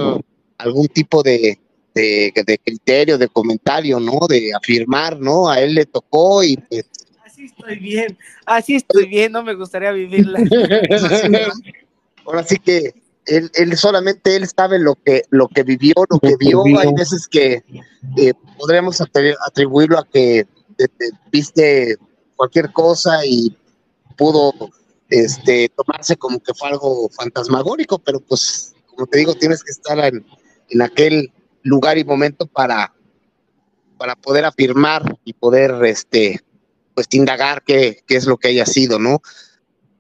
algún 0.59 0.89
tipo 0.89 1.23
de, 1.23 1.61
de, 1.99 2.33
de, 2.47 2.59
criterio, 2.59 3.19
de 3.19 3.29
comentario, 3.29 3.99
¿no? 3.99 4.27
De 4.29 4.53
afirmar, 4.55 5.19
¿no? 5.19 5.49
A 5.49 5.61
él 5.61 5.75
le 5.75 5.87
tocó 5.87 6.43
y 6.43 6.57
pues... 6.57 6.87
Así 7.25 7.45
estoy 7.45 7.79
bien, 7.79 8.19
así 8.47 8.75
estoy 8.77 9.07
bien, 9.07 9.33
no 9.33 9.43
me 9.43 9.55
gustaría 9.55 9.93
vivirla. 9.93 10.41
Ahora 12.27 12.45
sí 12.45 12.59
que 12.59 12.95
él, 13.27 13.51
él, 13.55 13.77
solamente 13.77 14.37
él 14.37 14.47
sabe 14.49 14.79
lo 14.79 14.95
que, 14.95 15.23
lo 15.31 15.49
que 15.49 15.63
vivió, 15.63 15.95
lo 16.09 16.19
que 16.19 16.37
vio. 16.39 16.65
Hay 16.79 16.93
veces 16.95 17.29
que 17.29 17.63
eh, 18.17 18.33
podremos 18.59 19.01
atribuirlo 19.01 19.99
a 19.99 20.07
que 20.07 20.47
viste 21.31 21.97
cualquier 22.37 22.73
cosa 22.73 23.25
y 23.25 23.57
pudo 24.17 24.53
este, 25.11 25.71
tomarse 25.71 26.17
como 26.17 26.41
que 26.41 26.55
fue 26.55 26.69
algo 26.69 27.09
fantasmagórico, 27.11 27.99
pero 27.99 28.21
pues, 28.21 28.75
como 28.87 29.07
te 29.07 29.19
digo, 29.19 29.35
tienes 29.35 29.63
que 29.63 29.71
estar 29.71 29.99
en, 30.05 30.25
en 30.71 30.83
aquel 30.83 31.33
lugar 31.69 31.99
y 31.99 32.05
momento 32.05 32.47
para, 32.47 32.93
para 33.99 34.17
poder 34.17 34.45
afirmar 34.45 35.19
y 35.25 35.33
poder, 35.33 35.85
este, 35.85 36.41
pues, 36.95 37.07
indagar 37.13 37.63
qué, 37.63 38.03
qué 38.07 38.17
es 38.17 38.27
lo 38.27 38.37
que 38.37 38.49
haya 38.49 38.67
sido, 38.67 38.99
¿no? 38.99 39.21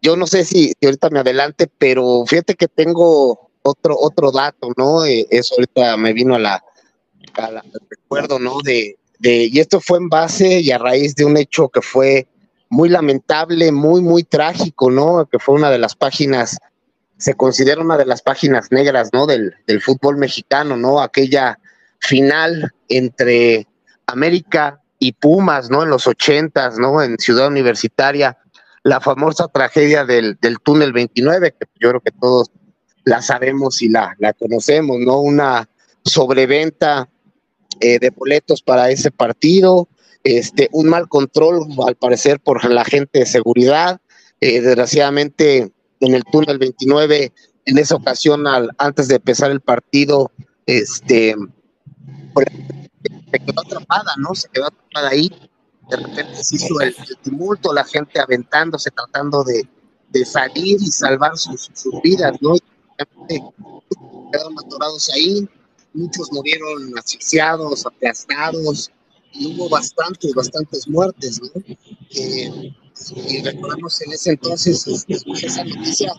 Yo 0.00 0.16
no 0.16 0.26
sé 0.26 0.44
si, 0.44 0.72
ahorita 0.82 1.10
me 1.10 1.20
adelante, 1.20 1.68
pero 1.78 2.24
fíjate 2.26 2.54
que 2.54 2.68
tengo 2.68 3.50
otro, 3.62 3.96
otro 3.98 4.30
dato, 4.30 4.72
¿no? 4.76 5.04
Eh, 5.04 5.26
eso 5.30 5.54
ahorita 5.56 5.96
me 5.96 6.12
vino 6.12 6.34
a 6.34 6.38
la, 6.38 6.64
a 7.34 7.62
recuerdo, 7.90 8.38
¿no? 8.38 8.60
De, 8.62 8.98
de, 9.18 9.48
y 9.50 9.58
esto 9.58 9.80
fue 9.80 9.98
en 9.98 10.08
base 10.08 10.60
y 10.60 10.70
a 10.70 10.78
raíz 10.78 11.14
de 11.14 11.24
un 11.24 11.36
hecho 11.36 11.68
que 11.68 11.82
fue 11.82 12.28
muy 12.70 12.88
lamentable, 12.88 13.72
muy, 13.72 14.00
muy 14.00 14.24
trágico, 14.24 14.90
¿no? 14.90 15.26
Que 15.26 15.38
fue 15.38 15.54
una 15.54 15.70
de 15.70 15.78
las 15.78 15.96
páginas, 15.96 16.58
se 17.18 17.34
considera 17.34 17.82
una 17.82 17.96
de 17.96 18.06
las 18.06 18.22
páginas 18.22 18.70
negras, 18.70 19.10
¿no? 19.12 19.26
Del, 19.26 19.54
del 19.66 19.80
fútbol 19.82 20.16
mexicano, 20.16 20.76
¿no? 20.76 21.00
Aquella 21.00 21.58
final 21.98 22.72
entre 22.88 23.66
América 24.06 24.80
y 24.98 25.12
Pumas, 25.12 25.70
¿no? 25.70 25.82
En 25.82 25.90
los 25.90 26.06
ochentas, 26.06 26.78
¿no? 26.78 27.02
En 27.02 27.18
Ciudad 27.18 27.48
Universitaria, 27.48 28.38
la 28.82 29.00
famosa 29.00 29.48
tragedia 29.48 30.04
del, 30.04 30.38
del 30.40 30.58
túnel 30.60 30.92
29, 30.92 31.54
que 31.58 31.66
yo 31.80 31.90
creo 31.90 32.00
que 32.00 32.12
todos 32.12 32.50
la 33.04 33.22
sabemos 33.22 33.82
y 33.82 33.88
la, 33.88 34.14
la 34.18 34.32
conocemos, 34.32 34.98
¿no? 35.00 35.20
Una 35.20 35.68
sobreventa 36.04 37.08
eh, 37.80 37.98
de 37.98 38.10
boletos 38.10 38.62
para 38.62 38.90
ese 38.90 39.10
partido, 39.10 39.88
este, 40.24 40.68
un 40.72 40.88
mal 40.88 41.08
control, 41.08 41.66
al 41.86 41.96
parecer, 41.96 42.40
por 42.40 42.64
la 42.70 42.84
gente 42.84 43.20
de 43.20 43.26
seguridad. 43.26 44.00
Eh, 44.40 44.60
desgraciadamente, 44.60 45.72
en 46.00 46.14
el 46.14 46.24
túnel 46.24 46.58
29, 46.58 47.32
en 47.64 47.78
esa 47.78 47.96
ocasión, 47.96 48.46
al, 48.46 48.70
antes 48.78 49.08
de 49.08 49.16
empezar 49.16 49.50
el 49.50 49.60
partido, 49.60 50.30
este, 50.66 51.34
se 53.30 53.38
quedó 53.38 53.60
atrapada, 53.60 54.12
¿no? 54.18 54.34
Se 54.34 54.48
quedó 54.48 54.66
atrapada 54.66 55.08
ahí. 55.10 55.30
De 55.90 55.96
repente 55.96 56.44
se 56.44 56.56
hizo 56.56 56.80
el, 56.80 56.94
tumulto, 57.22 57.72
la 57.72 57.84
gente 57.84 58.20
aventándose, 58.20 58.90
tratando 58.90 59.42
de, 59.44 59.68
de 60.10 60.24
salir 60.24 60.76
y 60.80 60.86
salvar 60.86 61.36
sus, 61.36 61.70
sus 61.74 62.00
vidas, 62.02 62.36
¿no? 62.40 62.54
Quedaron 63.28 64.58
atorados 64.58 65.10
ahí, 65.14 65.48
muchos 65.94 66.30
murieron 66.32 66.96
asfixiados, 66.98 67.86
aplastados, 67.86 68.90
y 69.32 69.54
hubo 69.54 69.68
bastantes, 69.68 70.34
bastantes 70.34 70.88
muertes, 70.88 71.40
¿no? 71.42 71.62
Eh, 72.10 72.74
y 73.28 73.42
recordamos 73.42 74.00
en 74.02 74.12
ese 74.12 74.30
entonces 74.30 74.86
este, 74.86 75.16
esa 75.46 75.64
noticia 75.64 76.12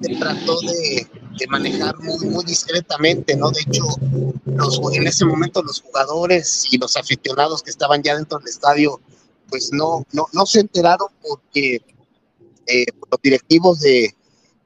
se 0.00 0.14
trató 0.16 0.60
de, 0.60 1.06
de, 1.38 1.46
manejar 1.48 1.98
muy, 2.00 2.26
muy 2.26 2.44
discretamente, 2.44 3.36
¿no? 3.36 3.50
De 3.50 3.60
hecho, 3.60 3.84
en 4.92 5.06
ese 5.06 5.24
momento 5.24 5.62
los 5.62 5.80
jugadores 5.80 6.66
y 6.70 6.78
los 6.78 6.96
aficionados 6.96 7.62
que 7.62 7.70
estaban 7.70 8.02
ya 8.02 8.16
dentro 8.16 8.38
del 8.38 8.48
estadio, 8.48 9.00
pues 9.48 9.70
no, 9.72 10.04
no, 10.12 10.26
no 10.32 10.46
se 10.46 10.60
enteraron 10.60 11.08
porque 11.26 11.82
eh, 12.66 12.86
los 13.10 13.20
directivos 13.22 13.80
de, 13.80 14.14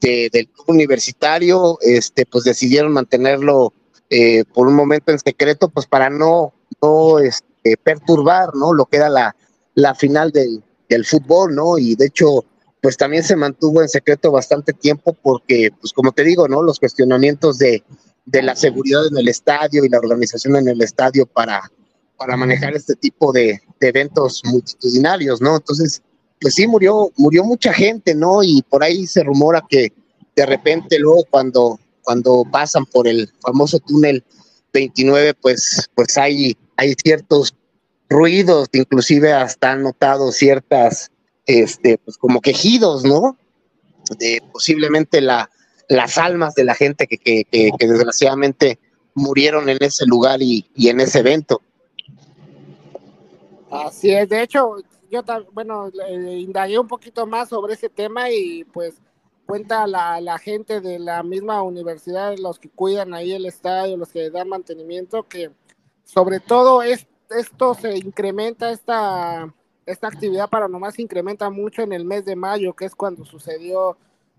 de, 0.01 0.31
del 0.33 0.49
club 0.49 0.71
universitario, 0.71 1.79
este, 1.83 2.27
pues 2.27 2.45
decidieron 2.45 2.93
mantenerlo 2.93 3.73
eh, 4.11 4.45
por 4.55 4.67
un 4.69 4.75
momento 4.75 5.13
en 5.13 5.19
secreto, 5.19 5.69
pues 5.69 5.87
para 5.87 6.09
no, 6.09 6.55
no 6.81 7.19
este, 7.19 7.77
perturbar, 7.77 8.55
¿no? 8.55 8.73
Lo 8.73 8.87
que 8.87 8.97
era 8.97 9.09
la, 9.09 9.37
la 9.75 9.95
final 9.95 10.33
del, 10.33 10.63
del 10.89 11.05
fútbol, 11.05 11.55
¿no? 11.55 11.79
Y 11.79 11.95
de 11.95 12.07
hecho, 12.07 12.45
pues 12.81 12.97
también 12.97 13.23
se 13.23 13.37
mantuvo 13.37 13.83
en 13.83 13.89
secreto 13.89 14.31
bastante 14.31 14.73
tiempo 14.73 15.17
porque, 15.23 15.71
pues 15.81 15.93
como 15.93 16.13
te 16.13 16.25
digo, 16.25 16.49
¿no? 16.49 16.63
Los 16.63 16.79
cuestionamientos 16.79 17.59
de, 17.59 17.83
de 18.27 18.43
la 18.43 18.57
seguridad 18.57 19.07
en 19.07 19.19
el 19.19 19.29
estadio 19.29 19.85
y 19.85 19.89
la 19.89 19.99
organización 19.99 20.57
en 20.57 20.69
el 20.69 20.81
estadio 20.83 21.27
para, 21.27 21.63
para 22.17 22.37
manejar 22.37 22.75
este 22.75 22.95
tipo 22.95 23.33
de, 23.33 23.61
de, 23.81 23.89
eventos 23.89 24.43
multitudinarios, 24.45 25.41
¿no? 25.41 25.57
Entonces, 25.57 26.03
pues 26.41 26.55
sí, 26.55 26.67
murió, 26.67 27.11
murió 27.17 27.45
mucha 27.45 27.73
gente, 27.73 28.15
¿no? 28.15 28.43
Y 28.43 28.63
por 28.63 28.83
ahí 28.83 29.07
se 29.07 29.23
rumora 29.23 29.65
que 29.69 29.93
de 30.37 30.47
repente 30.47 30.99
luego 30.99 31.25
cuando 31.29 31.79
cuando 32.09 32.43
pasan 32.51 32.87
por 32.87 33.07
el 33.07 33.31
famoso 33.43 33.79
túnel 33.81 34.25
29, 34.73 35.35
pues, 35.35 35.91
pues 35.95 36.17
hay, 36.17 36.57
hay 36.77 36.95
ciertos 36.95 37.55
ruidos, 38.09 38.69
inclusive 38.73 39.33
hasta 39.33 39.73
han 39.73 39.83
notado 39.83 40.33
ciertas, 40.33 41.11
este, 41.47 41.99
pues 41.99 42.17
como 42.17 42.41
quejidos, 42.41 43.05
¿no? 43.05 43.37
De 44.19 44.43
posiblemente 44.53 45.21
la, 45.21 45.51
las 45.89 46.19
almas 46.19 46.55
de 46.55 46.65
la 46.65 46.75
gente 46.75 47.07
que, 47.07 47.19
que, 47.19 47.45
que, 47.51 47.87
desgraciadamente 47.87 48.79
murieron 49.15 49.69
en 49.69 49.79
ese 49.81 50.07
lugar 50.07 50.41
y, 50.43 50.71
y, 50.75 50.89
en 50.89 51.01
ese 51.01 51.21
evento. 51.21 51.61
Así 53.71 54.11
es, 54.13 54.29
de 54.29 54.43
hecho, 54.43 54.77
yo, 55.11 55.23
bueno, 55.53 55.91
indagué 56.19 56.79
un 56.79 56.89
poquito 56.89 57.27
más 57.27 57.49
sobre 57.49 57.75
ese 57.75 57.89
tema 57.89 58.31
y 58.31 58.65
pues 58.65 58.95
cuenta 59.47 59.87
la, 59.87 60.21
la, 60.21 60.39
gente 60.39 60.81
de 60.81 60.99
la 60.99 61.23
misma 61.23 61.63
universidad, 61.63 62.37
los 62.39 62.59
que 62.59 62.69
cuidan 62.69 63.15
ahí 63.15 63.33
el 63.33 63.47
estadio, 63.47 63.97
los 63.97 64.11
que 64.11 64.31
dan 64.31 64.49
mantenimiento, 64.49 65.23
que 65.23 65.51
sobre 66.05 66.41
todo 66.41 66.83
es, 66.83 67.07
esto 67.31 67.75
se 67.75 67.97
incrementa, 67.97 68.71
esta, 68.71 69.53
esta 69.87 70.09
actividad 70.09 70.49
paranormal 70.49 70.93
se 70.93 71.03
incrementa 71.03 71.51
mucho 71.51 71.83
en 71.83 71.93
el 71.93 72.05
mes 72.05 72.25
de 72.25 72.37
mayo, 72.37 72.75
que 72.75 72.85
es 72.85 72.95
cuando 72.95 73.25
sucedió 73.25 73.97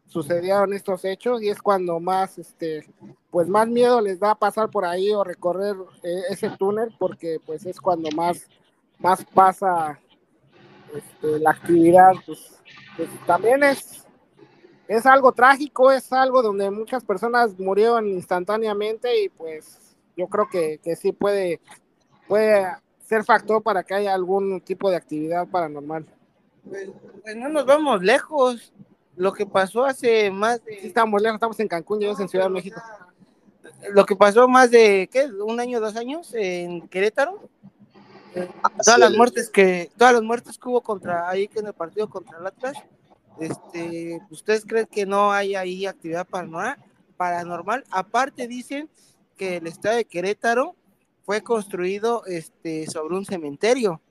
sucedieron 0.08 0.74
estos 0.74 1.06
hechos 1.06 1.40
y 1.44 1.50
es 1.50 1.62
cuando 1.62 2.00
más 2.00 2.40
este 2.40 2.84
pues 3.30 3.48
más 3.48 3.68
miedo 3.68 4.02
les 4.02 4.20
da 4.20 4.34
pasar 4.34 4.72
por 4.72 4.84
ahí 4.84 5.12
o 5.12 5.24
recorrer 5.24 5.76
eh, 6.02 6.22
ese 6.32 6.50
túnel 6.50 6.96
porque 6.98 7.40
pues 7.46 7.64
es 7.68 7.80
cuando 7.80 8.10
más 8.16 8.48
más 8.98 9.24
pasa 9.24 10.00
este, 10.96 11.38
la 11.38 11.52
actividad 11.52 12.14
pues, 12.26 12.60
pues 12.98 13.08
también 13.28 13.62
es 13.62 14.00
es 14.90 15.06
algo 15.06 15.32
trágico, 15.32 15.92
es 15.92 16.12
algo 16.12 16.42
donde 16.42 16.72
muchas 16.72 17.06
personas 17.06 17.58
murieron 17.60 18.08
instantáneamente 18.08 19.24
y 19.24 19.30
pues 19.30 19.96
yo 20.18 20.28
creo 20.28 20.50
que, 20.50 20.80
que 20.84 20.96
sí 20.96 21.12
puede, 21.12 21.62
puede 22.30 22.66
ser 23.04 23.26
factor 23.26 23.62
para 23.62 23.84
que 23.84 23.96
haya 23.96 24.14
algún 24.14 24.62
tipo 24.62 24.90
de 24.90 24.96
actividad 24.96 25.48
paranormal. 25.48 26.06
Pues, 26.70 26.90
pues 27.24 27.36
no 27.36 27.50
nos 27.50 27.66
vamos 27.66 28.02
lejos. 28.02 28.72
Lo 29.18 29.34
que 29.34 29.46
pasó 29.46 29.84
hace 29.84 30.32
más 30.32 30.64
de... 30.64 30.80
Sí, 30.80 30.88
estamos 30.88 31.22
lejos, 31.22 31.36
estamos 31.36 31.60
en 31.60 31.68
Cancún, 31.68 32.00
yo 32.00 32.16
en 32.18 32.30
Ciudad 32.30 32.46
de 32.46 32.52
México. 32.52 32.82
Lo 33.92 34.06
que 34.06 34.16
pasó 34.16 34.48
más 34.48 34.72
de, 34.72 35.10
¿qué? 35.12 35.26
¿Un 35.26 35.60
año, 35.60 35.82
dos 35.82 35.98
años 35.98 36.34
en 36.34 36.88
Querétaro? 36.88 37.50
todas 38.86 39.00
las 39.00 39.12
muertes 39.18 39.50
que 39.50 39.90
todas 39.98 40.14
las 40.14 40.22
muertes 40.22 40.60
que 40.60 40.70
hubo 40.70 40.82
contra 40.82 41.28
ahí 41.28 41.48
que 41.48 41.60
en 41.60 41.66
el 41.66 41.74
partido 41.74 42.08
contra 42.08 42.38
el 42.38 42.46
Atlas 42.46 42.78
este, 43.40 44.22
¿Ustedes 44.30 44.66
creen 44.66 44.86
que 44.86 45.06
no 45.06 45.32
hay 45.32 45.56
ahí 45.56 45.86
actividad 45.86 46.28
paranormal? 46.28 46.78
paranormal? 47.16 47.84
Aparte 47.90 48.48
dicen 48.48 48.90
que 49.38 49.58
el 49.58 49.68
estado 49.68 49.96
de 49.96 50.06
Querétaro 50.06 50.76
fue 51.30 51.44
construido 51.44 52.26
este, 52.26 52.88
sobre 52.88 53.16
un 53.16 53.24
cementerio. 53.24 54.02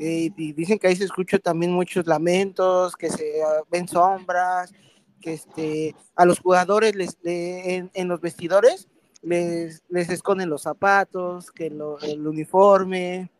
Eh, 0.00 0.30
y 0.36 0.52
dicen 0.52 0.80
que 0.80 0.88
ahí 0.88 0.96
se 0.96 1.04
escuchan 1.04 1.38
también 1.38 1.70
muchos 1.70 2.08
lamentos, 2.08 2.96
que 2.96 3.08
se 3.08 3.34
uh, 3.40 3.64
ven 3.70 3.86
sombras, 3.86 4.74
que 5.20 5.34
este, 5.34 5.94
a 6.16 6.24
los 6.24 6.40
jugadores 6.40 6.96
les, 6.96 7.18
le, 7.22 7.76
en, 7.76 7.92
en, 7.94 8.08
los 8.08 8.20
vestidores 8.20 8.88
les, 9.22 9.84
les 9.88 10.10
esconden 10.10 10.50
los 10.50 10.62
zapatos, 10.62 11.52
que 11.52 11.70
lo, 11.70 12.00
el 12.00 12.26
uniforme, 12.26 13.30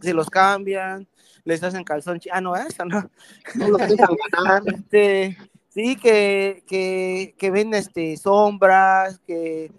se 0.00 0.14
los 0.14 0.30
cambian, 0.30 1.08
les 1.42 1.60
hacen 1.64 1.82
calzón. 1.82 2.20
Ah, 2.30 2.40
no, 2.40 2.54
eso 2.54 2.84
no. 2.84 3.10
No 3.56 3.70
lo 3.70 3.78
dejan 3.78 4.16
ganar. 4.30 4.62
Este, 4.72 5.36
sí, 5.68 5.96
que, 5.96 6.62
que, 6.68 7.34
que, 7.36 7.50
ven 7.50 7.74
este, 7.74 8.16
sombras, 8.16 9.18
que 9.26 9.72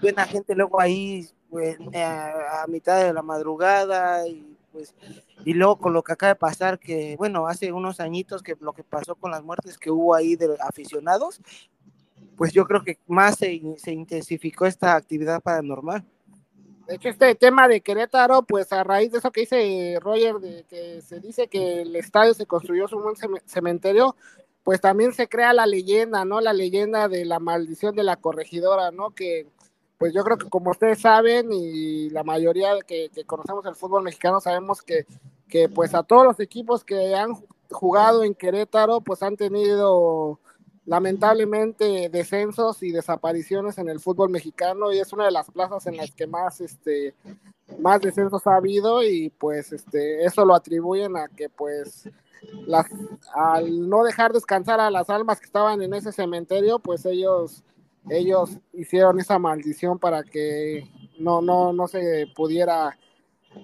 ven 0.00 0.18
a 0.18 0.24
gente 0.24 0.54
luego 0.54 0.80
ahí 0.80 1.28
pues, 1.50 1.78
a, 1.94 2.62
a, 2.62 2.66
mitad 2.66 3.02
de 3.02 3.12
la 3.12 3.22
madrugada 3.22 4.26
y 4.26 4.56
pues 4.72 4.94
y 5.46 5.54
luego 5.54 5.78
con 5.78 5.94
lo 5.94 6.02
que 6.02 6.12
acaba 6.12 6.34
de 6.34 6.38
pasar 6.38 6.78
que 6.78 7.16
bueno 7.16 7.46
hace 7.46 7.72
unos 7.72 8.00
añitos 8.00 8.42
que 8.42 8.54
lo 8.60 8.74
que 8.74 8.84
pasó 8.84 9.14
con 9.14 9.30
las 9.30 9.42
muertes 9.42 9.78
que 9.78 9.90
hubo 9.90 10.14
ahí 10.14 10.36
de 10.36 10.56
aficionados 10.60 11.40
pues 12.38 12.52
yo 12.52 12.64
creo 12.64 12.84
que 12.84 12.98
más 13.06 13.36
se, 13.36 13.60
se 13.76 13.92
intensificó 13.92 14.64
esta 14.64 14.94
actividad 14.94 15.42
paranormal. 15.42 16.04
De 16.86 16.94
hecho, 16.94 17.08
este 17.10 17.34
tema 17.34 17.68
de 17.68 17.82
Querétaro, 17.82 18.42
pues 18.42 18.72
a 18.72 18.82
raíz 18.82 19.12
de 19.12 19.18
eso 19.18 19.30
que 19.30 19.42
dice 19.42 19.98
Roger, 20.00 20.36
de 20.36 20.64
que 20.64 21.02
se 21.02 21.20
dice 21.20 21.48
que 21.48 21.82
el 21.82 21.94
estadio 21.96 22.32
se 22.32 22.46
construyó 22.46 22.88
sobre 22.88 23.08
un 23.08 23.42
cementerio, 23.44 24.16
pues 24.62 24.80
también 24.80 25.12
se 25.12 25.28
crea 25.28 25.52
la 25.52 25.66
leyenda, 25.66 26.24
¿no? 26.24 26.40
La 26.40 26.54
leyenda 26.54 27.08
de 27.08 27.26
la 27.26 27.40
maldición 27.40 27.94
de 27.94 28.04
la 28.04 28.16
corregidora, 28.16 28.90
¿no? 28.90 29.10
Que 29.10 29.46
pues 29.98 30.14
yo 30.14 30.22
creo 30.24 30.38
que 30.38 30.48
como 30.48 30.70
ustedes 30.70 31.00
saben 31.00 31.52
y 31.52 32.08
la 32.10 32.22
mayoría 32.22 32.70
que, 32.86 33.10
que 33.10 33.24
conocemos 33.24 33.66
el 33.66 33.74
fútbol 33.74 34.04
mexicano 34.04 34.40
sabemos 34.40 34.80
que, 34.80 35.06
que 35.48 35.68
pues 35.68 35.94
a 35.94 36.04
todos 36.04 36.24
los 36.24 36.40
equipos 36.40 36.84
que 36.84 37.14
han 37.14 37.32
jugado 37.70 38.22
en 38.24 38.34
Querétaro 38.34 39.00
pues 39.00 39.22
han 39.22 39.36
tenido 39.36 40.38
lamentablemente 40.86 42.08
descensos 42.08 42.82
y 42.82 42.92
desapariciones 42.92 43.76
en 43.76 43.90
el 43.90 44.00
fútbol 44.00 44.30
mexicano 44.30 44.90
y 44.90 44.98
es 45.00 45.12
una 45.12 45.26
de 45.26 45.32
las 45.32 45.50
plazas 45.50 45.86
en 45.86 45.98
las 45.98 46.12
que 46.12 46.26
más 46.26 46.62
este 46.62 47.14
más 47.78 48.00
descensos 48.00 48.46
ha 48.46 48.56
habido 48.56 49.02
y 49.02 49.28
pues 49.28 49.72
este 49.72 50.24
eso 50.24 50.46
lo 50.46 50.54
atribuyen 50.54 51.16
a 51.16 51.28
que 51.28 51.50
pues 51.50 52.08
las 52.66 52.86
al 53.34 53.88
no 53.88 54.02
dejar 54.04 54.32
descansar 54.32 54.80
a 54.80 54.90
las 54.90 55.10
almas 55.10 55.40
que 55.40 55.46
estaban 55.46 55.82
en 55.82 55.92
ese 55.92 56.12
cementerio 56.12 56.78
pues 56.78 57.04
ellos 57.04 57.64
ellos 58.10 58.58
hicieron 58.72 59.18
esa 59.20 59.38
maldición 59.38 59.98
para 59.98 60.22
que 60.22 60.84
no 61.18 61.40
no 61.40 61.72
no 61.72 61.88
se 61.88 62.26
pudiera 62.34 62.96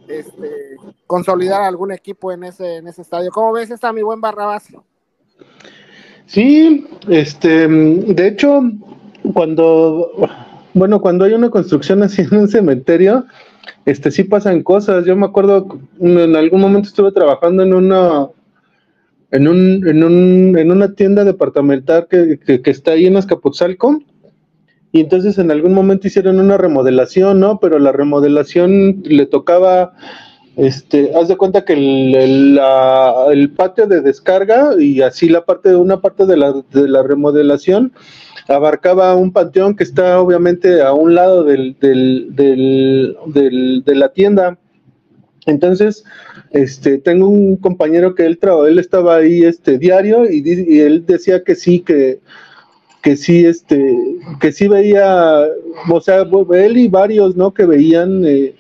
este, 0.08 0.76
consolidar 1.06 1.62
algún 1.62 1.92
equipo 1.92 2.32
en 2.32 2.44
ese 2.44 2.76
en 2.76 2.88
ese 2.88 3.02
estadio. 3.02 3.30
¿Cómo 3.30 3.52
ves 3.52 3.70
está 3.70 3.92
mi 3.92 4.02
buen 4.02 4.20
Barrabás? 4.20 4.68
Sí, 6.26 6.86
este, 7.08 7.68
de 7.68 8.28
hecho, 8.28 8.62
cuando, 9.32 10.10
bueno, 10.72 11.00
cuando 11.00 11.24
hay 11.24 11.34
una 11.34 11.50
construcción 11.50 12.02
así 12.02 12.22
en 12.22 12.34
un 12.34 12.48
cementerio, 12.48 13.26
este, 13.84 14.10
sí 14.10 14.24
pasan 14.24 14.62
cosas. 14.62 15.04
Yo 15.04 15.16
me 15.16 15.26
acuerdo, 15.26 15.78
en 16.00 16.36
algún 16.36 16.60
momento 16.60 16.88
estuve 16.88 17.12
trabajando 17.12 17.62
en 17.62 17.74
una, 17.74 18.28
en 19.30 19.48
un, 19.48 19.86
en 19.86 20.02
un, 20.02 20.58
en 20.58 20.70
una 20.70 20.94
tienda 20.94 21.24
departamental 21.24 22.06
que, 22.08 22.38
que, 22.38 22.70
está 22.70 22.92
ahí 22.92 23.06
en 23.06 23.16
Azcapotzalco. 23.16 24.02
Y 24.94 25.00
entonces 25.00 25.38
en 25.38 25.50
algún 25.50 25.74
momento 25.74 26.06
hicieron 26.06 26.38
una 26.38 26.56
remodelación, 26.56 27.40
¿no? 27.40 27.58
Pero 27.58 27.80
la 27.80 27.90
remodelación 27.90 29.02
le 29.04 29.26
tocaba 29.26 29.92
este, 30.56 31.10
haz 31.16 31.26
de 31.26 31.36
cuenta 31.36 31.64
que 31.64 31.72
el, 31.72 32.60
el, 33.32 33.50
patio 33.50 33.88
de 33.88 34.02
descarga 34.02 34.70
y 34.78 35.02
así 35.02 35.28
la 35.28 35.44
parte 35.44 35.70
de 35.70 35.76
una 35.76 36.00
parte 36.00 36.26
de 36.26 36.36
la, 36.36 36.52
de 36.52 36.88
la, 36.88 37.02
remodelación 37.02 37.92
abarcaba 38.46 39.16
un 39.16 39.32
panteón 39.32 39.74
que 39.74 39.82
está 39.82 40.20
obviamente 40.20 40.80
a 40.80 40.92
un 40.92 41.16
lado 41.16 41.42
del, 41.42 41.76
del, 41.80 42.28
del, 42.36 43.82
de 43.84 43.94
la 43.96 44.12
tienda. 44.12 44.58
Entonces, 45.46 46.04
este, 46.52 46.98
tengo 46.98 47.26
un 47.26 47.56
compañero 47.56 48.14
que 48.14 48.26
él, 48.26 48.38
él 48.68 48.78
estaba 48.78 49.16
ahí 49.16 49.42
este, 49.42 49.76
diario 49.76 50.30
y, 50.30 50.44
y 50.46 50.78
él 50.78 51.04
decía 51.04 51.42
que 51.42 51.56
sí, 51.56 51.80
que, 51.80 52.20
que 53.04 53.18
sí, 53.18 53.44
este, 53.44 53.98
que 54.40 54.50
sí 54.50 54.66
veía, 54.66 55.46
o 55.90 56.00
sea, 56.00 56.26
él 56.54 56.76
y 56.78 56.88
varios, 56.88 57.36
¿no? 57.36 57.52
Que 57.52 57.66
veían 57.66 58.24
eh, 58.24 58.54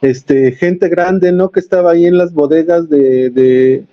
este, 0.00 0.52
gente 0.52 0.88
grande, 0.88 1.32
¿no? 1.32 1.50
Que 1.50 1.58
estaba 1.58 1.90
ahí 1.90 2.06
en 2.06 2.16
las 2.16 2.32
bodegas 2.32 2.88
de, 2.88 3.28
de, 3.30 3.84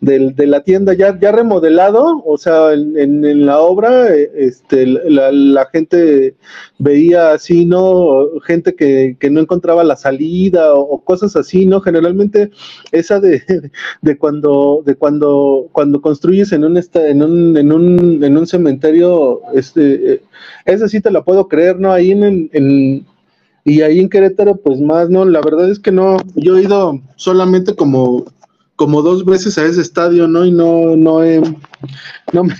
de, 0.00 0.46
la 0.46 0.62
tienda 0.62 0.94
ya, 0.94 1.18
ya 1.18 1.32
remodelado, 1.32 2.22
o 2.24 2.38
sea, 2.38 2.72
en, 2.72 3.24
en, 3.24 3.46
la 3.46 3.60
obra, 3.60 4.14
eh, 4.14 4.30
este, 4.36 4.86
la, 4.86 5.32
la, 5.32 5.66
gente 5.66 6.36
veía 6.78 7.32
así, 7.32 7.66
¿no? 7.66 8.26
Gente 8.44 8.74
que, 8.74 9.16
que 9.18 9.30
no 9.30 9.40
encontraba 9.40 9.82
la 9.82 9.96
salida 9.96 10.74
o, 10.74 11.02
cosas 11.02 11.34
así, 11.36 11.66
¿no? 11.66 11.80
Generalmente 11.80 12.50
esa 12.92 13.18
de, 13.18 13.42
de, 14.02 14.18
cuando, 14.18 14.82
de 14.86 14.94
cuando, 14.94 15.68
cuando 15.72 16.00
construyes 16.00 16.52
en 16.52 16.64
un, 16.64 16.76
en 16.76 17.22
un, 17.22 17.56
en 17.56 17.72
un, 17.72 18.24
en 18.24 18.38
un 18.38 18.46
cementerio, 18.46 19.40
este, 19.54 20.14
eh, 20.14 20.22
esa 20.64 20.88
sí 20.88 21.00
te 21.00 21.10
la 21.10 21.24
puedo 21.24 21.48
creer, 21.48 21.80
¿no? 21.80 21.92
Ahí 21.92 22.12
en, 22.12 22.50
en 22.52 23.06
y 23.64 23.82
ahí 23.82 24.00
en 24.00 24.08
Querétaro, 24.08 24.56
pues 24.56 24.80
más, 24.80 25.10
no, 25.10 25.26
la 25.26 25.42
verdad 25.42 25.70
es 25.70 25.78
que 25.78 25.92
no, 25.92 26.16
yo 26.34 26.56
he 26.56 26.62
ido 26.62 27.00
solamente 27.16 27.74
como, 27.74 28.24
como 28.78 29.02
dos 29.02 29.24
veces 29.24 29.58
a 29.58 29.66
ese 29.66 29.80
estadio, 29.80 30.28
¿no? 30.28 30.46
Y 30.46 30.52
no, 30.52 30.94
no 30.94 31.24
he, 31.24 31.40
no 32.32 32.44
me, 32.44 32.54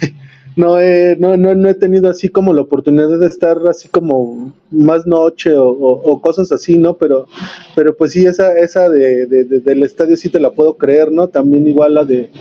no 0.57 0.81
he, 0.81 1.14
no, 1.16 1.37
no, 1.37 1.55
no 1.55 1.69
he 1.69 1.75
tenido 1.75 2.11
así 2.11 2.29
como 2.29 2.53
la 2.53 2.62
oportunidad 2.62 3.21
de 3.21 3.27
estar 3.29 3.57
así 3.69 3.89
como 3.89 4.53
más 4.73 5.07
noche 5.07 5.55
o, 5.57 6.21
cosas 6.21 6.51
así, 6.51 6.77
¿no? 6.77 6.95
Pero, 6.95 7.29
pero 7.77 7.97
pues 7.97 8.14
sí, 8.14 8.27
esa, 8.27 8.59
esa 8.59 8.89
de, 8.89 9.27
del 9.27 9.85
estadio 9.85 10.16
sí 10.16 10.29
te 10.29 10.41
la 10.41 10.51
puedo 10.51 10.77
creer, 10.77 11.12
¿no? 11.12 11.29
También 11.29 11.69
igual 11.69 11.95
la 11.95 12.05
de, 12.05 12.33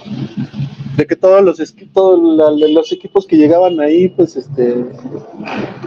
de 0.97 1.05
que 1.05 1.15
todos 1.15 1.43
los, 1.43 1.75
todos 1.93 2.59
los 2.71 2.91
equipos 2.91 3.27
que 3.27 3.37
llegaban 3.37 3.79
ahí, 3.79 4.09
pues 4.09 4.35
este, 4.37 4.83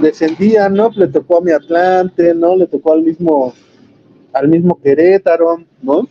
descendían, 0.01 0.75
¿no? 0.75 0.91
Le 0.95 1.09
tocó 1.09 1.39
a 1.39 1.41
mi 1.41 1.51
Atlante, 1.51 2.37
¿no? 2.37 2.55
Le 2.55 2.69
tocó 2.69 2.93
al 2.93 3.03
mismo, 3.03 3.53
al 4.33 4.47
mismo 4.47 4.81
Querétaro, 4.81 5.65
¿no? 5.83 6.09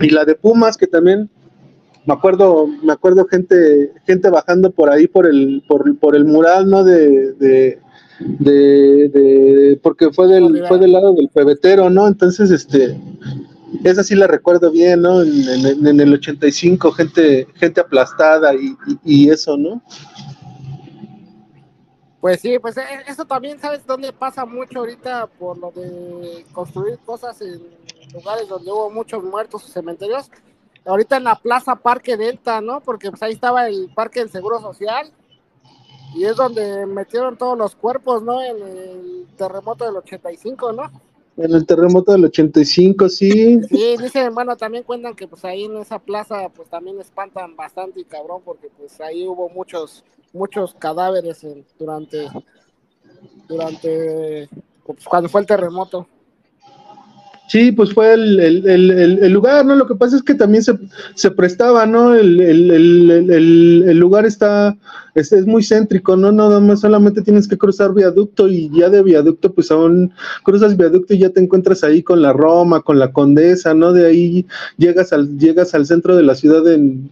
Y 0.00 0.10
la 0.10 0.24
de 0.24 0.34
Pumas, 0.34 0.76
que 0.76 0.86
también 0.86 1.28
me 2.06 2.14
acuerdo, 2.14 2.66
me 2.66 2.92
acuerdo 2.92 3.26
gente, 3.26 3.92
gente 4.06 4.28
bajando 4.30 4.70
por 4.70 4.90
ahí 4.90 5.06
por 5.06 5.26
el, 5.26 5.62
por, 5.68 5.98
por 5.98 6.16
el 6.16 6.24
mural, 6.24 6.68
¿no? 6.68 6.82
De, 6.84 7.32
de, 7.34 7.78
de, 8.28 9.80
porque 9.82 10.10
fue 10.10 10.26
del, 10.28 10.66
fue 10.66 10.78
del 10.78 10.92
lado 10.92 11.14
del 11.14 11.28
pebetero, 11.28 11.90
¿no? 11.90 12.08
Entonces, 12.08 12.50
este, 12.50 12.98
esa 13.84 14.02
sí 14.02 14.14
la 14.14 14.26
recuerdo 14.26 14.70
bien, 14.70 15.02
¿no? 15.02 15.22
En, 15.22 16.00
el 16.00 16.14
85, 16.14 16.92
gente, 16.92 17.46
gente 17.54 17.80
aplastada 17.80 18.52
y, 19.04 19.28
eso, 19.28 19.56
¿no? 19.56 19.82
Pues 22.22 22.40
sí, 22.40 22.56
pues 22.60 22.76
eh, 22.76 22.84
eso 23.08 23.24
también, 23.24 23.58
¿sabes 23.58 23.84
dónde 23.84 24.12
pasa 24.12 24.46
mucho 24.46 24.78
ahorita 24.78 25.26
por 25.26 25.58
lo 25.58 25.72
de 25.72 26.46
construir 26.52 26.96
cosas 27.00 27.40
en 27.42 27.60
lugares 28.14 28.46
donde 28.46 28.70
hubo 28.70 28.88
muchos 28.90 29.24
muertos 29.24 29.64
o 29.64 29.66
cementerios? 29.66 30.30
Ahorita 30.86 31.16
en 31.16 31.24
la 31.24 31.34
Plaza 31.34 31.74
Parque 31.74 32.16
Delta, 32.16 32.60
¿no? 32.60 32.80
Porque 32.80 33.10
pues 33.10 33.20
ahí 33.24 33.32
estaba 33.32 33.66
el 33.66 33.90
Parque 33.92 34.20
del 34.20 34.30
Seguro 34.30 34.60
Social 34.60 35.12
y 36.14 36.22
es 36.22 36.36
donde 36.36 36.86
metieron 36.86 37.36
todos 37.36 37.58
los 37.58 37.74
cuerpos, 37.74 38.22
¿no? 38.22 38.40
En 38.40 38.62
el 38.62 39.26
terremoto 39.36 39.84
del 39.84 39.96
85, 39.96 40.72
¿no? 40.74 40.92
En 41.36 41.54
el 41.54 41.64
terremoto 41.64 42.12
del 42.12 42.26
85, 42.26 43.08
sí. 43.08 43.60
Sí, 43.62 43.96
dicen, 43.98 44.34
bueno, 44.34 44.56
también 44.56 44.84
cuentan 44.84 45.14
que 45.14 45.26
pues 45.26 45.44
ahí 45.44 45.64
en 45.64 45.76
esa 45.78 45.98
plaza 45.98 46.48
pues 46.50 46.68
también 46.68 47.00
espantan 47.00 47.56
bastante 47.56 48.00
y 48.00 48.04
cabrón 48.04 48.42
porque 48.44 48.68
pues 48.76 49.00
ahí 49.00 49.26
hubo 49.26 49.48
muchos 49.48 50.04
muchos 50.32 50.74
cadáveres 50.74 51.46
durante 51.78 52.28
durante 53.48 54.48
pues, 54.84 55.04
cuando 55.04 55.28
fue 55.28 55.40
el 55.40 55.46
terremoto. 55.46 56.06
Sí, 57.52 57.70
pues 57.70 57.92
fue 57.92 58.14
el, 58.14 58.40
el, 58.40 58.90
el, 58.90 59.30
lugar, 59.30 59.66
¿no? 59.66 59.74
Lo 59.74 59.86
que 59.86 59.94
pasa 59.94 60.16
es 60.16 60.22
que 60.22 60.34
también 60.34 60.64
se, 60.64 60.72
se 61.14 61.30
prestaba, 61.30 61.84
¿no? 61.84 62.14
El, 62.14 63.98
lugar 63.98 64.24
está, 64.24 64.74
es, 65.14 65.32
es, 65.32 65.44
muy 65.44 65.62
céntrico, 65.62 66.16
¿no? 66.16 66.32
Nada 66.32 66.60
más 66.60 66.80
solamente 66.80 67.20
tienes 67.20 67.46
que 67.46 67.58
cruzar 67.58 67.92
viaducto 67.92 68.48
y 68.48 68.70
ya 68.70 68.88
de 68.88 69.02
viaducto, 69.02 69.52
pues 69.52 69.70
aún 69.70 70.14
cruzas 70.42 70.78
viaducto 70.78 71.12
y 71.12 71.18
ya 71.18 71.28
te 71.28 71.40
encuentras 71.40 71.84
ahí 71.84 72.02
con 72.02 72.22
la 72.22 72.32
Roma, 72.32 72.80
con 72.80 72.98
la 72.98 73.12
Condesa, 73.12 73.74
¿no? 73.74 73.92
De 73.92 74.06
ahí 74.06 74.46
llegas 74.78 75.12
al, 75.12 75.36
llegas 75.36 75.74
al 75.74 75.84
centro 75.84 76.16
de 76.16 76.22
la 76.22 76.34
ciudad 76.34 76.66
en, 76.72 77.10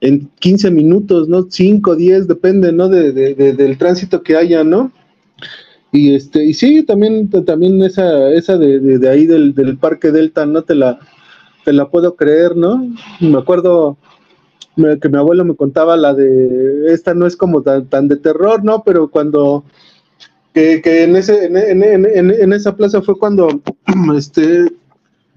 en 0.00 0.28
15 0.40 0.72
minutos, 0.72 1.28
¿no? 1.28 1.46
5, 1.48 1.94
10, 1.94 2.26
depende, 2.26 2.72
¿no? 2.72 2.88
De, 2.88 3.12
de, 3.12 3.52
del 3.52 3.78
tránsito 3.78 4.24
que 4.24 4.36
haya, 4.36 4.64
¿no? 4.64 4.90
Y 5.92 6.14
este, 6.14 6.44
y 6.44 6.54
sí, 6.54 6.82
también, 6.82 7.30
también 7.30 7.80
esa, 7.82 8.30
esa 8.30 8.58
de, 8.58 8.78
de, 8.78 9.08
ahí 9.08 9.26
del, 9.26 9.54
del, 9.54 9.78
Parque 9.78 10.10
Delta, 10.10 10.44
no 10.44 10.62
te 10.62 10.74
la, 10.74 10.98
te 11.64 11.72
la 11.72 11.88
puedo 11.88 12.14
creer, 12.14 12.56
¿no? 12.56 12.86
Me 13.20 13.38
acuerdo 13.38 13.96
que 14.76 15.08
mi 15.08 15.16
abuelo 15.16 15.44
me 15.44 15.56
contaba 15.56 15.96
la 15.96 16.14
de 16.14 16.92
esta 16.92 17.14
no 17.14 17.26
es 17.26 17.36
como 17.36 17.62
tan, 17.62 17.86
tan 17.86 18.06
de 18.06 18.16
terror, 18.16 18.62
¿no? 18.62 18.82
Pero 18.84 19.08
cuando 19.08 19.64
que, 20.52 20.80
que 20.82 21.04
en 21.04 21.16
ese, 21.16 21.46
en, 21.46 21.56
en, 21.56 21.82
en, 21.82 22.30
en, 22.30 22.52
esa 22.52 22.76
plaza 22.76 23.02
fue 23.02 23.18
cuando 23.18 23.48
este 24.16 24.66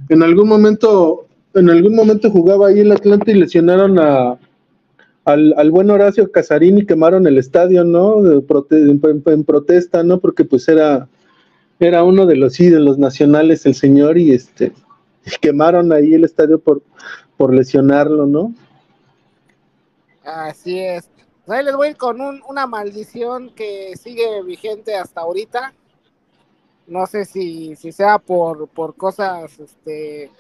en 0.10 0.24
algún 0.24 0.48
momento, 0.48 1.28
en 1.54 1.70
algún 1.70 1.96
momento 1.96 2.30
jugaba 2.30 2.68
ahí 2.68 2.80
el 2.80 2.92
Atlante 2.92 3.32
y 3.32 3.36
lesionaron 3.36 4.00
a 4.00 4.38
al, 5.26 5.54
al, 5.58 5.72
buen 5.72 5.90
Horacio 5.90 6.32
Casarini 6.32 6.86
quemaron 6.86 7.28
el 7.28 7.38
estadio, 7.38 7.84
¿no? 7.84 8.22
De 8.22 8.44
en, 8.72 9.44
protesta, 9.44 10.04
¿no? 10.04 10.20
Porque 10.20 10.46
pues 10.46 10.68
era, 10.68 11.08
era 11.80 12.04
uno 12.04 12.26
de 12.26 12.36
los 12.36 12.60
ídolos 12.60 12.98
nacionales 12.98 13.66
el 13.66 13.76
señor 13.76 14.18
y 14.18 14.32
este 14.32 14.72
quemaron 15.42 15.92
ahí 15.92 16.14
el 16.14 16.24
estadio 16.24 16.60
por, 16.60 16.82
por 17.38 17.54
lesionarlo, 17.54 18.26
¿no? 18.26 18.54
Así 20.24 20.80
es. 20.80 21.10
Ahí 21.48 21.66
les 21.66 21.76
voy 21.76 21.96
con 21.96 22.22
una 22.22 22.68
maldición 22.68 23.54
que 23.54 23.96
sigue 23.98 24.42
vigente 24.44 24.96
hasta 24.96 25.22
ahorita. 25.22 25.74
No 26.88 27.08
sé 27.08 27.26
si, 27.26 27.76
si 27.76 27.92
sea 27.92 28.20
por, 28.20 28.68
por 28.70 28.96
cosas 28.96 29.60
este, 29.60 30.32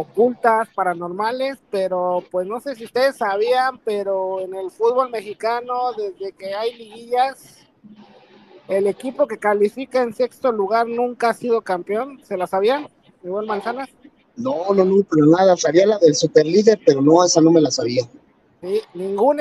ocultas, 0.00 0.68
paranormales, 0.76 1.58
pero 1.72 2.22
pues 2.30 2.46
no 2.46 2.60
sé 2.60 2.76
si 2.76 2.84
ustedes 2.84 3.16
sabían, 3.16 3.78
pero 3.84 4.40
en 4.40 4.54
el 4.54 4.70
fútbol 4.70 5.10
mexicano, 5.10 5.92
desde 5.96 6.30
que 6.30 6.54
hay 6.54 6.72
liguillas, 6.74 7.66
el 8.68 8.86
equipo 8.86 9.26
que 9.26 9.38
califica 9.38 10.00
en 10.00 10.14
sexto 10.14 10.52
lugar 10.52 10.86
nunca 10.86 11.30
ha 11.30 11.34
sido 11.34 11.62
campeón. 11.62 12.20
¿Se 12.22 12.36
la 12.36 12.46
sabían? 12.46 12.88
Igual 13.24 13.46
Manzanas. 13.46 13.88
No, 14.36 14.72
no, 14.72 14.84
no, 14.84 15.02
pero 15.10 15.26
nada, 15.26 15.56
sabía 15.56 15.84
la 15.84 15.98
del 15.98 16.14
superlíder, 16.14 16.78
pero 16.86 17.02
no, 17.02 17.24
esa 17.24 17.40
no 17.40 17.50
me 17.50 17.60
la 17.60 17.72
sabía. 17.72 18.04
Sí, 18.60 18.80
ningún 18.94 19.40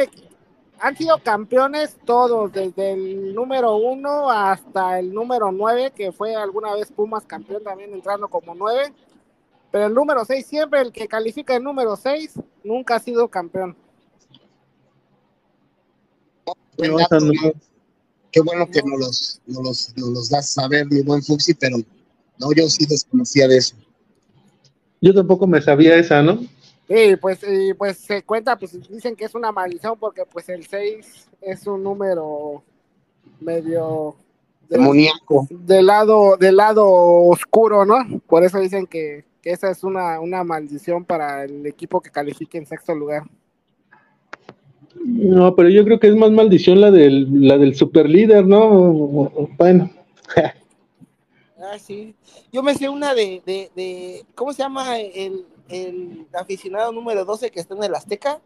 han 0.80 0.97
sido 0.97 1.20
campeones 1.20 1.97
todos, 2.03 2.51
desde 2.51 2.93
el 2.93 3.36
número 3.36 3.76
uno 3.76 4.32
hasta 4.32 4.97
el 4.97 5.14
número 5.14 5.51
nueve, 5.51 5.91
que 5.95 6.12
fue 6.12 6.36
alguna 6.36 6.74
vez 6.74 6.91
Pumas 6.91 7.26
campeón 7.26 7.64
también 7.64 7.93
entrando 7.93 8.28
como 8.28 8.55
nueve. 8.55 8.91
Pero 9.72 9.88
el 9.88 9.93
número 9.93 10.24
seis, 10.26 10.45
siempre 10.45 10.82
el 10.82 10.91
que 10.91 11.07
califica 11.07 11.55
el 11.55 11.63
número 11.63 11.95
seis, 11.95 12.34
nunca 12.63 12.95
ha 12.95 12.99
sido 12.99 13.28
campeón. 13.28 13.76
Qué 18.32 18.41
bueno 18.41 18.68
que 18.70 18.82
nos 18.84 18.99
los, 18.99 19.41
nos 19.47 19.93
los, 19.95 20.30
das 20.30 20.57
a 20.57 20.61
saber, 20.61 20.86
mi 20.86 21.01
buen 21.01 21.24
Fuxi, 21.24 21.53
pero 21.53 21.78
no, 22.38 22.53
yo 22.53 22.70
sí 22.70 22.86
desconocía 22.86 23.47
de 23.47 23.57
eso. 23.57 23.76
Yo 25.01 25.13
tampoco 25.13 25.47
me 25.47 25.61
sabía 25.61 25.95
esa, 25.95 26.22
¿no? 26.22 26.39
Sí, 26.88 27.15
pues, 27.20 27.39
y 27.43 27.74
pues 27.74 27.97
se 27.97 28.24
cuenta, 28.24 28.57
pues 28.57 28.72
dicen 28.89 29.15
que 29.15 29.26
es 29.26 29.36
una 29.36 29.51
maldición 29.51 29.97
porque 29.99 30.24
pues 30.26 30.47
el 30.49 30.65
6 30.65 31.30
es 31.41 31.68
un 31.68 31.84
número 31.84 32.63
medio 33.39 34.15
demoníaco. 34.70 35.47
Del 35.49 35.88
lado, 35.88 36.38
del 36.38 36.55
lado 36.55 36.86
oscuro, 36.88 37.86
¿no? 37.86 38.22
Por 38.28 38.43
eso 38.43 38.59
dicen 38.59 38.88
que, 38.88 39.26
que 39.48 39.54
esa 39.54 39.72
es 39.72 39.82
una, 39.86 40.20
una 40.20 40.43
maldición 40.43 41.06
para 41.06 41.45
el 41.45 41.66
equipo 41.66 42.02
que 42.02 42.10
califique 42.10 42.58
en 42.58 42.66
sexto 42.66 42.93
lugar. 42.93 43.24
No, 45.06 45.56
pero 45.56 45.70
yo 45.70 45.86
creo 45.86 46.02
que 46.02 46.08
es 46.08 46.16
más 46.18 46.32
maldición 46.32 46.82
la 46.82 46.91
del, 46.91 47.48
la 47.48 47.58
del 47.58 47.74
super 47.74 48.10
líder, 48.10 48.45
¿no? 48.45 48.68
Bueno. 49.58 49.89
ah, 51.60 51.80
sí. 51.80 52.14
Yo 52.52 52.62
me 52.62 52.76
sé 52.76 52.89
una 52.89 53.14
de, 53.14 53.41
de, 53.45 53.72
de 53.74 54.26
¿cómo 54.36 54.52
se 54.52 54.64
llama 54.64 55.00
el, 55.00 55.45
el 55.70 56.28
aficionado 56.34 56.91
número 56.91 57.24
12 57.24 57.50
que 57.50 57.62
está 57.62 57.74
en 57.74 57.84
el 57.84 57.95
Azteca? 57.95 58.41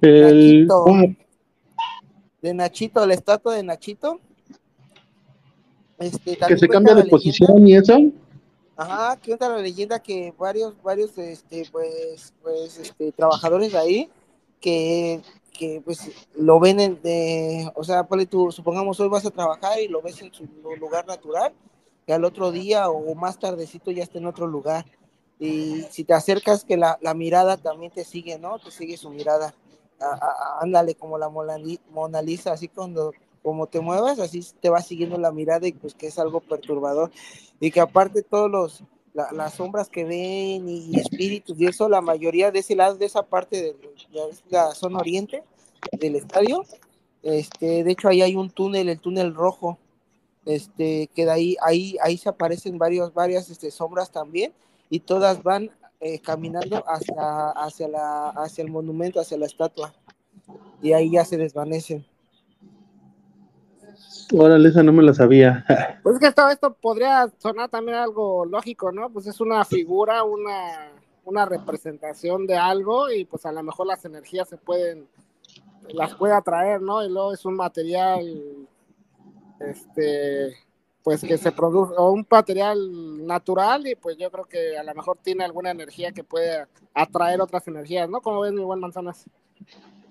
El... 0.00 0.66
Nachito. 0.66 0.84
De 2.40 2.54
Nachito, 2.54 3.06
la 3.06 3.12
estatua 3.12 3.54
de 3.54 3.64
Nachito. 3.64 4.18
Este, 5.98 6.38
que 6.48 6.56
se 6.56 6.68
cambia 6.68 6.94
de 6.94 7.04
posición 7.04 7.68
y 7.68 7.76
eso. 7.76 7.98
Ajá, 8.76 9.16
que 9.16 9.30
cuenta 9.30 9.48
la 9.48 9.58
leyenda 9.58 10.00
que 10.00 10.32
varios, 10.38 10.80
varios, 10.82 11.16
este, 11.18 11.68
pues, 11.70 12.32
pues, 12.42 12.78
este, 12.78 13.12
trabajadores 13.12 13.74
ahí 13.74 14.10
que, 14.60 15.20
que 15.52 15.82
pues 15.84 16.10
lo 16.34 16.58
ven 16.58 16.80
en, 16.80 17.02
de, 17.02 17.70
o 17.74 17.84
sea, 17.84 18.06
tú, 18.30 18.50
supongamos 18.50 18.98
hoy 19.00 19.08
vas 19.08 19.26
a 19.26 19.30
trabajar 19.30 19.78
y 19.80 19.88
lo 19.88 20.00
ves 20.00 20.22
en 20.22 20.32
su 20.32 20.48
lugar 20.80 21.06
natural, 21.06 21.52
y 22.06 22.12
al 22.12 22.24
otro 22.24 22.50
día 22.50 22.88
o 22.88 23.14
más 23.14 23.38
tardecito 23.38 23.90
ya 23.90 24.02
está 24.02 24.18
en 24.18 24.26
otro 24.26 24.46
lugar. 24.46 24.86
Y 25.38 25.82
si 25.90 26.04
te 26.04 26.14
acercas, 26.14 26.64
que 26.64 26.76
la, 26.76 26.98
la 27.00 27.14
mirada 27.14 27.56
también 27.56 27.92
te 27.92 28.04
sigue, 28.04 28.38
¿no? 28.38 28.58
Te 28.58 28.70
sigue 28.70 28.96
su 28.96 29.10
mirada. 29.10 29.54
ándale, 30.60 30.94
como 30.94 31.18
la 31.18 31.28
Mona 31.28 32.22
Lisa, 32.22 32.52
así 32.52 32.68
cuando 32.68 33.12
como 33.42 33.66
te 33.66 33.80
muevas, 33.80 34.18
así 34.18 34.44
te 34.60 34.70
va 34.70 34.80
siguiendo 34.80 35.18
la 35.18 35.32
mirada 35.32 35.66
y 35.66 35.72
pues 35.72 35.94
que 35.94 36.06
es 36.06 36.18
algo 36.18 36.40
perturbador. 36.40 37.10
Y 37.60 37.70
que 37.70 37.80
aparte 37.80 38.22
todos 38.22 38.50
los, 38.50 38.84
las 39.14 39.54
sombras 39.54 39.88
que 39.88 40.04
ven 40.04 40.68
y, 40.68 40.98
espíritus 40.98 41.58
y 41.60 41.66
eso, 41.66 41.88
la 41.88 42.00
mayoría 42.00 42.50
de 42.50 42.60
ese 42.60 42.74
lado, 42.74 42.96
de 42.96 43.06
esa 43.06 43.22
parte 43.22 43.62
de, 43.62 43.76
la 44.48 44.74
zona 44.74 44.98
oriente 44.98 45.42
del 45.92 46.16
estadio, 46.16 46.64
este, 47.22 47.84
de 47.84 47.90
hecho 47.92 48.08
ahí 48.08 48.22
hay 48.22 48.36
un 48.36 48.50
túnel, 48.50 48.88
el 48.88 49.00
túnel 49.00 49.34
rojo, 49.34 49.78
este, 50.44 51.08
que 51.14 51.24
de 51.24 51.30
ahí, 51.30 51.56
ahí, 51.62 51.96
ahí 52.02 52.16
se 52.16 52.28
aparecen 52.28 52.78
varios, 52.78 53.14
varias 53.14 53.48
este, 53.50 53.70
sombras 53.70 54.10
también 54.10 54.52
y 54.90 55.00
todas 55.00 55.42
van 55.42 55.70
eh, 56.00 56.18
caminando 56.18 56.82
hacia, 56.86 57.50
hacia, 57.50 57.88
la, 57.88 58.30
hacia 58.30 58.64
el 58.64 58.70
monumento, 58.70 59.20
hacia 59.20 59.38
la 59.38 59.46
estatua 59.46 59.94
y 60.82 60.92
ahí 60.92 61.12
ya 61.12 61.24
se 61.24 61.36
desvanecen. 61.36 62.04
Órale, 64.34 64.68
esa 64.68 64.82
no 64.82 64.92
me 64.92 65.02
la 65.02 65.14
sabía. 65.14 65.64
Pues 66.02 66.16
es 66.16 66.20
que 66.20 66.32
todo 66.32 66.48
esto 66.48 66.74
podría 66.74 67.30
sonar 67.38 67.68
también 67.68 67.98
algo 67.98 68.44
lógico, 68.44 68.90
¿no? 68.90 69.10
Pues 69.10 69.26
es 69.26 69.40
una 69.40 69.64
figura, 69.64 70.24
una, 70.24 70.90
una 71.24 71.46
representación 71.46 72.46
de 72.46 72.56
algo 72.56 73.10
y 73.10 73.24
pues 73.24 73.46
a 73.46 73.52
lo 73.52 73.62
mejor 73.62 73.86
las 73.86 74.04
energías 74.04 74.48
se 74.48 74.56
pueden, 74.56 75.06
las 75.90 76.14
puede 76.14 76.34
atraer, 76.34 76.82
¿no? 76.82 77.04
Y 77.04 77.08
luego 77.08 77.32
es 77.32 77.44
un 77.44 77.54
material, 77.54 78.66
este, 79.60 80.56
pues 81.02 81.20
que 81.22 81.38
se 81.38 81.52
produce, 81.52 81.94
o 81.96 82.10
un 82.10 82.26
material 82.28 83.26
natural 83.26 83.86
y 83.86 83.94
pues 83.94 84.16
yo 84.16 84.30
creo 84.30 84.44
que 84.44 84.76
a 84.76 84.82
lo 84.82 84.94
mejor 84.94 85.18
tiene 85.22 85.44
alguna 85.44 85.70
energía 85.70 86.12
que 86.12 86.24
puede 86.24 86.66
atraer 86.94 87.40
otras 87.40 87.66
energías, 87.68 88.08
¿no? 88.08 88.20
Como 88.20 88.40
ves, 88.40 88.52
mi 88.52 88.64
buen 88.64 88.80
Manzanas. 88.80 89.24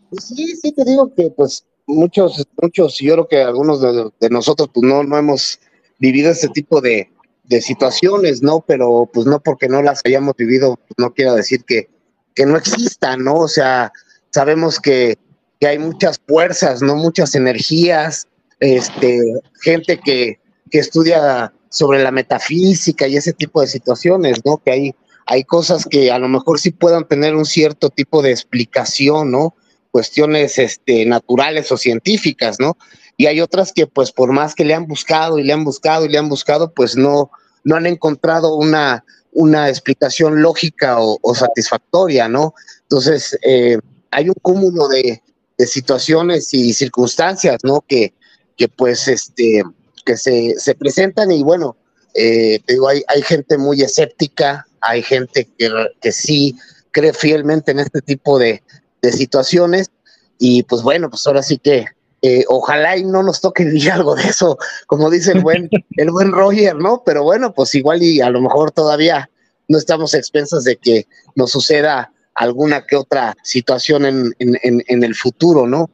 Pues 0.10 0.26
sí, 0.26 0.56
sí 0.56 0.72
te 0.72 0.84
digo 0.86 1.14
que 1.14 1.32
pues 1.32 1.66
muchos, 1.88 2.48
muchos, 2.62 2.98
yo 3.00 3.14
creo 3.14 3.28
que 3.28 3.42
algunos 3.42 3.82
de, 3.82 4.30
nosotros 4.30 4.70
pues 4.74 4.86
no, 4.86 5.04
no 5.04 5.18
hemos 5.18 5.60
vivido 6.00 6.32
este 6.32 6.50
tipo 6.50 6.82
de, 6.82 7.10
de, 7.44 7.62
situaciones, 7.62 8.42
¿no? 8.42 8.64
Pero 8.68 9.10
pues 9.12 9.26
no 9.26 9.40
porque 9.40 9.68
no 9.68 9.82
las 9.82 10.02
hayamos 10.06 10.36
vivido, 10.36 10.78
pues, 10.78 10.96
no 10.98 11.14
quiero 11.14 11.36
decir 11.36 11.64
que, 11.66 11.90
que 12.36 12.46
no 12.46 12.58
existan, 12.58 13.24
¿no? 13.24 13.36
O 13.36 13.48
sea, 13.48 13.92
sabemos 14.32 14.80
que, 14.80 15.18
que 15.60 15.68
hay 15.68 15.80
muchas 15.80 16.20
fuerzas, 16.28 16.82
¿no? 16.82 16.96
Muchas 16.96 17.36
energías, 17.36 18.28
este, 18.60 19.20
gente 19.62 20.00
que, 20.04 20.40
que 20.70 20.80
estudia 20.80 21.54
sobre 21.70 22.04
la 22.04 22.12
metafísica 22.12 23.08
y 23.08 23.18
ese 23.18 23.34
tipo 23.34 23.62
de 23.62 23.68
situaciones, 23.68 24.40
¿no? 24.46 24.58
Que 24.58 24.72
hay, 24.72 24.96
hay 25.26 25.44
cosas 25.44 25.86
que 25.86 26.12
a 26.12 26.20
lo 26.20 26.28
mejor 26.28 26.60
sí 26.60 26.72
puedan 26.72 27.08
tener 27.08 27.36
un 27.36 27.46
cierto 27.46 27.90
tipo 27.90 28.22
de 28.22 28.32
explicación, 28.32 29.32
¿no? 29.32 29.56
Cuestiones 29.92 30.58
este, 30.58 31.06
naturales 31.06 31.72
o 31.72 31.78
científicas, 31.78 32.58
¿no? 32.60 32.78
Y 33.18 33.28
hay 33.28 33.42
otras 33.42 33.72
que, 33.74 33.86
pues, 33.86 34.12
por 34.12 34.32
más 34.32 34.56
que 34.56 34.66
le 34.66 34.74
han 34.74 34.88
buscado 34.88 35.38
y 35.38 35.44
le 35.44 35.54
han 35.54 35.64
buscado 35.64 36.06
y 36.06 36.10
le 36.10 36.18
han 36.18 36.30
buscado, 36.30 36.74
pues 36.74 36.96
no, 36.96 37.30
no 37.64 37.76
han 37.76 37.86
encontrado 37.86 38.56
una, 38.56 39.04
una 39.32 39.70
explicación 39.70 40.42
lógica 40.42 40.98
o, 41.00 41.36
satisfactoria, 41.36 42.28
¿no? 42.28 42.56
Entonces, 42.84 43.38
eh, 43.44 43.78
hay 44.10 44.30
un 44.30 44.36
cúmulo 44.42 44.88
de, 44.88 45.22
situaciones 45.60 46.52
y 46.56 46.74
circunstancias, 46.74 47.60
¿no? 47.64 47.86
Que, 47.88 48.16
que 48.58 48.68
pues, 48.68 49.08
este, 49.08 49.62
que 50.04 50.18
se, 50.18 50.56
se 50.58 50.74
presentan 50.74 51.30
y 51.30 51.44
bueno, 51.44 51.78
eh, 52.16 52.60
te 52.66 52.74
digo, 52.74 52.88
hay, 52.88 53.04
hay 53.08 53.22
gente 53.22 53.60
muy 53.60 53.84
escéptica, 53.84 54.66
hay 54.80 55.04
gente 55.04 55.48
que, 55.60 55.70
que 56.02 56.12
sí 56.12 56.56
cree 56.90 57.14
fielmente 57.14 57.72
en 57.72 57.80
este 57.80 58.02
tipo 58.02 58.40
de, 58.40 58.64
de 59.02 59.12
situaciones. 59.12 59.92
Y 60.38 60.64
pues 60.64 60.82
bueno, 60.82 61.10
pues 61.10 61.26
ahora 61.28 61.44
sí 61.44 61.58
que 61.58 61.86
eh, 62.22 62.46
ojalá 62.48 62.98
y 62.98 63.04
no 63.04 63.24
nos 63.24 63.42
toque 63.42 63.66
vivir 63.66 63.92
algo 63.92 64.16
de 64.16 64.24
eso, 64.24 64.58
como 64.88 65.10
dice 65.10 65.32
el 65.32 65.42
buen, 65.42 65.70
el 65.98 66.12
buen 66.12 66.32
Roger, 66.32 66.76
¿no? 66.76 67.04
Pero 67.06 67.24
bueno, 67.24 67.54
pues 67.54 67.74
igual 67.76 68.04
y 68.04 68.22
a 68.22 68.30
lo 68.30 68.42
mejor 68.42 68.72
todavía 68.72 69.30
no 69.68 69.78
estamos 69.78 70.14
expensas 70.14 70.64
de 70.64 70.78
que 70.78 71.08
nos 71.36 71.52
suceda 71.52 72.12
alguna 72.36 72.86
que 72.86 72.96
otra 72.96 73.36
situación 73.44 74.06
en, 74.06 74.36
en, 74.40 74.84
en 74.88 75.04
el 75.04 75.16
futuro, 75.16 75.68
¿no? 75.68 75.90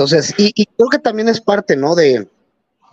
Entonces, 0.00 0.32
y, 0.38 0.64
creo 0.64 0.88
que 0.88 0.98
también 0.98 1.28
es 1.28 1.40
parte, 1.40 1.76
¿no? 1.76 1.94
De, 1.94 2.26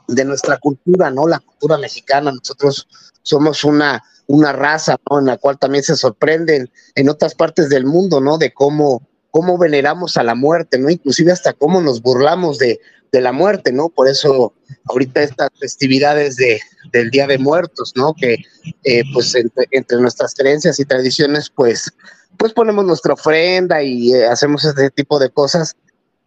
de 0.08 0.26
nuestra 0.26 0.58
cultura, 0.58 1.10
¿no? 1.10 1.28
La 1.28 1.40
cultura 1.40 1.78
mexicana. 1.78 2.32
Nosotros 2.32 2.88
somos 3.22 3.64
una, 3.64 4.04
una 4.28 4.52
raza, 4.52 4.98
¿no? 5.10 5.20
En 5.20 5.26
la 5.26 5.38
cual 5.38 5.58
también 5.58 5.84
se 5.84 5.96
sorprenden 5.96 6.70
en 6.96 7.10
otras 7.10 7.36
partes 7.36 7.70
del 7.70 7.86
mundo, 7.86 8.20
¿no? 8.20 8.38
De 8.38 8.54
cómo 8.54 9.08
cómo 9.38 9.56
veneramos 9.60 10.18
a 10.18 10.24
la 10.24 10.34
muerte, 10.34 10.80
¿no? 10.80 10.90
Inclusive 10.90 11.32
hasta 11.32 11.54
cómo 11.54 11.80
nos 11.80 12.02
burlamos 12.02 12.58
de, 12.58 12.80
la 13.12 13.32
muerte, 13.32 13.72
¿no? 13.72 13.90
Por 13.90 14.08
eso 14.08 14.54
ahorita 14.86 15.22
estas 15.22 15.50
festividades 15.60 16.38
de, 16.38 16.60
del 16.92 17.12
Día 17.12 17.28
de 17.28 17.38
Muertos, 17.38 17.94
¿no? 17.96 18.16
Que 18.16 18.38
eh, 18.84 19.04
pues 19.14 19.36
entre, 19.36 19.98
nuestras 20.00 20.34
creencias 20.34 20.80
y 20.80 20.86
tradiciones, 20.86 21.52
pues, 21.52 21.92
pues 22.38 22.52
ponemos 22.54 22.84
nuestra 22.84 23.14
ofrenda 23.14 23.84
y 23.84 24.12
eh, 24.12 24.26
hacemos 24.26 24.66
este 24.66 24.90
tipo 24.90 25.20
de 25.20 25.30
cosas 25.30 25.76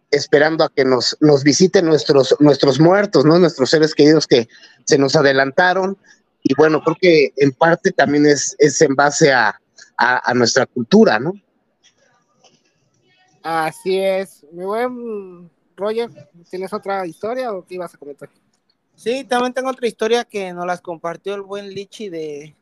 esperando 0.09 0.63
a 0.63 0.71
que 0.73 0.85
nos, 0.85 1.17
visiten 1.43 1.85
nuestros, 1.85 2.33
nuestros 2.39 2.79
muertos, 2.79 3.25
¿no? 3.25 3.39
Nuestros 3.39 3.71
seres 3.71 3.93
queridos 3.93 4.25
que 4.25 4.47
se 4.85 4.97
nos 4.97 5.17
adelantaron. 5.17 5.97
Y 6.43 6.53
bueno, 6.55 6.81
creo 6.81 6.97
que 6.99 7.33
en 7.35 7.51
parte 7.51 7.91
también 7.91 8.25
es, 8.25 8.55
en 8.81 8.95
base 8.95 9.33
a 9.33 9.53
nuestra 10.33 10.65
cultura, 10.65 11.19
¿no? 11.19 11.33
Así 13.43 13.99
es. 13.99 14.45
Mi 14.51 14.63
buen 14.63 15.49
Roger, 15.75 16.09
¿tienes 16.49 16.71
otra 16.73 17.05
historia 17.05 17.51
o 17.53 17.65
qué 17.65 17.75
ibas 17.75 17.93
a 17.93 17.97
comentar? 17.97 18.29
Sí, 18.95 19.23
también 19.23 19.53
tengo 19.53 19.69
otra 19.69 19.87
historia 19.87 20.25
que 20.25 20.53
nos 20.53 20.65
las 20.65 20.81
compartió 20.81 21.33
el 21.33 21.41
buen 21.41 21.69
Lichi 21.69 22.09
de 22.09 22.55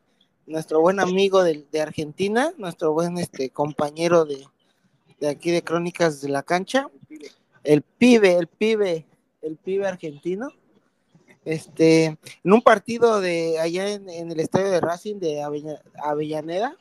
nuestro 0.46 0.80
buen 0.80 0.98
amigo 0.98 1.44
de, 1.44 1.66
Argentina, 1.80 2.52
nuestro 2.56 2.92
buen 2.92 3.18
este 3.18 3.50
compañero 3.50 4.24
de, 4.24 4.46
de 5.20 5.28
aquí 5.28 5.50
de 5.50 5.62
Crónicas 5.62 6.20
de 6.22 6.30
la 6.30 6.42
Cancha, 6.42 6.88
el 7.62 7.82
pibe, 7.82 8.36
el 8.36 8.46
pibe, 8.46 9.06
el 9.42 9.56
pibe 9.56 9.86
argentino. 9.86 10.48
Este, 11.44 12.04
en 12.44 12.52
un 12.52 12.60
partido 12.62 13.20
de 13.20 13.58
allá 13.58 13.88
en, 13.90 14.08
el 14.08 14.40
estadio 14.40 14.70
de 14.70 14.80
Racing 14.80 15.16
de 15.16 15.42
Avella- 15.42 15.82
Avellaneda, 16.02 16.76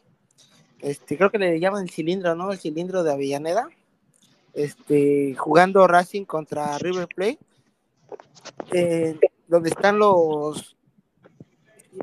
este, 0.81 1.17
creo 1.17 1.31
que 1.31 1.37
le 1.37 1.59
llaman 1.59 1.83
el 1.83 1.89
cilindro, 1.89 2.35
¿no? 2.35 2.51
El 2.51 2.59
cilindro 2.59 3.03
de 3.03 3.11
Avellaneda. 3.13 3.69
Este, 4.59 5.35
jugando 5.35 5.87
Racing 5.87 6.25
contra 6.25 6.77
River 6.79 7.07
Plate, 7.07 7.39
eh, 8.73 9.17
donde 9.47 9.69
están 9.69 9.97
los, 9.97 10.75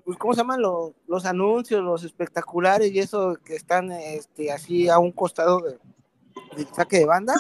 pues, 0.02 0.16
¿cómo 0.16 0.32
se 0.32 0.38
llaman? 0.38 0.62
Los, 0.62 0.92
los 1.06 1.26
anuncios, 1.26 1.84
los 1.84 2.02
espectaculares 2.02 2.90
y 2.90 3.00
eso 3.00 3.36
que 3.44 3.56
están 3.56 3.92
este, 3.92 4.50
así 4.50 4.88
a 4.88 4.98
un 4.98 5.12
costado 5.12 5.60
de- 5.60 5.78
del 6.56 6.66
saque 6.68 7.00
de 7.00 7.04
banda. 7.04 7.34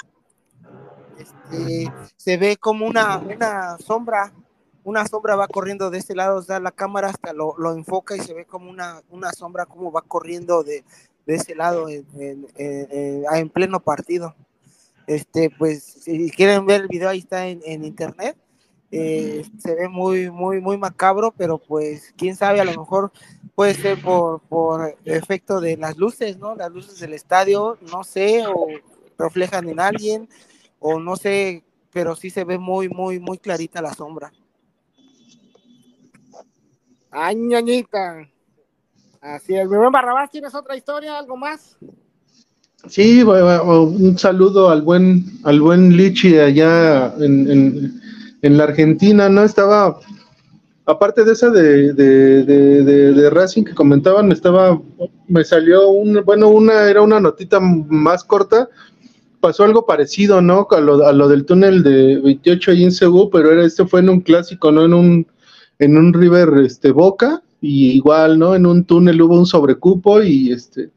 Este, 1.16 1.90
se 2.14 2.36
ve 2.36 2.58
como 2.58 2.84
una, 2.86 3.78
sombra, 3.78 4.34
una 4.84 5.06
sombra 5.06 5.34
va 5.34 5.48
corriendo 5.48 5.88
de 5.88 5.96
este 5.96 6.14
lado, 6.14 6.40
o 6.40 6.42
sea, 6.42 6.60
la 6.60 6.72
cámara 6.72 7.08
hasta 7.08 7.32
lo, 7.32 7.56
enfoca 7.72 8.16
y 8.16 8.20
se 8.20 8.34
ve 8.34 8.44
como 8.44 8.68
una, 8.68 9.32
sombra 9.32 9.64
como 9.64 9.90
va 9.90 10.02
corriendo 10.02 10.62
de, 10.62 10.84
ese 11.24 11.54
lado 11.54 11.88
en 11.88 13.48
pleno 13.48 13.80
partido. 13.80 14.34
Este, 15.06 15.50
pues, 15.50 15.82
si 15.82 16.30
quieren 16.30 16.66
ver 16.66 16.82
el 16.82 16.88
video, 16.88 17.08
ahí 17.08 17.18
está 17.18 17.46
en, 17.46 17.60
en 17.64 17.84
internet. 17.84 18.36
Eh, 18.90 19.44
se 19.58 19.74
ve 19.74 19.88
muy, 19.88 20.30
muy, 20.30 20.60
muy 20.60 20.78
macabro, 20.78 21.32
pero 21.36 21.58
pues, 21.58 22.14
quién 22.16 22.36
sabe, 22.36 22.60
a 22.60 22.64
lo 22.64 22.72
mejor 22.72 23.12
puede 23.54 23.74
ser 23.74 24.00
por, 24.00 24.40
por 24.42 24.96
efecto 25.04 25.60
de 25.60 25.76
las 25.76 25.96
luces, 25.96 26.38
¿no? 26.38 26.54
Las 26.54 26.70
luces 26.70 26.98
del 27.00 27.12
estadio, 27.12 27.78
no 27.92 28.04
sé, 28.04 28.46
o 28.46 28.68
reflejan 29.18 29.68
en 29.68 29.80
alguien, 29.80 30.28
o 30.78 31.00
no 31.00 31.16
sé, 31.16 31.64
pero 31.92 32.14
sí 32.14 32.30
se 32.30 32.44
ve 32.44 32.58
muy, 32.58 32.88
muy, 32.88 33.18
muy 33.18 33.38
clarita 33.38 33.82
la 33.82 33.92
sombra. 33.92 34.32
Ay, 37.10 37.34
ñañita. 37.36 38.28
Así 39.20 39.56
es. 39.56 39.68
Mi 39.68 39.76
buen 39.76 39.90
Barrabás, 39.90 40.30
¿tienes 40.30 40.54
otra 40.54 40.76
historia? 40.76 41.18
¿Algo 41.18 41.36
más? 41.36 41.78
Sí, 42.88 43.22
un 43.22 44.16
saludo 44.18 44.70
al 44.70 44.82
buen, 44.82 45.24
al 45.44 45.60
buen 45.60 45.96
Lichi 45.96 46.38
allá 46.38 47.12
en, 47.18 47.50
en- 47.50 48.56
la 48.56 48.62
Argentina, 48.64 49.28
¿no? 49.28 49.42
Estaba, 49.42 49.98
aparte 50.86 51.24
de 51.24 51.32
esa 51.32 51.50
de, 51.50 51.94
de, 51.94 52.44
de, 52.44 53.30
Racing 53.30 53.64
que 53.64 53.74
comentaban, 53.74 54.28
me 54.28 54.34
estaba, 54.34 54.80
me 55.28 55.44
salió 55.44 55.88
un, 55.90 56.22
bueno, 56.24 56.48
una, 56.48 56.88
era 56.90 57.02
una 57.02 57.20
notita 57.20 57.60
más 57.60 58.24
corta, 58.24 58.68
pasó 59.40 59.64
algo 59.64 59.86
parecido, 59.86 60.40
¿no? 60.42 60.66
A 60.70 60.80
lo, 60.80 61.06
a 61.06 61.12
lo 61.12 61.28
del 61.28 61.44
túnel 61.46 61.82
de 61.82 62.20
28 62.20 62.72
ahí 62.72 62.84
en 62.84 62.92
Cebu, 62.92 63.30
pero 63.30 63.52
era, 63.52 63.64
este 63.64 63.86
fue 63.86 64.00
en 64.00 64.10
un 64.10 64.20
clásico, 64.20 64.72
¿no? 64.72 64.84
En 64.84 64.94
un, 64.94 65.26
en 65.78 65.98
un 65.98 66.14
River, 66.14 66.50
este, 66.64 66.92
Boca, 66.92 67.42
y 67.60 67.92
igual, 67.92 68.38
¿no? 68.38 68.54
En 68.54 68.66
un 68.66 68.84
túnel 68.84 69.22
hubo 69.22 69.38
un 69.38 69.46
sobrecupo 69.46 70.22
y 70.22 70.52
este, 70.52 70.90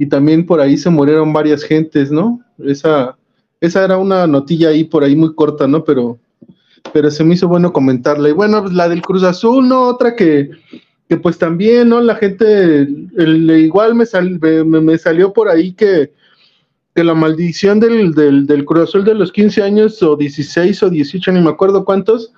y 0.00 0.06
también 0.06 0.46
por 0.46 0.60
ahí 0.62 0.78
se 0.78 0.88
murieron 0.88 1.30
varias 1.32 1.62
gentes, 1.62 2.10
¿no? 2.10 2.40
Esa, 2.64 3.18
esa 3.60 3.84
era 3.84 3.98
una 3.98 4.26
notilla 4.26 4.70
ahí 4.70 4.84
por 4.84 5.04
ahí 5.04 5.14
muy 5.14 5.34
corta, 5.34 5.66
¿no? 5.68 5.84
Pero, 5.84 6.18
pero 6.94 7.10
se 7.10 7.22
me 7.22 7.34
hizo 7.34 7.48
bueno 7.48 7.70
comentarla. 7.70 8.30
Y 8.30 8.32
bueno, 8.32 8.62
pues 8.62 8.72
la 8.72 8.88
del 8.88 9.02
Cruz 9.02 9.22
Azul, 9.24 9.68
¿no? 9.68 9.82
Otra 9.88 10.16
que, 10.16 10.48
que 11.06 11.18
pues 11.18 11.36
también, 11.36 11.90
¿no? 11.90 12.00
La 12.00 12.14
gente, 12.14 12.88
igual 13.18 13.94
me, 13.94 14.06
sal- 14.06 14.38
me- 14.40 14.80
me 14.80 14.96
salió 14.96 15.34
por 15.34 15.50
ahí 15.50 15.72
que, 15.74 16.14
que 16.94 17.04
la 17.04 17.12
maldición 17.14 17.78
del, 17.78 18.14
del, 18.14 18.46
del 18.46 18.64
Cruz 18.64 18.84
Azul 18.88 19.04
de 19.04 19.14
los 19.14 19.30
15 19.30 19.62
años 19.62 20.02
o 20.02 20.16
16 20.16 20.82
o 20.82 20.88
18, 20.88 21.30
ni 21.32 21.40
me 21.42 21.50
acuerdo 21.50 21.84
cuántos, 21.84 22.32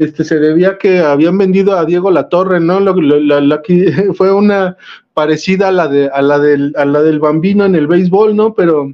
este, 0.00 0.24
se 0.24 0.38
debía 0.40 0.70
a 0.70 0.78
que 0.78 0.98
habían 1.00 1.38
vendido 1.38 1.76
a 1.78 1.84
Diego 1.84 2.10
La 2.10 2.28
Torre, 2.28 2.58
¿no? 2.60 2.80
Lo- 2.80 2.94
lo- 2.94 3.20
la- 3.20 3.40
la 3.40 3.62
que 3.62 3.92
fue 4.14 4.32
una 4.32 4.76
parecida 5.14 5.68
a 5.68 5.72
la 5.72 5.88
de 5.88 6.08
a 6.08 6.22
la 6.22 6.38
del 6.38 6.72
a 6.76 6.84
la 6.84 7.02
del 7.02 7.20
Bambino 7.20 7.64
en 7.64 7.74
el 7.74 7.86
béisbol, 7.86 8.34
¿no? 8.34 8.54
Pero 8.54 8.92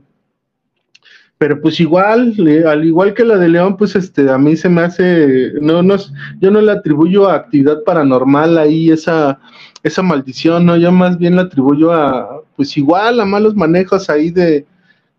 pero 1.38 1.60
pues 1.60 1.80
igual, 1.80 2.34
al 2.66 2.84
igual 2.84 3.12
que 3.12 3.22
la 3.24 3.36
de 3.36 3.48
León, 3.50 3.76
pues 3.76 3.94
este 3.94 4.30
a 4.30 4.38
mí 4.38 4.56
se 4.56 4.70
me 4.70 4.80
hace 4.80 5.52
no 5.60 5.82
no 5.82 5.96
yo 6.40 6.50
no 6.50 6.60
le 6.62 6.72
atribuyo 6.72 7.28
a 7.28 7.34
actividad 7.34 7.82
paranormal 7.84 8.56
ahí 8.56 8.90
esa 8.90 9.38
esa 9.82 10.02
maldición, 10.02 10.64
no, 10.66 10.76
yo 10.76 10.90
más 10.90 11.18
bien 11.18 11.36
la 11.36 11.42
atribuyo 11.42 11.92
a 11.92 12.40
pues 12.56 12.76
igual 12.78 13.20
a 13.20 13.24
malos 13.26 13.54
manejos 13.54 14.08
ahí 14.08 14.30
de 14.30 14.66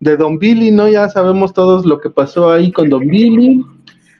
de 0.00 0.16
Don 0.16 0.38
Billy, 0.38 0.70
¿no? 0.70 0.88
Ya 0.88 1.08
sabemos 1.08 1.52
todos 1.52 1.86
lo 1.86 1.98
que 2.00 2.10
pasó 2.10 2.50
ahí 2.52 2.70
con 2.72 2.88
Don 2.90 3.06
Billy. 3.08 3.64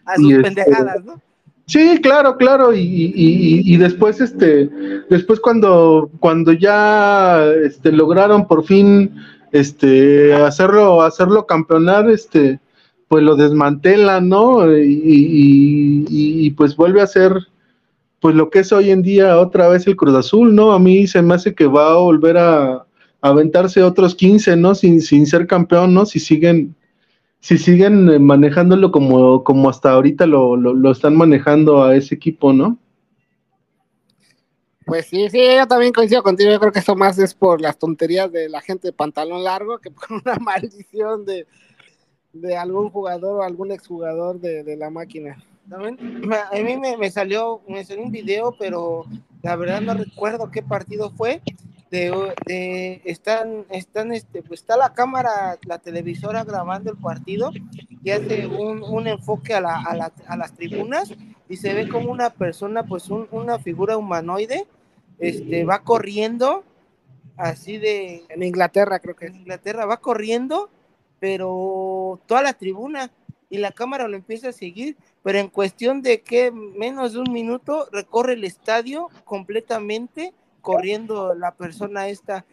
A 0.06 0.14
Y 0.18 0.22
sus 0.22 0.32
este- 0.32 0.42
pendejadas, 0.42 1.04
¿no? 1.04 1.20
Sí, 1.68 2.00
claro, 2.02 2.38
claro, 2.38 2.74
y, 2.74 2.80
y, 2.80 3.62
y- 3.74 3.76
después, 3.76 4.22
este, 4.22 4.70
después 5.10 5.38
cuando, 5.38 6.10
cuando 6.18 6.52
ya, 6.52 7.44
este, 7.62 7.92
lograron 7.92 8.46
por 8.48 8.64
fin, 8.64 9.14
este, 9.52 10.32
hacerlo, 10.34 11.02
hacerlo 11.02 11.44
campeonar, 11.46 12.08
este, 12.08 12.58
pues 13.06 13.22
lo 13.22 13.36
desmantelan, 13.36 14.30
¿no? 14.30 14.74
Y- 14.78 16.06
y, 16.08 16.50
pues 16.52 16.74
vuelve 16.74 17.02
a 17.02 17.06
ser, 17.06 17.34
pues 18.20 18.34
lo 18.34 18.50
que 18.50 18.60
es 18.60 18.72
hoy 18.72 18.90
en 18.90 19.02
día 19.02 19.38
otra 19.38 19.68
vez 19.68 19.86
el 19.86 19.96
Cruz 19.96 20.14
Azul, 20.16 20.54
¿no? 20.54 20.72
A 20.72 20.78
mí 20.78 21.06
se 21.06 21.22
me 21.22 21.34
hace 21.34 21.54
que 21.54 21.66
va 21.66 21.92
a 21.92 21.96
volver 21.98 22.38
a, 22.38 22.72
a 22.76 22.84
aventarse 23.20 23.82
otros 23.82 24.14
15, 24.14 24.56
¿no? 24.56 24.74
Sin, 24.74 25.02
sin 25.02 25.26
ser 25.26 25.46
campeón, 25.46 25.94
¿no? 25.94 26.06
Si 26.06 26.18
siguen, 26.20 26.74
si 27.40 27.58
siguen 27.58 28.08
eh, 28.10 28.18
manejándolo 28.18 28.90
como, 28.90 29.44
como 29.44 29.70
hasta 29.70 29.92
ahorita 29.92 30.26
lo, 30.26 30.56
lo, 30.56 30.74
lo 30.74 30.90
están 30.90 31.16
manejando 31.16 31.82
a 31.82 31.94
ese 31.94 32.14
equipo, 32.14 32.52
¿no? 32.52 32.78
Pues 34.88 35.06
sí, 35.06 35.28
sí, 35.28 35.38
yo 35.54 35.66
también 35.66 35.92
coincido 35.92 36.22
contigo. 36.22 36.50
Yo 36.50 36.58
creo 36.58 36.72
que 36.72 36.78
eso 36.78 36.96
más 36.96 37.18
es 37.18 37.34
por 37.34 37.60
las 37.60 37.78
tonterías 37.78 38.32
de 38.32 38.48
la 38.48 38.62
gente 38.62 38.88
de 38.88 38.92
pantalón 38.94 39.44
largo 39.44 39.78
que 39.78 39.90
por 39.90 40.10
una 40.10 40.36
maldición 40.40 41.26
de, 41.26 41.46
de 42.32 42.56
algún 42.56 42.88
jugador 42.88 43.40
o 43.40 43.42
algún 43.42 43.70
exjugador 43.70 44.40
de, 44.40 44.64
de 44.64 44.76
la 44.78 44.88
máquina. 44.88 45.36
También, 45.68 45.98
a 46.32 46.56
mí 46.56 46.78
me, 46.78 46.96
me 46.96 47.10
salió, 47.10 47.60
me 47.68 47.84
salió 47.84 48.02
un 48.02 48.10
video, 48.10 48.56
pero 48.58 49.04
la 49.42 49.56
verdad 49.56 49.82
no 49.82 49.92
recuerdo 49.92 50.50
qué 50.50 50.62
partido 50.62 51.10
fue. 51.10 51.42
De, 51.90 52.34
de- 52.46 53.00
están, 53.04 53.64
están, 53.70 54.12
este, 54.12 54.42
pues 54.42 54.60
está 54.60 54.76
la 54.76 54.92
cámara, 54.92 55.58
la 55.66 55.78
televisora 55.78 56.44
grabando 56.44 56.90
el 56.90 56.98
partido 56.98 57.50
y 58.04 58.10
hace 58.10 58.46
un, 58.46 58.82
un 58.82 59.06
enfoque 59.06 59.54
a, 59.54 59.60
la, 59.60 59.76
a, 59.80 59.94
la- 59.96 60.12
a 60.26 60.36
las 60.36 60.52
tribunas 60.54 61.12
y 61.48 61.56
se 61.56 61.72
ve 61.72 61.88
como 61.88 62.10
una 62.12 62.30
persona, 62.30 62.82
pues 62.84 63.08
un- 63.08 63.26
una 63.30 63.58
figura 63.58 63.96
humanoide, 63.96 64.66
este, 65.18 65.64
va 65.64 65.82
corriendo 65.82 66.62
así 67.36 67.78
de, 67.78 68.24
En 68.28 68.42
Inglaterra 68.42 68.98
creo 68.98 69.16
que 69.16 69.26
en 69.26 69.36
Inglaterra 69.36 69.86
va 69.86 69.96
corriendo, 69.98 70.68
pero 71.20 72.20
toda 72.26 72.42
la 72.42 72.52
tribuna 72.52 73.10
y 73.50 73.58
la 73.58 73.72
cámara 73.72 74.08
lo 74.08 74.16
empieza 74.16 74.50
a 74.50 74.52
seguir, 74.52 74.96
pero 75.22 75.38
en 75.38 75.48
cuestión 75.48 76.02
de 76.02 76.20
que 76.20 76.50
menos 76.50 77.14
de 77.14 77.20
un 77.20 77.32
minuto 77.32 77.88
recorre 77.92 78.34
el 78.34 78.44
estadio 78.44 79.08
completamente 79.24 80.34
corriendo 80.72 81.34
la 81.34 81.54
persona 81.54 82.08
esta, 82.08 82.44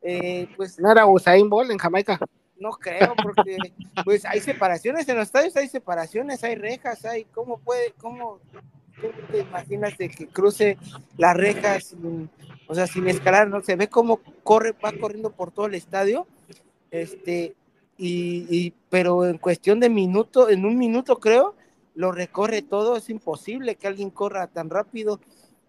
eh, 0.00 0.46
pues 0.56 0.78
no 0.78 0.92
era 0.92 1.06
Usain 1.06 1.50
Bolt 1.50 1.72
en 1.72 1.78
Jamaica. 1.78 2.20
no 2.56 2.70
creo, 2.70 3.14
porque 3.20 3.72
pues 4.04 4.24
hay 4.24 4.40
separaciones 4.40 5.08
en 5.08 5.16
los 5.16 5.26
estadios, 5.26 5.56
hay 5.56 5.66
separaciones, 5.68 6.44
hay 6.44 6.54
rejas, 6.54 7.04
hay 7.04 7.24
cómo 7.24 7.58
puede, 7.58 7.92
cómo, 7.98 8.38
te 9.32 9.40
imaginas 9.40 9.98
de 9.98 10.08
que 10.08 10.28
cruce 10.28 10.78
las 11.18 11.36
rejas, 11.36 11.84
sin- 11.84 12.30
o 12.68 12.74
sea, 12.74 12.86
sin 12.86 13.08
escalar, 13.08 13.48
no 13.48 13.60
se 13.60 13.74
ve 13.74 13.88
cómo 13.88 14.20
corre, 14.44 14.72
va 14.72 14.92
corriendo 14.92 15.30
por 15.30 15.50
todo 15.50 15.66
el 15.66 15.74
estadio, 15.74 16.28
este, 16.92 17.56
y, 17.98 18.46
y- 18.48 18.72
pero 18.88 19.26
en 19.26 19.38
cuestión 19.38 19.80
de 19.80 19.90
minuto, 19.90 20.48
en 20.48 20.64
un 20.64 20.78
minuto 20.78 21.18
creo, 21.18 21.56
lo 21.96 22.12
recorre 22.12 22.62
todo, 22.62 22.96
es 22.96 23.10
imposible 23.10 23.74
que 23.74 23.88
alguien 23.88 24.10
corra 24.10 24.46
tan 24.46 24.70
rápido. 24.70 25.18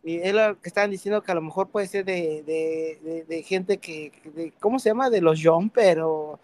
Y 0.06 0.18
es 0.18 0.34
lo 0.36 0.62
que 0.62 0.70
estaban 0.70 0.91
diciendo 0.91 1.22
que 1.24 1.32
a 1.32 1.36
lo 1.36 1.41
mejor 1.41 1.68
puede 1.70 1.88
ser 1.88 2.06
de, 2.06 2.43
de, 2.43 2.99
de- 3.03 3.24
de 3.28 3.41
gente 3.43 3.80
que, 3.80 4.12
de- 4.36 4.53
¿cómo 4.60 4.78
se 4.78 4.89
llama? 4.89 5.10
De 5.10 5.20
los 5.20 5.41
jumper 5.43 5.99
o 6.01 6.39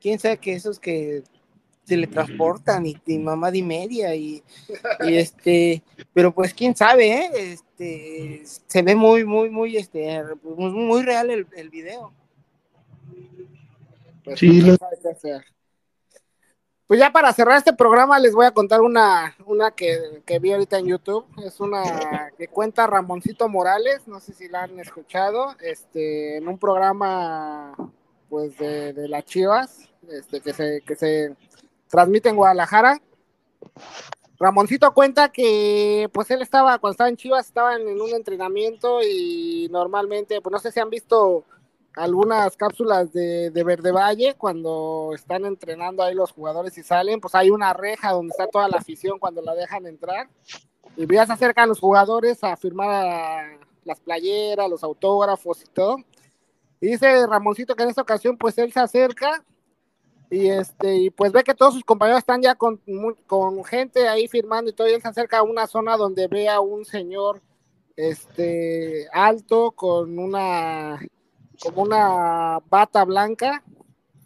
quién 0.00 0.18
sabe 0.18 0.38
que 0.38 0.54
esos 0.54 0.80
que 0.80 1.22
se 1.84 1.96
le 1.98 2.06
transportan 2.06 2.86
y, 2.86 2.96
y 3.06 3.18
mamá 3.18 3.54
y 3.54 3.62
media 3.62 4.14
y, 4.14 4.42
y 5.00 5.14
este, 5.16 5.82
pero 6.14 6.32
pues 6.32 6.54
quién 6.54 6.74
sabe, 6.74 7.12
¿eh? 7.12 7.30
Este, 7.52 8.42
se 8.46 8.80
ve 8.82 8.94
muy, 8.96 9.26
muy, 9.26 9.50
muy, 9.50 9.76
este, 9.76 10.22
muy, 10.42 10.70
muy 10.72 11.02
real 11.02 11.28
el, 11.30 11.46
el 11.54 11.68
video. 11.68 12.12
Pues, 14.24 14.38
Sí, 14.40 14.60
lo- 14.62 14.76
sabe 14.76 14.96
qué 15.02 15.08
hacer. 15.10 15.44
Pues 16.92 17.00
ya 17.00 17.10
para 17.10 17.32
cerrar 17.32 17.56
este 17.56 17.72
programa 17.72 18.18
les 18.18 18.34
voy 18.34 18.44
a 18.44 18.50
contar 18.50 18.82
una, 18.82 19.34
una 19.46 19.70
que, 19.70 20.20
vi 20.42 20.52
ahorita 20.52 20.76
en 20.76 20.88
YouTube. 20.88 21.24
Es 21.42 21.58
una 21.58 22.30
que 22.36 22.48
cuenta 22.48 22.86
Ramoncito 22.86 23.48
Morales, 23.48 24.06
no 24.06 24.20
sé 24.20 24.34
si 24.34 24.46
la 24.46 24.64
han 24.64 24.78
escuchado, 24.78 25.56
este, 25.60 26.36
en 26.36 26.48
un 26.48 26.58
programa 26.58 27.72
pues 28.28 28.58
de, 28.58 28.92
de 28.92 29.08
las 29.08 29.24
Chivas, 29.24 29.88
este, 30.06 30.42
que 30.42 30.52
se, 30.52 30.82
que 30.82 30.94
se 30.94 31.34
transmite 31.88 32.28
en 32.28 32.36
Guadalajara. 32.36 33.00
Ramoncito 34.38 34.92
cuenta 34.92 35.30
que 35.30 36.10
pues 36.12 36.30
él 36.30 36.42
estaba, 36.42 36.78
cuando 36.78 36.92
estaba 36.92 37.08
en 37.08 37.16
Chivas, 37.16 37.46
estaba 37.46 37.74
en, 37.74 37.98
un 37.98 38.10
entrenamiento 38.10 39.00
y 39.02 39.66
normalmente, 39.70 40.42
pues 40.42 40.52
no 40.52 40.58
sé 40.58 40.70
si 40.70 40.78
han 40.78 40.90
visto 40.90 41.46
algunas 41.96 42.56
cápsulas 42.56 43.12
de, 43.12 43.50
de, 43.50 43.64
Verde 43.64 43.92
Valle 43.92 44.34
cuando 44.36 45.12
están 45.14 45.44
entrenando 45.44 46.02
ahí 46.02 46.14
los 46.14 46.32
jugadores 46.32 46.76
y 46.78 46.82
salen, 46.82 47.20
pues 47.20 47.34
hay 47.34 47.50
una 47.50 47.72
reja 47.72 48.12
donde 48.12 48.30
está 48.30 48.46
toda 48.46 48.68
la 48.68 48.78
afición 48.78 49.18
cuando 49.18 49.42
la 49.42 49.54
dejan 49.54 49.86
entrar 49.86 50.28
y 50.96 51.12
ya 51.12 51.26
se 51.26 51.32
acercan 51.32 51.68
los 51.68 51.80
jugadores 51.80 52.42
a 52.44 52.56
firmar 52.56 53.58
las 53.84 54.00
playeras, 54.00 54.68
los 54.68 54.84
autógrafos 54.84 55.62
y 55.62 55.66
todo. 55.66 55.96
Y 56.80 56.88
dice 56.88 57.26
Ramoncito 57.26 57.76
que 57.76 57.82
en 57.84 57.90
esta 57.90 58.02
ocasión 58.02 58.36
pues 58.36 58.58
él 58.58 58.72
se 58.72 58.80
acerca 58.80 59.44
y 60.30 60.48
este 60.48 60.96
y 60.96 61.10
pues 61.10 61.30
ve 61.30 61.44
que 61.44 61.54
todos 61.54 61.74
sus 61.74 61.84
compañeros 61.84 62.20
están 62.20 62.42
ya 62.42 62.54
con, 62.54 62.80
con 63.26 63.64
gente 63.64 64.08
ahí 64.08 64.28
firmando 64.28 64.70
y 64.70 64.74
todo 64.74 64.88
y 64.88 64.92
él 64.92 65.02
se 65.02 65.08
acerca 65.08 65.38
a 65.38 65.42
una 65.42 65.66
zona 65.66 65.96
donde 65.96 66.26
ve 66.26 66.48
a 66.48 66.60
un 66.60 66.84
señor 66.84 67.42
este 67.96 69.08
alto 69.12 69.72
con 69.72 70.18
una 70.18 70.98
como 71.60 71.82
una 71.82 72.58
bata 72.68 73.04
blanca 73.04 73.62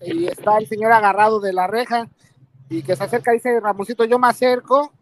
y 0.00 0.26
está 0.26 0.58
el 0.58 0.66
señor 0.66 0.92
agarrado 0.92 1.40
de 1.40 1.52
la 1.52 1.66
reja 1.66 2.08
y 2.68 2.82
que 2.82 2.96
se 2.96 3.04
acerca 3.04 3.32
dice 3.32 3.60
Ramoncito 3.60 4.04
yo 4.04 4.18
me 4.18 4.28
acerco 4.28 4.92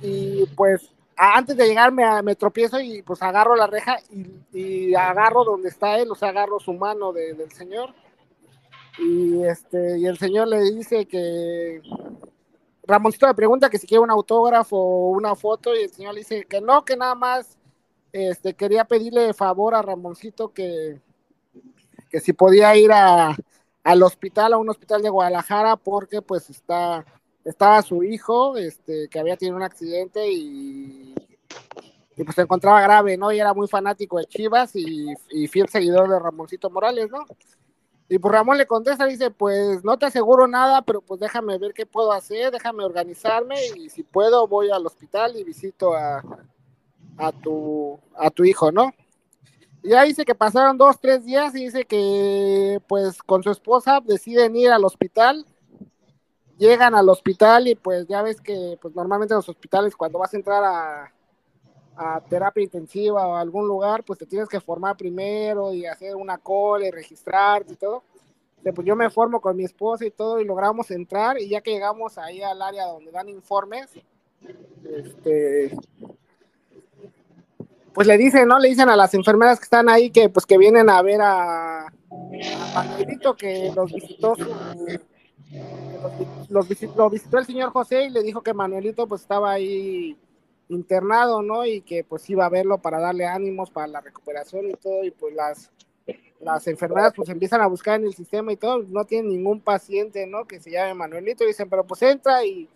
y 0.00 0.46
pues 0.56 0.92
antes 1.16 1.56
de 1.56 1.66
llegar 1.66 1.92
me, 1.92 2.22
me 2.22 2.36
tropiezo 2.36 2.80
y 2.80 3.02
pues 3.02 3.22
agarro 3.22 3.56
la 3.56 3.66
reja 3.66 3.98
y, 4.10 4.90
y, 4.90 4.94
agarro 4.94 5.44
donde 5.44 5.68
está 5.68 5.98
él 5.98 6.10
o 6.10 6.14
sea 6.14 6.28
agarro 6.28 6.60
su 6.60 6.72
mano 6.72 7.12
de, 7.12 7.34
del 7.34 7.50
señor. 7.52 7.92
Y 8.98 9.42
este 9.44 9.98
y 9.98 10.06
el 10.06 10.18
señor 10.18 10.48
le 10.48 10.60
dice 10.60 11.06
que 11.06 11.80
Ramoncito 12.84 13.26
le 13.26 13.34
pregunta 13.34 13.70
que 13.70 13.78
si 13.78 13.86
quiere 13.86 14.02
un 14.02 14.10
autógrafo 14.10 14.76
o 14.76 15.10
una 15.10 15.34
foto 15.34 15.74
y 15.74 15.82
el 15.82 15.90
señor 15.90 16.14
le 16.14 16.20
dice 16.20 16.46
que 16.46 16.60
no, 16.60 16.84
que 16.84 16.96
nada 16.96 17.14
más 17.14 17.58
este 18.12 18.54
quería 18.54 18.84
pedirle 18.84 19.34
favor 19.34 19.74
a 19.74 19.82
Ramoncito 19.82 20.52
que, 20.52 21.00
que 22.10 22.20
si 22.20 22.32
podía 22.32 22.76
ir 22.76 22.92
a, 22.92 23.36
al 23.84 24.02
hospital, 24.02 24.52
a 24.52 24.58
un 24.58 24.68
hospital 24.68 25.02
de 25.02 25.10
Guadalajara, 25.10 25.76
porque 25.76 26.22
pues 26.22 26.50
está, 26.50 27.04
estaba 27.44 27.82
su 27.82 28.02
hijo, 28.02 28.56
este, 28.56 29.08
que 29.08 29.18
había 29.18 29.36
tenido 29.36 29.56
un 29.56 29.62
accidente 29.62 30.30
y, 30.30 31.14
y 32.16 32.24
pues 32.24 32.34
se 32.34 32.42
encontraba 32.42 32.80
grave, 32.80 33.16
¿no? 33.16 33.32
Y 33.32 33.40
era 33.40 33.54
muy 33.54 33.68
fanático 33.68 34.18
de 34.18 34.26
Chivas 34.26 34.74
y, 34.74 35.08
y 35.30 35.48
fiel 35.48 35.68
seguidor 35.68 36.08
de 36.08 36.18
Ramoncito 36.18 36.70
Morales, 36.70 37.10
¿no? 37.10 37.24
Y 38.10 38.18
pues 38.18 38.32
Ramón 38.32 38.56
le 38.56 38.66
contesta, 38.66 39.04
dice, 39.04 39.30
pues 39.30 39.84
no 39.84 39.98
te 39.98 40.06
aseguro 40.06 40.46
nada, 40.46 40.80
pero 40.80 41.02
pues 41.02 41.20
déjame 41.20 41.58
ver 41.58 41.74
qué 41.74 41.84
puedo 41.84 42.12
hacer, 42.12 42.50
déjame 42.50 42.82
organizarme 42.84 43.56
y 43.76 43.90
si 43.90 44.02
puedo 44.02 44.48
voy 44.48 44.70
al 44.70 44.86
hospital 44.86 45.36
y 45.36 45.44
visito 45.44 45.94
a, 45.94 46.22
a, 47.18 47.32
tu, 47.32 48.00
a 48.16 48.30
tu 48.30 48.44
hijo, 48.44 48.72
¿no? 48.72 48.94
Ya 49.82 50.02
dice 50.02 50.24
que 50.24 50.34
pasaron 50.34 50.76
dos, 50.76 50.98
tres 51.00 51.24
días 51.24 51.54
y 51.54 51.64
dice 51.64 51.84
que 51.84 52.80
pues 52.88 53.22
con 53.22 53.42
su 53.42 53.50
esposa 53.50 54.00
deciden 54.04 54.56
ir 54.56 54.70
al 54.70 54.84
hospital, 54.84 55.46
llegan 56.58 56.94
al 56.94 57.08
hospital 57.08 57.68
y 57.68 57.74
pues 57.74 58.06
ya 58.06 58.22
ves 58.22 58.40
que 58.40 58.78
pues 58.80 58.94
normalmente 58.94 59.34
en 59.34 59.38
los 59.38 59.48
hospitales 59.48 59.94
cuando 59.96 60.18
vas 60.18 60.34
a 60.34 60.36
entrar 60.36 60.64
a, 60.64 61.12
a 61.98 62.20
terapia 62.20 62.62
intensiva 62.62 63.26
o 63.26 63.34
a 63.34 63.40
algún 63.40 63.66
lugar, 63.66 64.04
pues 64.04 64.18
te 64.18 64.26
tienes 64.26 64.48
que 64.48 64.60
formar 64.60 64.96
primero 64.96 65.72
y 65.72 65.86
hacer 65.86 66.14
una 66.14 66.38
cola 66.38 66.86
y 66.86 66.90
registrarte 66.90 67.72
y 67.72 67.76
todo. 67.76 68.04
Pues 68.62 68.86
yo 68.86 68.96
me 68.96 69.08
formo 69.10 69.40
con 69.40 69.56
mi 69.56 69.64
esposa 69.64 70.04
y 70.04 70.10
todo 70.10 70.40
y 70.40 70.44
logramos 70.44 70.90
entrar 70.90 71.40
y 71.40 71.48
ya 71.48 71.60
que 71.60 71.70
llegamos 71.70 72.18
ahí 72.18 72.42
al 72.42 72.60
área 72.60 72.86
donde 72.86 73.10
dan 73.10 73.28
informes, 73.28 73.88
este, 74.84 75.76
pues 77.98 78.06
le 78.06 78.16
dicen, 78.16 78.46
¿no? 78.46 78.60
Le 78.60 78.68
dicen 78.68 78.88
a 78.88 78.94
las 78.94 79.12
enfermeras 79.14 79.58
que 79.58 79.64
están 79.64 79.88
ahí 79.88 80.10
que 80.10 80.28
pues 80.28 80.46
que 80.46 80.56
vienen 80.56 80.88
a 80.88 81.02
ver 81.02 81.20
a, 81.20 81.92
Manuelito 82.72 83.34
que 83.34 83.72
los 83.74 83.92
visitó 83.92 84.36
su, 84.36 84.44
los, 86.48 86.96
lo 86.96 87.10
visitó 87.10 87.38
el 87.38 87.44
señor 87.44 87.70
José 87.70 88.04
y 88.04 88.10
le 88.10 88.22
dijo 88.22 88.40
que 88.40 88.54
Manuelito 88.54 89.08
pues 89.08 89.22
estaba 89.22 89.50
ahí 89.50 90.16
internado, 90.68 91.42
¿no? 91.42 91.66
Y 91.66 91.80
que 91.80 92.04
pues 92.04 92.30
iba 92.30 92.46
a 92.46 92.48
verlo 92.48 92.78
para 92.78 93.00
darle 93.00 93.26
ánimos 93.26 93.72
para 93.72 93.88
la 93.88 94.00
recuperación 94.00 94.70
y 94.70 94.74
todo, 94.74 95.02
y 95.02 95.10
pues 95.10 95.34
las, 95.34 95.72
las 96.38 96.68
enfermeras 96.68 97.12
pues 97.16 97.28
empiezan 97.30 97.62
a 97.62 97.66
buscar 97.66 97.98
en 97.98 98.06
el 98.06 98.14
sistema 98.14 98.52
y 98.52 98.56
todo, 98.56 98.78
no 98.78 99.06
tienen 99.06 99.32
ningún 99.32 99.60
paciente, 99.60 100.24
¿no? 100.28 100.44
Que 100.44 100.60
se 100.60 100.70
llame 100.70 100.94
Manuelito, 100.94 101.42
y 101.42 101.48
dicen, 101.48 101.68
pero 101.68 101.84
pues 101.84 102.00
entra 102.02 102.44
y, 102.44 102.68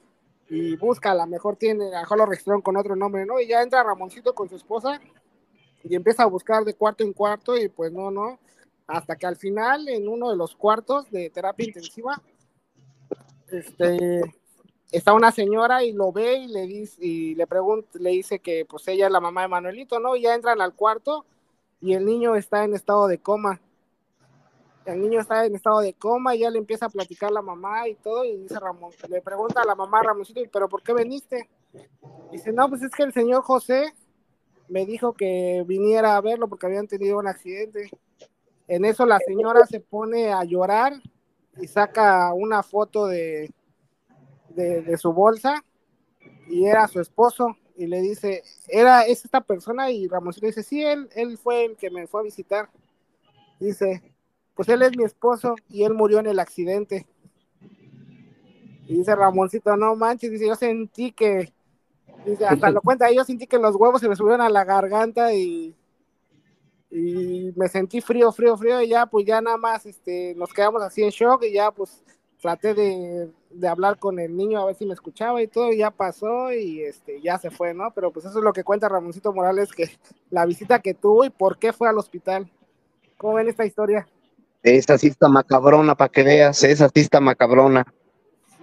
y 0.55 0.76
busca, 0.76 1.12
a 1.12 1.14
lo 1.14 1.26
mejor 1.26 1.57
tiene, 1.57 1.94
a 1.94 2.14
lo 2.14 2.26
registraron 2.26 2.61
con 2.61 2.76
otro 2.76 2.94
nombre, 2.94 3.24
¿no? 3.24 3.40
Y 3.40 3.46
ya 3.46 3.62
entra 3.62 3.82
Ramoncito 3.82 4.34
con 4.34 4.50
su 4.50 4.57
esposa 4.57 5.00
y 5.82 5.94
empieza 5.94 6.24
a 6.24 6.26
buscar 6.26 6.62
de 6.64 6.74
cuarto 6.74 7.05
en 7.05 7.14
cuarto 7.14 7.57
y 7.57 7.70
pues 7.70 7.90
no, 7.90 8.11
no, 8.11 8.38
hasta 8.86 9.16
que 9.16 9.26
al 9.26 9.36
final 9.36 9.88
en 9.88 10.07
uno 10.07 10.28
de 10.28 10.36
los 10.36 10.55
cuartos 10.55 11.11
de 11.11 11.30
terapia 11.30 11.68
intensiva, 11.68 12.20
este, 13.48 14.20
está 14.90 15.14
una 15.14 15.32
señora 15.32 15.84
y 15.84 15.92
lo 15.92 16.12
ve 16.12 16.34
y 16.34 16.48
le 16.48 16.66
dice 16.66 17.03
y 17.03 17.34
le 17.34 17.46
pregunta, 17.46 17.88
le 17.98 18.11
dice 18.11 18.40
que 18.40 18.66
pues 18.66 18.86
ella 18.88 19.07
es 19.07 19.12
la 19.12 19.20
mamá 19.20 19.40
de 19.42 19.48
Manuelito, 19.48 20.00
¿no? 20.00 20.16
Y 20.16 20.22
ya 20.22 20.34
entran 20.34 20.61
al 20.61 20.74
cuarto 20.74 21.24
y 21.80 21.94
el 21.94 22.05
niño 22.05 22.36
está 22.36 22.62
en 22.64 22.74
estado 22.74 23.07
de 23.07 23.16
coma. 23.16 23.62
El 24.85 25.01
niño 25.01 25.20
está 25.20 25.47
en 25.47 25.55
estado 25.55 25.80
de 25.80 25.95
coma 25.95 26.35
y 26.35 26.41
ya 26.41 26.51
le 26.51 26.59
empieza 26.59 26.87
a 26.87 26.91
platicar 26.91 27.30
la 27.30 27.43
mamá 27.43 27.89
y 27.89 27.95
todo 27.95 28.24
y 28.24 28.37
dice 28.37 28.59
Ramón, 28.59 28.91
le 29.09 29.22
pregunta 29.22 29.62
a 29.62 29.64
la 29.66 29.76
mamá 29.76 30.03
Ramoncito, 30.03 30.41
¿pero 30.53 30.68
por 30.68 30.83
qué 30.83 30.93
veniste? 30.93 31.49
Dice, 32.33 32.53
no, 32.53 32.68
pues 32.68 32.83
es 32.83 32.91
que 32.91 33.05
el 33.05 33.12
señor 33.12 33.43
José 33.43 33.93
me 34.68 34.85
dijo 34.85 35.12
que 35.12 35.62
viniera 35.66 36.16
a 36.16 36.20
verlo 36.20 36.49
porque 36.49 36.66
habían 36.66 36.89
tenido 36.89 37.18
un 37.18 37.28
accidente. 37.28 37.91
En 38.66 38.85
eso 38.85 39.07
la 39.07 39.18
señora 39.18 39.66
se 39.66 39.80
pone 39.80 40.33
a 40.33 40.43
llorar 40.45 40.95
y 41.61 41.66
saca 41.68 42.33
una 42.33 42.62
foto 42.62 43.07
de, 43.07 43.51
de, 44.49 44.83
de, 44.83 44.97
su 44.97 45.12
bolsa 45.12 45.62
y 46.49 46.64
era 46.64 46.89
su 46.89 47.01
esposo 47.01 47.57
y 47.76 47.87
le 47.87 48.01
dice, 48.01 48.43
era 48.68 49.03
es 49.03 49.24
esta 49.24 49.41
persona 49.43 49.91
y 49.91 50.09
Ramoncito 50.09 50.47
dice, 50.47 50.62
sí, 50.62 50.83
él, 50.83 51.09
él 51.14 51.39
fue 51.39 51.66
el 51.66 51.76
que 51.76 51.91
me 51.91 52.07
fue 52.07 52.20
a 52.20 52.24
visitar. 52.24 52.70
Dice, 53.61 54.11
pues 54.55 54.68
él 54.68 54.82
es 54.82 54.96
mi 54.96 55.05
esposo 55.05 55.55
y 55.68 55.84
él 55.84 55.94
murió 55.94 56.18
en 56.18 56.26
el 56.26 56.38
accidente. 56.38 57.07
Y 58.86 58.96
dice 58.96 59.14
Ramoncito, 59.14 59.76
no 59.76 59.96
manches, 59.96 60.30
dice, 60.30 60.46
yo 60.46 60.55
sentí 60.55 61.12
que, 61.12 61.53
dice, 62.26 62.44
hasta 62.44 62.70
lo 62.70 62.80
cuenta, 62.82 63.11
yo 63.11 63.24
sentí 63.24 63.46
que 63.46 63.59
los 63.59 63.76
huevos 63.76 64.00
se 64.00 64.09
me 64.09 64.16
subieron 64.16 64.40
a 64.40 64.50
la 64.50 64.64
garganta 64.64 65.32
y, 65.32 65.74
y 66.90 67.53
me 67.57 67.68
sentí 67.68 68.00
frío, 68.00 68.32
frío, 68.32 68.57
frío 68.57 68.82
y 68.82 68.88
ya, 68.88 69.07
pues 69.07 69.24
ya 69.24 69.40
nada 69.40 69.57
más, 69.57 69.86
este, 69.86 70.34
nos 70.34 70.53
quedamos 70.53 70.82
así 70.82 71.03
en 71.03 71.11
shock 71.11 71.44
y 71.44 71.53
ya, 71.53 71.70
pues 71.70 72.03
traté 72.40 72.74
de, 72.74 73.30
de, 73.50 73.68
hablar 73.68 73.98
con 74.00 74.18
el 74.18 74.36
niño 74.36 74.61
a 74.61 74.66
ver 74.66 74.74
si 74.74 74.84
me 74.84 74.94
escuchaba 74.94 75.40
y 75.40 75.46
todo, 75.46 75.72
y 75.72 75.78
ya 75.78 75.92
pasó 75.92 76.53
y 76.53 76.82
este, 76.82 77.20
ya 77.22 77.38
se 77.38 77.50
fue, 77.50 77.72
¿no? 77.72 77.92
Pero 77.94 78.12
pues 78.12 78.26
eso 78.26 78.38
es 78.38 78.44
lo 78.44 78.53
que 78.53 78.64
cuenta 78.64 78.88
Ramoncito 78.88 79.32
Morales, 79.32 79.70
que 79.72 79.88
la 80.28 80.44
visita 80.44 80.80
que 80.80 80.92
tuvo 80.92 81.24
y 81.24 81.30
por 81.30 81.57
qué 81.59 81.72
fue 81.72 81.88
al 81.88 81.98
hospital. 81.98 82.50
¿Cómo 83.16 83.34
ven 83.34 83.48
esta 83.48 83.64
historia? 83.64 84.09
Esa 84.62 84.96
sí 84.98 85.08
está 85.08 85.28
macabrona, 85.28 85.94
para 85.94 86.10
que 86.10 86.22
veas, 86.22 86.62
esa 86.62 86.88
sí 86.88 87.00
está 87.00 87.20
macabrona. 87.20 87.84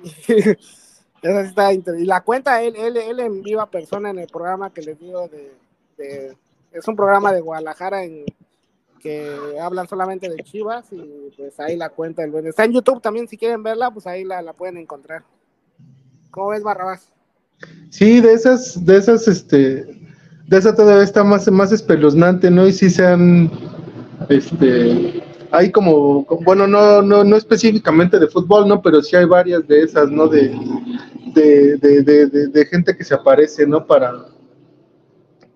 esa 0.28 1.44
sí 1.44 1.50
está 1.50 1.74
Y 1.74 2.06
la 2.06 2.22
cuenta 2.22 2.62
él, 2.62 2.76
él, 2.78 2.98
él 2.98 3.20
en 3.20 3.42
viva 3.42 3.70
persona 3.70 4.10
en 4.10 4.20
el 4.20 4.28
programa 4.28 4.74
que 4.74 4.82
les 4.82 5.00
digo 5.00 5.28
de, 5.28 5.52
de 5.98 6.38
es 6.72 6.88
un 6.88 6.96
programa 6.96 7.34
de 7.34 7.42
Guadalajara 7.42 8.04
en 8.04 8.26
que 9.00 9.58
hablan 9.62 9.88
solamente 9.88 10.30
de 10.30 10.44
Chivas 10.44 10.86
y 10.92 11.32
pues 11.36 11.60
ahí 11.60 11.78
la 11.78 11.90
cuenta 11.90 12.22
del 12.22 12.48
Está 12.48 12.66
en 12.66 12.74
YouTube 12.74 13.02
también, 13.02 13.28
si 13.28 13.38
quieren 13.38 13.64
verla, 13.64 13.92
pues 13.92 14.06
ahí 14.06 14.24
la, 14.24 14.42
la 14.42 14.54
pueden 14.54 14.78
encontrar. 14.78 15.24
¿Cómo 16.32 16.50
ves, 16.50 16.64
Barrabás? 16.64 17.12
Sí, 17.90 18.20
de 18.20 18.34
esas, 18.34 18.86
de 18.86 18.98
esas, 18.98 19.28
este, 19.28 19.86
de 20.48 20.58
esa 20.58 20.76
todavía 20.76 21.04
está 21.04 21.24
más, 21.24 21.50
más 21.50 21.72
espeluznante, 21.72 22.52
¿no? 22.52 22.68
Y 22.68 22.74
sí 22.74 22.90
se 22.90 23.06
han, 23.06 23.50
este, 24.28 25.24
hay 25.52 25.72
como, 25.72 26.26
bueno, 26.42 26.68
no, 26.68 27.02
no, 27.02 27.24
no 27.24 27.36
específicamente 27.36 28.20
de 28.20 28.28
fútbol, 28.28 28.68
¿no? 28.68 28.82
Pero 28.82 29.02
sí 29.02 29.16
hay 29.16 29.26
varias 29.26 29.68
de 29.68 29.84
esas, 29.84 30.10
¿no? 30.10 30.28
De, 30.28 30.50
de, 31.34 31.78
de, 31.78 32.26
de, 32.48 32.66
gente 32.66 32.96
que 32.96 33.04
se 33.04 33.14
aparece, 33.14 33.66
¿no? 33.66 33.86
Para, 33.86 34.26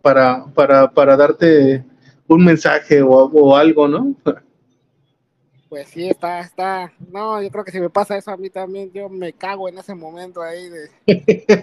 para, 0.02 0.46
para, 0.54 0.92
para 0.92 1.18
darte 1.18 1.84
un 2.28 2.44
mensaje 2.44 3.02
o, 3.02 3.10
o 3.10 3.56
algo, 3.56 3.88
¿no? 3.88 4.16
Pues 5.70 5.88
sí, 5.88 6.08
está, 6.08 6.40
está, 6.42 6.94
no, 7.12 7.42
yo 7.42 7.50
creo 7.50 7.64
que 7.64 7.72
si 7.72 7.80
me 7.80 7.90
pasa 7.90 8.16
eso 8.16 8.30
a 8.30 8.38
mí 8.38 8.50
también, 8.50 8.92
yo 8.92 9.10
me 9.10 9.34
cago 9.34 9.68
en 9.68 9.78
ese 9.78 9.96
momento 9.96 10.42
ahí 10.42 10.70
de, 10.70 10.90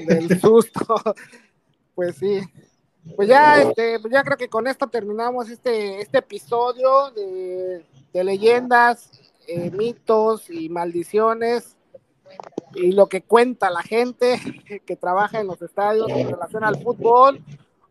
del 0.04 0.40
susto. 0.40 0.96
Pues 1.94 2.16
sí. 2.16 2.40
Pues 3.16 3.28
ya, 3.28 3.62
este, 3.62 3.98
pues 4.00 4.12
ya 4.12 4.22
creo 4.22 4.36
que 4.36 4.48
con 4.48 4.66
esto 4.66 4.88
terminamos 4.88 5.48
este, 5.48 6.00
este 6.00 6.18
episodio 6.18 7.10
de, 7.10 7.84
de 8.12 8.24
leyendas, 8.24 9.10
eh, 9.46 9.70
mitos 9.70 10.50
y 10.50 10.68
maldiciones 10.68 11.76
y 12.74 12.92
lo 12.92 13.08
que 13.08 13.22
cuenta 13.22 13.70
la 13.70 13.82
gente 13.82 14.38
que 14.86 14.96
trabaja 14.96 15.40
en 15.40 15.46
los 15.46 15.60
estadios 15.62 16.08
en 16.10 16.30
relación 16.30 16.64
al 16.64 16.80
fútbol 16.82 17.42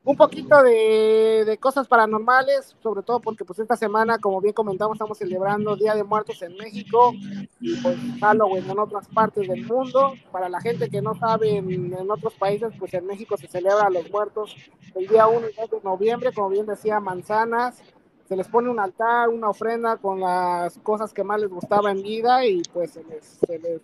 un 0.03 0.15
poquito 0.15 0.63
de, 0.63 1.57
cosas 1.59 1.87
paranormales, 1.87 2.75
sobre 2.81 3.03
todo 3.03 3.19
porque 3.19 3.45
pues 3.45 3.59
esta 3.59 3.75
semana, 3.75 4.17
como 4.17 4.41
bien 4.41 4.53
comentamos, 4.53 4.95
estamos 4.95 5.17
celebrando 5.17 5.75
Día 5.75 5.93
de 5.93 6.03
Muertos 6.03 6.41
en 6.41 6.55
México 6.55 7.13
y 7.59 7.75
pues 7.81 7.97
Halloween 8.19 8.69
en 8.69 8.79
otras 8.79 9.07
partes 9.09 9.47
del 9.47 9.65
mundo. 9.65 10.13
Para 10.31 10.49
la 10.49 10.61
gente 10.61 10.89
que 10.89 11.01
no 11.01 11.13
sabe, 11.15 11.57
en, 11.57 12.09
otros 12.09 12.33
países, 12.35 12.71
pues 12.79 12.93
en 12.95 13.05
México 13.05 13.37
se 13.37 13.47
celebra 13.47 13.89
los 13.89 14.09
muertos 14.09 14.55
el 14.95 15.07
día 15.07 15.27
1 15.27 15.47
y 15.49 15.55
2 15.55 15.69
de 15.69 15.81
noviembre, 15.83 16.33
como 16.33 16.49
bien 16.49 16.65
decía 16.65 16.99
Manzanas. 16.99 17.83
Se 18.29 18.35
les 18.35 18.47
pone 18.47 18.69
un 18.69 18.79
altar, 18.79 19.27
una 19.29 19.49
ofrenda 19.49 19.97
con 19.97 20.21
las 20.21 20.77
cosas 20.77 21.11
que 21.11 21.23
más 21.23 21.41
les 21.41 21.49
gustaba 21.49 21.91
en 21.91 22.01
vida 22.01 22.45
y 22.45 22.61
pues 22.71 22.91
se 22.91 23.03
les, 23.03 23.25
se 23.25 23.57
les 23.59 23.81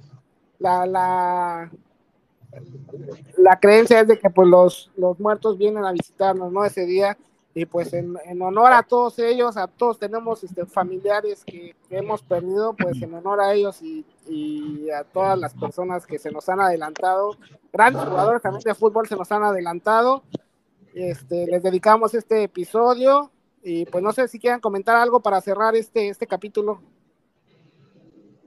la, 0.60 0.86
la, 0.86 1.72
la 3.38 3.60
creencia 3.60 4.02
es 4.02 4.08
de 4.08 4.20
que 4.20 4.30
pues 4.30 4.48
los, 4.48 4.92
los 4.96 5.20
muertos 5.20 5.58
vienen 5.58 5.84
a 5.84 5.92
visitarnos, 5.92 6.52
¿no? 6.52 6.64
Ese 6.64 6.86
día. 6.86 7.18
Y 7.58 7.66
pues 7.66 7.94
en, 7.94 8.18
honor 8.42 8.74
a 8.74 8.84
todos 8.84 9.18
ellos, 9.18 9.56
a 9.56 9.68
todos 9.68 9.98
tenemos 9.98 10.44
este, 10.44 10.66
familiares 10.66 11.44
que, 11.46 11.74
hemos 11.90 12.22
perdido, 12.22 12.76
pues 12.76 13.02
en 13.02 13.14
honor 13.14 13.40
a 13.40 13.54
ellos 13.54 13.82
y, 13.82 14.06
y, 14.28 14.90
a 14.90 15.06
todas 15.06 15.40
las 15.40 15.54
personas 15.54 16.06
que 16.06 16.20
se 16.20 16.32
nos 16.32 16.50
han 16.50 16.60
adelantado, 16.60 17.38
grandes 17.72 18.04
jugadores 18.04 18.42
también 18.42 18.62
de 18.62 18.76
fútbol 18.76 19.08
se 19.08 19.16
nos 19.16 19.32
han 19.32 19.44
adelantado, 19.44 20.24
este, 20.94 21.48
les 21.48 21.64
dedicamos 21.64 22.14
este 22.14 22.44
episodio 22.44 23.32
y 23.66 23.86
pues 23.86 24.04
no 24.04 24.14
sé 24.14 24.28
si 24.28 24.38
quieran 24.38 24.60
comentar 24.60 24.96
algo 24.96 25.20
para 25.20 25.42
cerrar 25.42 25.76
este, 25.76 26.10
este 26.10 26.28
capítulo. 26.28 26.82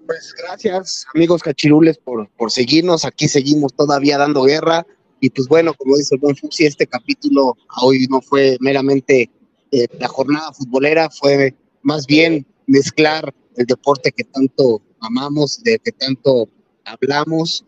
Pues 0.07 0.33
gracias, 0.39 1.05
amigos 1.13 1.43
cachirules, 1.43 1.99
por, 1.99 2.31
por 2.31 2.53
seguirnos. 2.53 3.05
Aquí 3.05 3.29
seguimos 3.29 3.75
todavía 3.75 4.17
dando 4.17 4.45
guerra. 4.45 4.87
Y 5.21 5.31
pues 5.31 5.49
bueno, 5.49 5.75
como 5.75 5.97
dice 5.97 6.15
el 6.15 6.21
buen 6.21 6.37
Fuxi, 6.37 6.65
este 6.65 6.87
capítulo 6.87 7.57
hoy 7.83 8.07
no 8.09 8.21
fue 8.21 8.57
meramente 8.61 9.29
eh, 9.73 9.89
la 9.99 10.07
jornada 10.07 10.53
futbolera, 10.53 11.11
fue 11.11 11.55
más 11.83 12.07
bien 12.07 12.47
mezclar 12.69 13.35
el 13.57 13.67
deporte 13.67 14.13
que 14.13 14.23
tanto 14.23 14.81
amamos, 15.01 15.61
de 15.65 15.81
que 15.81 15.91
tanto 15.91 16.49
hablamos, 16.85 17.65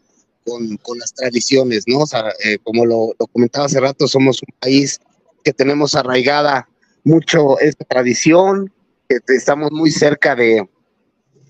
con, 0.46 0.76
con 0.78 0.98
las 0.98 1.12
tradiciones, 1.12 1.84
¿no? 1.88 1.98
O 1.98 2.06
sea, 2.06 2.32
eh, 2.44 2.58
como 2.62 2.86
lo, 2.86 3.12
lo, 3.18 3.26
comentaba 3.26 3.66
hace 3.66 3.80
rato, 3.80 4.06
somos 4.06 4.40
un 4.40 4.54
país 4.60 5.00
que 5.44 5.52
tenemos 5.52 5.94
arraigada 5.94 6.69
mucho 7.04 7.58
esta 7.60 7.84
tradición, 7.84 8.72
que 9.08 9.18
estamos 9.34 9.72
muy 9.72 9.90
cerca 9.90 10.34
de, 10.36 10.68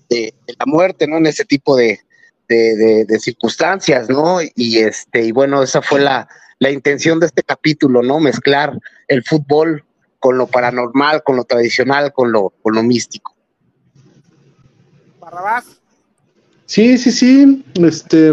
de, 0.09 0.33
la 0.59 0.65
muerte, 0.65 1.07
¿no? 1.07 1.17
En 1.17 1.27
ese 1.27 1.45
tipo 1.45 1.75
de, 1.75 1.99
circunstancias, 3.19 4.09
¿no? 4.09 4.39
Y 4.55 4.79
este, 4.79 5.23
y 5.23 5.31
bueno, 5.31 5.63
esa 5.63 5.81
fue 5.81 6.01
la, 6.01 6.27
intención 6.69 7.19
de 7.19 7.27
este 7.27 7.43
capítulo, 7.43 8.03
¿no? 8.03 8.19
Mezclar 8.19 8.77
el 9.07 9.23
fútbol 9.23 9.83
con 10.19 10.37
lo 10.37 10.47
paranormal, 10.47 11.23
con 11.23 11.37
lo 11.37 11.45
tradicional, 11.45 12.11
con 12.13 12.31
lo, 12.31 12.53
con 12.61 12.75
lo 12.75 12.83
místico. 12.83 13.33
Barrabás. 15.19 15.81
Sí, 16.65 16.97
sí, 16.97 17.11
sí. 17.11 17.65
Este, 17.75 18.31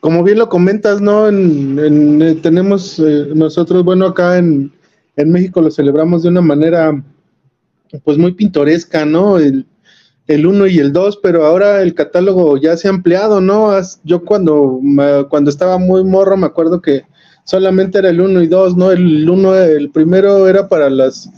como 0.00 0.24
bien 0.24 0.38
lo 0.38 0.48
comentas, 0.48 1.00
¿no? 1.00 1.28
En, 1.28 2.20
eh, 2.22 2.34
tenemos 2.42 2.98
eh, 2.98 3.28
nosotros, 3.34 3.84
bueno, 3.84 4.06
acá 4.06 4.38
en, 4.38 4.72
en 5.18 5.32
México 5.32 5.60
lo 5.60 5.70
celebramos 5.70 6.22
de 6.22 6.28
una 6.28 6.40
manera, 6.40 7.04
pues 8.04 8.16
muy 8.16 8.32
pintoresca, 8.32 9.04
¿no? 9.04 9.38
El, 9.38 9.66
el 10.28 10.46
1 10.46 10.66
y 10.68 10.78
el 10.78 10.92
2, 10.92 11.18
pero 11.22 11.44
ahora 11.44 11.82
el 11.82 11.94
catálogo 11.94 12.56
ya 12.56 12.76
se 12.76 12.86
ha 12.86 12.92
ampliado, 12.92 13.40
¿no? 13.40 13.72
Yo 14.04 14.24
cuando, 14.24 14.80
cuando 15.28 15.50
estaba 15.50 15.78
muy 15.78 16.04
morro 16.04 16.36
me 16.36 16.46
acuerdo 16.46 16.80
que 16.80 17.02
solamente 17.44 17.98
era 17.98 18.10
el 18.10 18.20
1 18.20 18.42
y 18.42 18.46
2, 18.46 18.76
¿no? 18.76 18.92
El 18.92 19.28
1, 19.28 19.54
el 19.56 19.90
primero 19.90 20.46
era 20.46 20.68
para 20.68 20.88
las, 20.88 21.28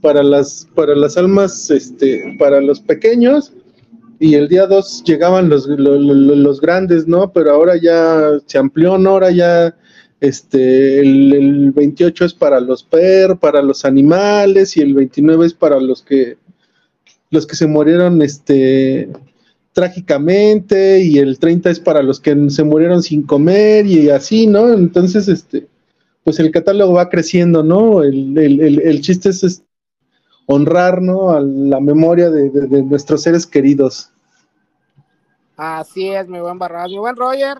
para 0.00 0.22
las, 0.24 0.66
para 0.74 0.96
las 0.96 1.16
almas, 1.16 1.70
este, 1.70 2.36
para 2.40 2.60
los 2.60 2.80
pequeños, 2.80 3.52
y 4.18 4.34
el 4.34 4.48
día 4.48 4.66
2 4.66 5.04
llegaban 5.04 5.48
los, 5.48 5.68
los, 5.68 6.60
grandes, 6.60 7.06
¿no? 7.06 7.32
Pero 7.32 7.52
ahora 7.52 7.76
ya 7.76 8.38
se 8.46 8.58
amplió, 8.58 8.98
¿no? 8.98 9.10
Ahora 9.10 9.30
ya 9.30 9.76
este, 10.20 11.00
el, 11.00 11.32
el 11.32 11.72
28 11.72 12.24
es 12.24 12.34
para 12.34 12.60
los 12.60 12.82
per, 12.82 13.36
para 13.36 13.62
los 13.62 13.84
animales, 13.84 14.76
y 14.76 14.80
el 14.80 14.94
29 14.94 15.46
es 15.46 15.54
para 15.54 15.80
los 15.80 16.02
que 16.02 16.36
los 17.30 17.46
que 17.46 17.56
se 17.56 17.66
murieron 17.66 18.22
este, 18.22 19.10
trágicamente 19.72 21.00
y 21.02 21.18
el 21.18 21.38
30 21.38 21.70
es 21.70 21.80
para 21.80 22.02
los 22.02 22.20
que 22.20 22.50
se 22.50 22.64
murieron 22.64 23.02
sin 23.02 23.22
comer 23.22 23.86
y 23.86 24.10
así, 24.10 24.46
¿no? 24.46 24.72
Entonces, 24.72 25.28
este, 25.28 25.68
pues 26.24 26.38
el 26.40 26.50
catálogo 26.50 26.94
va 26.94 27.08
creciendo, 27.08 27.62
¿no? 27.62 28.02
El, 28.02 29.00
chiste 29.02 29.28
es, 29.28 29.62
honrar, 30.46 31.02
¿no? 31.02 31.30
A 31.30 31.40
la 31.40 31.80
memoria 31.80 32.30
de, 32.30 32.82
nuestros 32.82 33.22
seres 33.22 33.46
queridos. 33.46 34.10
Así 35.56 36.08
es, 36.08 36.28
mi 36.28 36.40
buen 36.40 36.58
Barras, 36.58 36.88
mi 36.88 36.98
buen 36.98 37.16
Roger. 37.16 37.58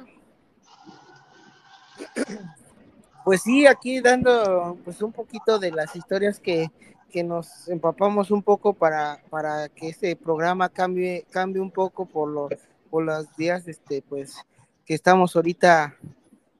Pues 3.25 3.43
sí, 3.43 3.67
aquí 3.67 4.01
dando 4.01 4.79
pues 4.85 5.03
un 5.03 5.13
poquito 5.13 5.59
de 5.59 5.71
las 5.71 5.95
historias 5.95 6.41
que, 6.41 6.71
que 7.11 7.23
nos 7.23 7.69
empapamos 7.69 8.31
un 8.31 8.43
poco 8.43 8.73
para, 8.73 9.23
para 9.31 9.69
que 9.69 9.89
este 9.89 10.17
programa 10.17 10.69
cambie, 10.69 11.27
cambie 11.31 11.61
un 11.61 11.71
poco 11.71 12.07
por 12.07 12.29
los, 12.29 12.53
por 12.91 13.05
los 13.05 13.35
días 13.37 13.67
este, 13.69 14.03
pues, 14.03 14.37
que 14.85 14.95
estamos 14.95 15.35
ahorita 15.37 15.97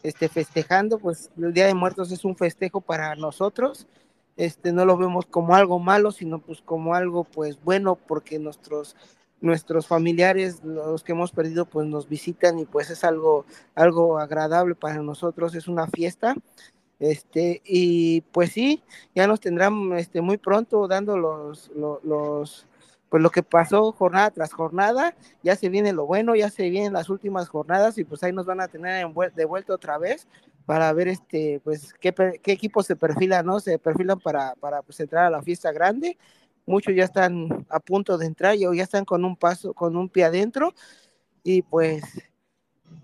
este, 0.03 0.29
festejando, 0.29 0.99
pues 0.99 1.31
el 1.39 1.53
Día 1.53 1.67
de 1.67 1.75
Muertos 1.75 2.13
es 2.13 2.25
un 2.25 2.37
festejo 2.37 2.81
para 2.81 3.15
nosotros, 3.17 3.87
este, 4.37 4.73
no 4.73 4.85
lo 4.85 4.97
vemos 4.97 5.27
como 5.27 5.55
algo 5.55 5.79
malo, 5.79 6.13
sino 6.13 6.39
pues 6.39 6.61
como 6.63 6.95
algo 6.95 7.25
pues 7.25 7.63
bueno, 7.63 7.97
porque 7.97 8.39
nuestros, 8.39 8.97
nuestros 9.41 9.87
familiares, 9.87 10.63
los 10.65 11.03
que 11.03 11.13
hemos 11.13 11.33
perdido, 11.33 11.67
pues 11.67 11.87
nos 11.87 12.09
visitan 12.09 12.59
y 12.59 12.65
pues 12.65 12.91
es 12.91 13.05
algo, 13.05 13.45
algo 13.75 14.19
agradable 14.19 14.75
para 14.75 15.03
nosotros, 15.03 15.55
es 15.55 15.69
una 15.69 15.87
fiesta 15.87 16.35
este, 16.99 17.63
y 17.65 18.23
pues 18.33 18.53
sí, 18.53 18.83
ya 19.15 19.27
nos 19.27 19.41
tendrán 19.41 19.93
este, 19.97 20.21
muy 20.21 20.37
pronto 20.37 20.89
dando 20.89 21.17
los, 21.17 21.71
los, 21.77 22.67
pues 23.09 23.23
lo 23.23 23.31
que 23.31 23.43
pasó 23.45 23.93
jornada 23.93 24.31
tras 24.33 24.53
jornada, 24.53 25.15
ya 25.43 25.55
se 25.55 25.69
viene 25.69 25.93
lo 25.93 26.07
bueno, 26.07 26.35
ya 26.35 26.51
se 26.51 26.69
vienen 26.71 26.93
las 26.93 27.09
últimas 27.09 27.49
jornadas 27.49 27.99
y 27.99 28.05
pues 28.05 28.23
ahí 28.25 28.33
nos 28.33 28.47
van 28.47 28.61
a 28.61 28.69
tener 28.69 29.07
de 29.35 29.45
vuelta 29.45 29.75
otra 29.75 29.99
vez 29.99 30.27
para 30.67 30.93
ver 30.93 31.09
este, 31.09 31.61
pues 31.63 31.95
qué, 32.01 32.13
qué 32.43 32.53
equipos 32.53 32.87
se 32.87 32.97
perfilan, 32.97 33.47
¿no? 33.47 33.61
Se 33.61 33.79
perfilan 33.79 34.19
para, 34.19 34.55
para 34.57 34.83
pues, 34.83 34.99
entrar 35.01 35.27
a 35.27 35.31
la 35.31 35.43
fiesta 35.43 35.71
grande. 35.73 36.19
Muchos 36.69 36.95
ya 36.95 37.05
están 37.05 37.67
a 37.71 37.81
punto 37.81 38.19
de 38.19 38.27
entrar, 38.27 38.55
ya 38.55 38.83
están 38.83 39.07
con 39.07 39.25
un 39.25 39.37
paso, 39.37 39.73
con 39.73 39.97
un 39.97 40.11
pie 40.11 40.25
adentro 40.25 40.75
y 41.43 41.63
pues 41.63 42.05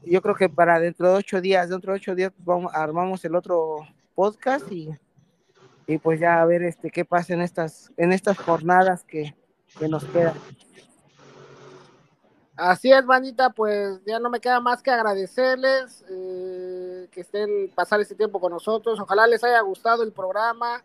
yo 0.02 0.20
creo 0.20 0.34
que 0.34 0.50
para 0.50 0.78
dentro 0.78 1.08
de 1.08 1.14
ocho 1.14 1.40
días, 1.40 1.70
dentro 1.70 1.92
de 1.92 1.96
ocho 1.96 2.14
días 2.14 2.30
vamos, 2.36 2.70
armamos 2.74 3.24
el 3.24 3.34
otro 3.34 3.78
podcast 4.14 4.70
y, 4.70 4.90
y 5.86 5.96
pues 5.96 6.20
ya 6.20 6.42
a 6.42 6.44
ver 6.44 6.62
este 6.62 6.90
qué 6.90 7.06
pasa 7.06 7.32
en 7.32 7.40
estas, 7.40 7.90
en 7.96 8.12
estas 8.12 8.36
jornadas 8.36 9.02
que, 9.02 9.34
que 9.78 9.88
nos 9.88 10.04
quedan. 10.04 10.34
Así 12.56 12.92
es, 12.92 13.06
bandita, 13.06 13.48
pues 13.48 13.98
ya 14.04 14.20
no 14.20 14.28
me 14.28 14.40
queda 14.40 14.60
más 14.60 14.82
que 14.82 14.90
agradecerles 14.90 16.04
eh, 16.10 17.08
que 17.10 17.22
estén 17.22 17.70
pasar 17.74 17.98
este 18.02 18.14
tiempo 18.14 18.38
con 18.38 18.52
nosotros. 18.52 19.00
Ojalá 19.00 19.26
les 19.26 19.42
haya 19.42 19.62
gustado 19.62 20.02
el 20.02 20.12
programa 20.12 20.84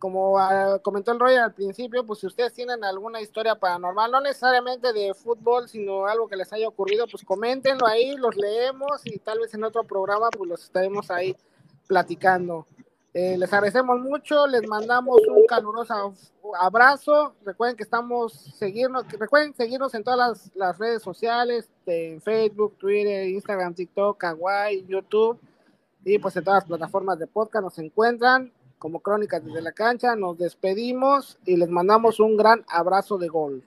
como 0.00 0.38
ah, 0.38 0.80
comentó 0.82 1.12
el 1.12 1.20
Roger 1.20 1.40
al 1.40 1.54
principio, 1.54 2.04
pues 2.04 2.20
si 2.20 2.26
ustedes 2.26 2.52
tienen 2.54 2.82
alguna 2.82 3.20
historia 3.20 3.54
paranormal, 3.54 4.10
no 4.10 4.20
necesariamente 4.20 4.92
de 4.92 5.14
fútbol, 5.14 5.68
sino 5.68 6.06
algo 6.06 6.26
que 6.26 6.36
les 6.36 6.52
haya 6.52 6.66
ocurrido, 6.66 7.06
pues 7.06 7.22
coméntenlo 7.22 7.86
ahí, 7.86 8.16
los 8.16 8.34
leemos 8.34 9.02
y 9.04 9.18
tal 9.18 9.38
vez 9.38 9.52
en 9.54 9.62
otro 9.62 9.84
programa 9.84 10.30
pues 10.30 10.48
los 10.48 10.64
estaremos 10.64 11.10
ahí 11.10 11.36
platicando. 11.86 12.66
Eh, 13.12 13.36
les 13.36 13.52
agradecemos 13.52 14.00
mucho, 14.00 14.46
les 14.46 14.66
mandamos 14.66 15.20
un 15.28 15.44
caluroso 15.46 16.14
abrazo. 16.58 17.34
Recuerden 17.44 17.76
que 17.76 17.82
estamos 17.82 18.32
seguirnos, 18.56 19.06
recuerden 19.12 19.52
seguirnos 19.54 19.92
en 19.94 20.04
todas 20.04 20.50
las, 20.54 20.78
redes 20.78 21.02
sociales, 21.02 21.68
en 21.86 22.22
Facebook, 22.22 22.78
Twitter, 22.78 23.28
Instagram, 23.28 23.74
TikTok, 23.74 24.16
Kawaii, 24.16 24.86
YouTube 24.86 25.38
y 26.04 26.18
pues 26.18 26.36
en 26.36 26.44
todas 26.44 26.62
las 26.62 26.68
plataformas 26.68 27.18
de 27.18 27.26
podcast 27.26 27.64
nos 27.64 27.78
encuentran 27.78 28.50
como 28.80 29.00
Crónicas 29.00 29.44
desde 29.44 29.62
la 29.62 29.72
cancha. 29.72 30.16
Nos 30.16 30.38
despedimos 30.38 31.38
y 31.44 31.56
les 31.56 31.68
mandamos 31.68 32.18
un 32.18 32.36
gran 32.36 32.64
abrazo 32.68 33.18
de 33.18 33.28
gol. 33.28 33.62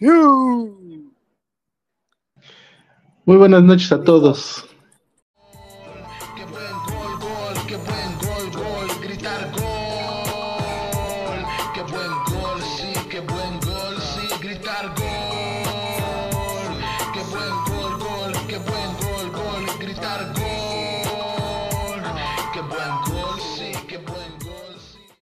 Muy 0.00 1.20
buenas 3.36 3.62
noches 3.62 3.92
a 3.92 4.02
todos. 4.02 4.69